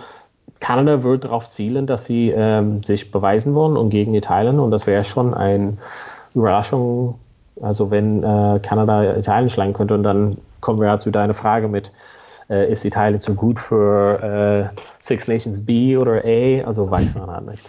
Kanada 0.61 1.03
wird 1.03 1.25
darauf 1.25 1.49
zielen, 1.49 1.87
dass 1.87 2.05
sie 2.05 2.31
ähm, 2.31 2.83
sich 2.83 3.11
beweisen 3.11 3.55
wollen 3.55 3.77
und 3.77 3.91
gegen 3.91 4.15
Italien 4.15 4.61
und 4.61 4.71
das 4.71 4.87
wäre 4.87 5.05
schon 5.05 5.33
eine 5.33 5.79
Überraschung, 6.35 7.19
also 7.63 7.91
wenn 7.91 8.23
äh, 8.23 8.61
Kanada 8.63 9.17
Italien 9.17 9.49
schlagen 9.49 9.73
könnte 9.73 9.95
und 9.95 10.03
dann 10.03 10.37
kommen 10.61 10.79
wir 10.79 10.89
ja 10.89 10.99
zu 10.99 11.11
deiner 11.11 11.33
Frage 11.33 11.69
mit 11.69 11.91
äh, 12.51 12.71
ist 12.71 12.85
Italien 12.85 13.21
zu 13.21 13.35
gut 13.35 13.59
für 13.59 14.73
äh, 14.75 14.81
Six 14.99 15.29
Nations 15.29 15.65
B 15.65 15.97
oder 15.97 16.23
A? 16.25 16.67
Also 16.67 16.91
weiß 16.91 17.15
man 17.15 17.31
halt 17.31 17.47
nicht. 17.47 17.69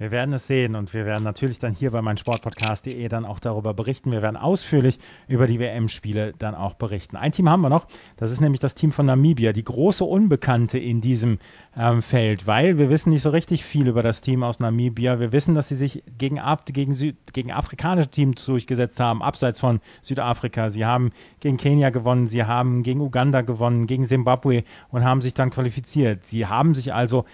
Wir 0.00 0.10
werden 0.10 0.32
es 0.32 0.46
sehen 0.46 0.76
und 0.76 0.94
wir 0.94 1.04
werden 1.04 1.24
natürlich 1.24 1.58
dann 1.58 1.74
hier 1.74 1.90
bei 1.90 2.00
meinsportpodcast.de 2.00 3.06
dann 3.08 3.26
auch 3.26 3.38
darüber 3.38 3.74
berichten. 3.74 4.12
Wir 4.12 4.22
werden 4.22 4.38
ausführlich 4.38 4.98
über 5.28 5.46
die 5.46 5.60
WM-Spiele 5.60 6.32
dann 6.38 6.54
auch 6.54 6.72
berichten. 6.72 7.18
Ein 7.18 7.32
Team 7.32 7.50
haben 7.50 7.60
wir 7.60 7.68
noch, 7.68 7.86
das 8.16 8.30
ist 8.30 8.40
nämlich 8.40 8.60
das 8.60 8.74
Team 8.74 8.92
von 8.92 9.04
Namibia, 9.04 9.52
die 9.52 9.62
große 9.62 10.02
Unbekannte 10.02 10.78
in 10.78 11.02
diesem 11.02 11.38
ähm, 11.76 12.00
Feld, 12.00 12.46
weil 12.46 12.78
wir 12.78 12.88
wissen 12.88 13.10
nicht 13.10 13.20
so 13.20 13.28
richtig 13.28 13.62
viel 13.62 13.88
über 13.88 14.02
das 14.02 14.22
Team 14.22 14.42
aus 14.42 14.58
Namibia. 14.58 15.20
Wir 15.20 15.32
wissen, 15.32 15.54
dass 15.54 15.68
sie 15.68 15.76
sich 15.76 16.02
gegen, 16.16 16.40
gegen, 16.64 16.94
Süd, 16.94 17.18
gegen 17.34 17.52
afrikanische 17.52 18.08
Teams 18.08 18.42
durchgesetzt 18.46 18.98
haben, 19.00 19.22
abseits 19.22 19.60
von 19.60 19.80
Südafrika. 20.00 20.70
Sie 20.70 20.86
haben 20.86 21.12
gegen 21.40 21.58
Kenia 21.58 21.90
gewonnen, 21.90 22.26
sie 22.26 22.44
haben 22.44 22.84
gegen 22.84 23.02
Uganda 23.02 23.42
gewonnen, 23.42 23.86
gegen 23.86 24.06
Zimbabwe 24.06 24.64
und 24.88 25.04
haben 25.04 25.20
sich 25.20 25.34
dann 25.34 25.50
qualifiziert. 25.50 26.24
Sie 26.24 26.46
haben 26.46 26.74
sich 26.74 26.94
also 26.94 27.26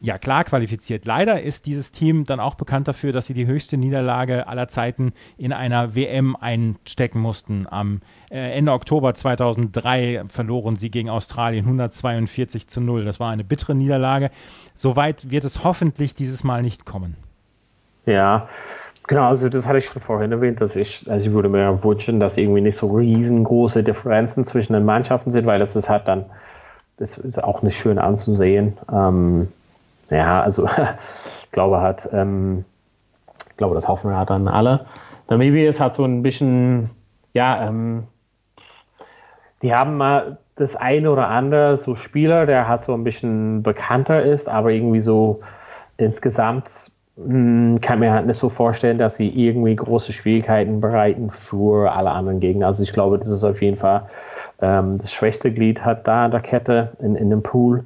ja 0.00 0.18
klar 0.18 0.44
qualifiziert. 0.44 1.04
Leider 1.04 1.42
ist 1.42 1.66
dieses 1.66 1.92
Team 1.92 2.24
dann 2.24 2.40
auch 2.40 2.54
bekannt 2.54 2.88
dafür, 2.88 3.12
dass 3.12 3.26
sie 3.26 3.34
die 3.34 3.46
höchste 3.46 3.76
Niederlage 3.76 4.48
aller 4.48 4.68
Zeiten 4.68 5.12
in 5.36 5.52
einer 5.52 5.94
WM 5.94 6.36
einstecken 6.36 7.20
mussten. 7.20 7.66
Am 7.70 8.00
äh, 8.30 8.56
Ende 8.56 8.72
Oktober 8.72 9.14
2003 9.14 10.24
verloren 10.28 10.76
sie 10.76 10.90
gegen 10.90 11.10
Australien 11.10 11.64
142 11.64 12.66
zu 12.66 12.80
0. 12.80 13.04
Das 13.04 13.20
war 13.20 13.30
eine 13.30 13.44
bittere 13.44 13.74
Niederlage. 13.74 14.30
Soweit 14.74 15.30
wird 15.30 15.44
es 15.44 15.64
hoffentlich 15.64 16.14
dieses 16.14 16.44
Mal 16.44 16.62
nicht 16.62 16.86
kommen. 16.86 17.16
Ja, 18.06 18.48
Genau, 19.06 19.28
also 19.28 19.48
das 19.48 19.66
hatte 19.66 19.78
ich 19.78 19.86
schon 19.86 20.00
vorhin 20.00 20.30
erwähnt, 20.30 20.60
dass 20.60 20.76
ich, 20.76 21.04
also 21.10 21.26
ich 21.26 21.32
würde 21.32 21.48
mir 21.48 21.82
wünschen, 21.82 22.20
dass 22.20 22.36
irgendwie 22.36 22.60
nicht 22.60 22.76
so 22.76 22.94
riesengroße 22.94 23.82
Differenzen 23.82 24.44
zwischen 24.44 24.72
den 24.72 24.84
Mannschaften 24.84 25.32
sind, 25.32 25.46
weil 25.46 25.58
das 25.58 25.74
ist 25.74 25.88
halt 25.88 26.06
dann, 26.06 26.26
das 26.96 27.18
ist 27.18 27.42
auch 27.42 27.62
nicht 27.62 27.76
schön 27.76 27.98
anzusehen. 27.98 28.76
Ähm, 28.92 29.48
ja, 30.10 30.42
also 30.42 30.66
ich 31.44 31.50
glaube 31.52 31.80
halt, 31.80 32.08
ähm, 32.12 32.64
ich 33.50 33.56
glaube, 33.56 33.74
das 33.74 33.88
hoffen 33.88 34.10
wir 34.10 34.18
halt 34.18 34.30
dann 34.30 34.48
alle. 34.48 34.86
Namibia 35.28 35.68
ist 35.68 35.80
halt 35.80 35.94
so 35.94 36.04
ein 36.04 36.22
bisschen, 36.22 36.90
ja, 37.32 37.68
ähm, 37.68 38.04
die 39.62 39.74
haben 39.74 39.96
mal 39.96 40.38
das 40.56 40.76
eine 40.76 41.10
oder 41.10 41.28
andere 41.28 41.76
so 41.76 41.94
Spieler, 41.94 42.46
der 42.46 42.68
halt 42.68 42.82
so 42.82 42.92
ein 42.94 43.04
bisschen 43.04 43.62
bekannter 43.62 44.22
ist, 44.22 44.48
aber 44.48 44.70
irgendwie 44.70 45.00
so 45.00 45.40
insgesamt 45.96 46.90
mh, 47.16 47.24
hm, 47.26 47.80
kann 47.80 48.00
mir 48.00 48.12
halt 48.12 48.26
nicht 48.26 48.38
so 48.38 48.48
vorstellen, 48.48 48.98
dass 48.98 49.16
sie 49.16 49.28
irgendwie 49.28 49.76
große 49.76 50.12
Schwierigkeiten 50.12 50.80
bereiten 50.80 51.30
für 51.30 51.92
alle 51.92 52.10
anderen 52.10 52.40
Gegner. 52.40 52.66
Also 52.66 52.82
ich 52.82 52.92
glaube, 52.92 53.18
das 53.18 53.28
ist 53.28 53.44
auf 53.44 53.62
jeden 53.62 53.76
Fall 53.76 54.08
ähm, 54.60 54.98
das 54.98 55.12
schwächste 55.12 55.52
Glied 55.52 55.84
hat 55.84 56.06
da 56.06 56.26
an 56.26 56.30
der 56.30 56.40
Kette 56.40 56.92
in, 57.00 57.16
in 57.16 57.30
dem 57.30 57.42
Pool. 57.42 57.84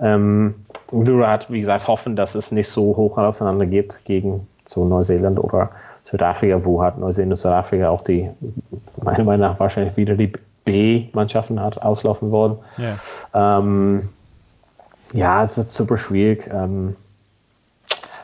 Ähm, 0.00 0.63
halt, 0.92 1.50
wie 1.50 1.60
gesagt, 1.60 1.88
hoffen, 1.88 2.16
dass 2.16 2.34
es 2.34 2.52
nicht 2.52 2.68
so 2.68 2.96
hoch 2.96 3.18
auseinander 3.18 3.66
geht 3.66 3.98
gegen 4.04 4.46
so 4.66 4.84
Neuseeland 4.84 5.38
oder 5.38 5.70
Südafrika, 6.10 6.64
wo 6.64 6.82
halt 6.82 6.98
Neuseeland 6.98 7.32
und 7.32 7.38
Südafrika 7.38 7.88
auch 7.88 8.04
die, 8.04 8.30
meiner 9.02 9.24
Meinung 9.24 9.48
nach, 9.48 9.60
wahrscheinlich 9.60 9.96
wieder 9.96 10.14
die 10.14 10.32
B-Mannschaften 10.64 11.60
hat 11.60 11.80
auslaufen 11.82 12.30
wollen. 12.30 12.56
Yeah. 12.78 13.58
Ähm, 13.58 14.08
ja, 15.12 15.44
es 15.44 15.58
ist 15.58 15.72
super 15.72 15.98
schwierig. 15.98 16.48
Ähm, 16.52 16.96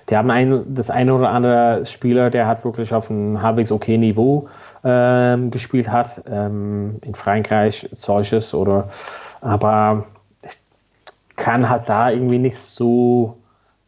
die 0.08 0.16
haben 0.16 0.30
ein, 0.30 0.74
das 0.74 0.90
eine 0.90 1.14
oder 1.14 1.30
andere 1.30 1.86
Spieler, 1.86 2.30
der 2.30 2.46
hat 2.46 2.64
wirklich 2.64 2.92
auf 2.92 3.10
einem 3.10 3.40
halbwegs 3.42 3.70
okay 3.70 3.96
Niveau 3.96 4.48
ähm, 4.82 5.50
gespielt 5.50 5.88
hat. 5.90 6.22
Ähm, 6.28 6.96
in 7.02 7.14
Frankreich 7.14 7.88
solches 7.92 8.54
oder 8.54 8.88
aber 9.40 10.04
kann 11.40 11.68
halt 11.68 11.88
da 11.88 12.10
irgendwie 12.10 12.38
nicht 12.38 12.56
so 12.56 13.36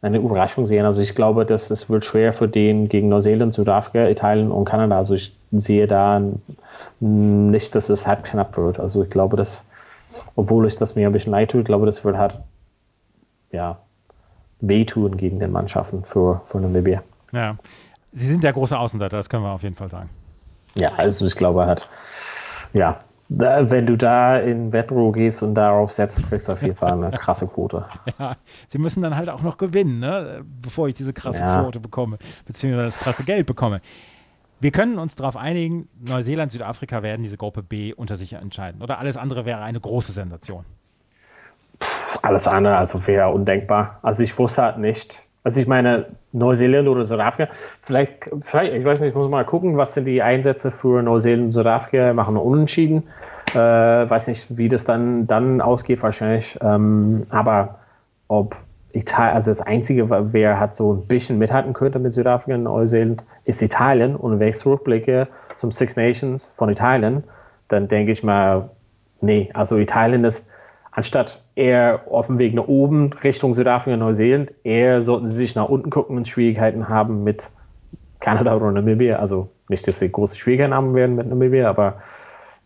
eine 0.01 0.17
Überraschung 0.17 0.65
sehen. 0.65 0.85
Also 0.85 1.01
ich 1.01 1.15
glaube, 1.15 1.45
dass 1.45 1.69
es 1.69 1.89
wird 1.89 2.03
schwer 2.03 2.33
für 2.33 2.49
den 2.49 2.89
gegen 2.89 3.07
Neuseeland, 3.07 3.53
Südafrika, 3.53 4.09
Italien 4.09 4.51
und 4.51 4.65
Kanada. 4.65 4.97
Also 4.97 5.13
ich 5.13 5.33
sehe 5.51 5.87
da 5.87 6.21
nicht, 6.99 7.73
dass 7.75 7.89
es 7.89 8.05
halt 8.05 8.25
knapp 8.25 8.57
wird. 8.57 8.79
Also 8.79 9.03
ich 9.03 9.09
glaube, 9.09 9.37
dass, 9.37 9.63
obwohl 10.35 10.65
es 10.65 10.77
das 10.77 10.95
mir 10.95 11.07
ein 11.07 11.13
bisschen 11.13 11.31
leid 11.31 11.51
tut, 11.51 11.61
ich 11.61 11.65
glaube, 11.65 11.85
das 11.85 12.03
wird 12.03 12.17
halt 12.17 12.35
ja 13.51 13.77
wehtun 14.59 15.15
gegen 15.15 15.39
den 15.39 15.51
Mannschaften 15.51 16.03
für, 16.03 16.41
für 16.49 16.59
Namibia. 16.59 17.01
Ja, 17.31 17.55
sie 18.11 18.27
sind 18.27 18.43
der 18.43 18.53
große 18.53 18.77
Außenseiter, 18.77 19.17
das 19.17 19.29
können 19.29 19.43
wir 19.43 19.51
auf 19.51 19.63
jeden 19.63 19.75
Fall 19.75 19.89
sagen. 19.89 20.09
Ja, 20.75 20.91
also 20.97 21.25
ich 21.27 21.35
glaube 21.35 21.65
halt, 21.65 21.87
ja, 22.73 22.99
wenn 23.29 23.85
du 23.85 23.97
da 23.97 24.37
in 24.37 24.71
Wetro 24.71 25.11
gehst 25.11 25.41
und 25.41 25.55
darauf 25.55 25.91
setzt, 25.91 26.27
kriegst 26.27 26.47
du 26.47 26.53
auf 26.53 26.61
jeden 26.61 26.75
Fall 26.75 26.91
eine 26.91 27.11
krasse 27.17 27.47
Quote. 27.47 27.85
Ja, 28.19 28.35
sie 28.67 28.77
müssen 28.77 29.01
dann 29.01 29.15
halt 29.15 29.29
auch 29.29 29.41
noch 29.41 29.57
gewinnen, 29.57 29.99
ne? 29.99 30.43
bevor 30.61 30.87
ich 30.87 30.95
diese 30.95 31.13
krasse 31.13 31.39
ja. 31.39 31.61
Quote 31.61 31.79
bekomme, 31.79 32.17
beziehungsweise 32.45 32.85
das 32.85 32.99
krasse 32.99 33.23
Geld 33.23 33.47
bekomme. 33.47 33.81
Wir 34.59 34.71
können 34.71 34.97
uns 34.97 35.15
darauf 35.15 35.35
einigen, 35.35 35.89
Neuseeland, 35.99 36.51
Südafrika 36.51 37.03
werden 37.03 37.21
diese 37.21 37.37
Gruppe 37.37 37.63
B 37.63 37.93
unter 37.93 38.15
sich 38.15 38.33
entscheiden. 38.33 38.81
Oder 38.81 38.99
alles 38.99 39.17
andere 39.17 39.45
wäre 39.45 39.61
eine 39.61 39.79
große 39.79 40.13
Sensation. 40.13 40.63
Alles 42.21 42.47
andere, 42.47 42.77
also 42.77 43.05
wäre 43.05 43.29
undenkbar. 43.29 43.99
Also 44.03 44.23
ich 44.23 44.37
wusste 44.37 44.61
halt 44.61 44.77
nicht, 44.77 45.21
also 45.43 45.59
ich 45.59 45.67
meine, 45.67 46.05
Neuseeland 46.31 46.87
oder 46.87 47.03
Südafrika, 47.03 47.51
vielleicht, 47.81 48.29
vielleicht, 48.41 48.73
ich 48.73 48.85
weiß 48.85 49.01
nicht, 49.01 49.09
ich 49.09 49.15
muss 49.15 49.29
mal 49.29 49.43
gucken, 49.43 49.77
was 49.77 49.93
sind 49.93 50.05
die 50.05 50.21
Einsätze 50.21 50.71
für 50.71 51.01
Neuseeland 51.01 51.45
und 51.45 51.51
Südafrika, 51.51 52.13
machen 52.13 52.37
unentschieden. 52.37 53.03
Äh, 53.53 53.57
weiß 53.57 54.27
nicht, 54.27 54.57
wie 54.57 54.69
das 54.69 54.85
dann, 54.85 55.27
dann 55.27 55.61
ausgeht 55.61 56.01
wahrscheinlich. 56.01 56.57
Ähm, 56.61 57.27
aber 57.29 57.79
ob 58.29 58.55
Italien, 58.93 59.35
also 59.35 59.51
das 59.51 59.61
Einzige, 59.61 60.09
wer 60.33 60.59
hat 60.59 60.75
so 60.75 60.93
ein 60.93 61.07
bisschen 61.07 61.37
mithalten 61.39 61.73
könnte 61.73 61.99
mit 61.99 62.13
Südafrika 62.13 62.55
und 62.55 62.63
Neuseeland, 62.63 63.21
ist 63.43 63.61
Italien. 63.61 64.15
Und 64.15 64.39
wenn 64.39 64.47
ich 64.47 64.57
zurückblicke 64.57 65.27
zum 65.57 65.71
Six 65.71 65.97
Nations 65.97 66.53
von 66.57 66.69
Italien, 66.69 67.23
dann 67.67 67.87
denke 67.89 68.11
ich 68.11 68.23
mal, 68.23 68.69
nee, 69.19 69.49
also 69.53 69.77
Italien 69.77 70.23
ist 70.23 70.47
anstatt 70.91 71.42
eher 71.55 72.01
auf 72.09 72.27
dem 72.27 72.39
Weg 72.39 72.53
nach 72.53 72.67
oben 72.67 73.13
Richtung 73.23 73.53
Südafrika, 73.53 73.97
Neuseeland, 73.97 74.51
eher 74.63 75.03
sollten 75.03 75.27
sie 75.27 75.35
sich 75.35 75.55
nach 75.55 75.69
unten 75.69 75.89
gucken 75.89 76.17
und 76.17 76.27
Schwierigkeiten 76.27 76.89
haben 76.89 77.23
mit 77.23 77.49
Kanada 78.19 78.55
oder 78.55 78.71
Namibia. 78.71 79.17
Also 79.17 79.49
nicht, 79.69 79.87
dass 79.87 79.99
sie 79.99 80.11
große 80.11 80.35
Schwierigkeiten 80.35 80.73
haben 80.73 80.95
werden 80.95 81.15
mit 81.15 81.27
Namibia, 81.27 81.69
aber 81.69 82.01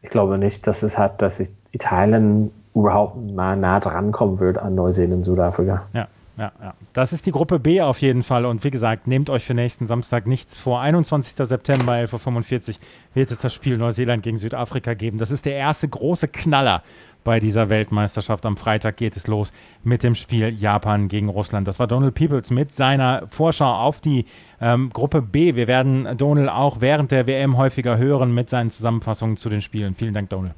ich 0.01 0.09
glaube 0.09 0.37
nicht, 0.37 0.67
dass 0.67 0.83
es 0.83 0.97
hat, 0.97 1.21
dass 1.21 1.41
Italien 1.71 2.51
überhaupt 2.73 3.17
mal 3.31 3.57
nah 3.57 3.79
dran 3.79 4.11
kommen 4.11 4.39
wird 4.39 4.57
an 4.57 4.75
Neuseeland 4.75 5.25
Südafrika. 5.25 5.83
Ja. 5.93 6.07
Ja, 6.37 6.51
ja. 6.61 6.75
Das 6.93 7.13
ist 7.13 7.25
die 7.25 7.31
Gruppe 7.31 7.57
B 7.57 7.81
auf 7.81 7.99
jeden 7.99 8.21
Fall. 8.21 8.45
Und 8.45 8.63
wie 8.63 8.69
gesagt, 8.69 9.07
nehmt 9.07 9.31
euch 9.31 9.43
für 9.43 9.55
nächsten 9.55 9.87
Samstag 9.87 10.27
nichts 10.27 10.55
vor. 10.59 10.79
21. 10.81 11.35
September, 11.47 11.93
11.45 11.93 12.69
Uhr 12.69 12.75
wird 13.15 13.31
es 13.31 13.39
das 13.39 13.55
Spiel 13.55 13.77
Neuseeland 13.77 14.21
gegen 14.21 14.37
Südafrika 14.37 14.93
geben. 14.93 15.17
Das 15.17 15.31
ist 15.31 15.45
der 15.45 15.55
erste 15.55 15.87
große 15.87 16.27
Knaller 16.27 16.83
bei 17.23 17.39
dieser 17.39 17.69
Weltmeisterschaft. 17.69 18.45
Am 18.45 18.57
Freitag 18.57 18.97
geht 18.97 19.17
es 19.17 19.27
los 19.27 19.51
mit 19.83 20.03
dem 20.03 20.15
Spiel 20.15 20.49
Japan 20.49 21.07
gegen 21.07 21.29
Russland. 21.29 21.67
Das 21.67 21.79
war 21.79 21.87
Donald 21.87 22.15
Peoples 22.15 22.51
mit 22.51 22.73
seiner 22.73 23.27
Vorschau 23.29 23.73
auf 23.73 23.99
die 23.99 24.25
ähm, 24.61 24.89
Gruppe 24.91 25.21
B. 25.21 25.55
Wir 25.55 25.67
werden 25.67 26.17
Donald 26.17 26.49
auch 26.49 26.81
während 26.81 27.11
der 27.11 27.27
WM 27.27 27.57
häufiger 27.57 27.97
hören 27.97 28.33
mit 28.33 28.49
seinen 28.49 28.71
Zusammenfassungen 28.71 29.37
zu 29.37 29.49
den 29.49 29.61
Spielen. 29.61 29.95
Vielen 29.95 30.13
Dank, 30.13 30.29
Donald. 30.29 30.53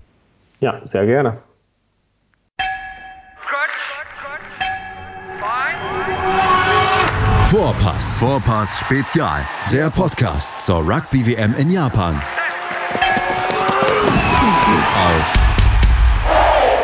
Ja, 0.59 0.81
sehr 0.85 1.05
gerne. 1.05 1.37
Vorpass. 7.49 8.19
Vorpass 8.19 8.79
Spezial. 8.81 9.43
Der 9.71 9.89
Podcast 9.89 10.61
zur 10.61 10.87
Rugby 10.87 11.25
WM 11.25 11.55
in 11.55 11.71
Japan. 11.71 12.21
Auf 14.95 15.38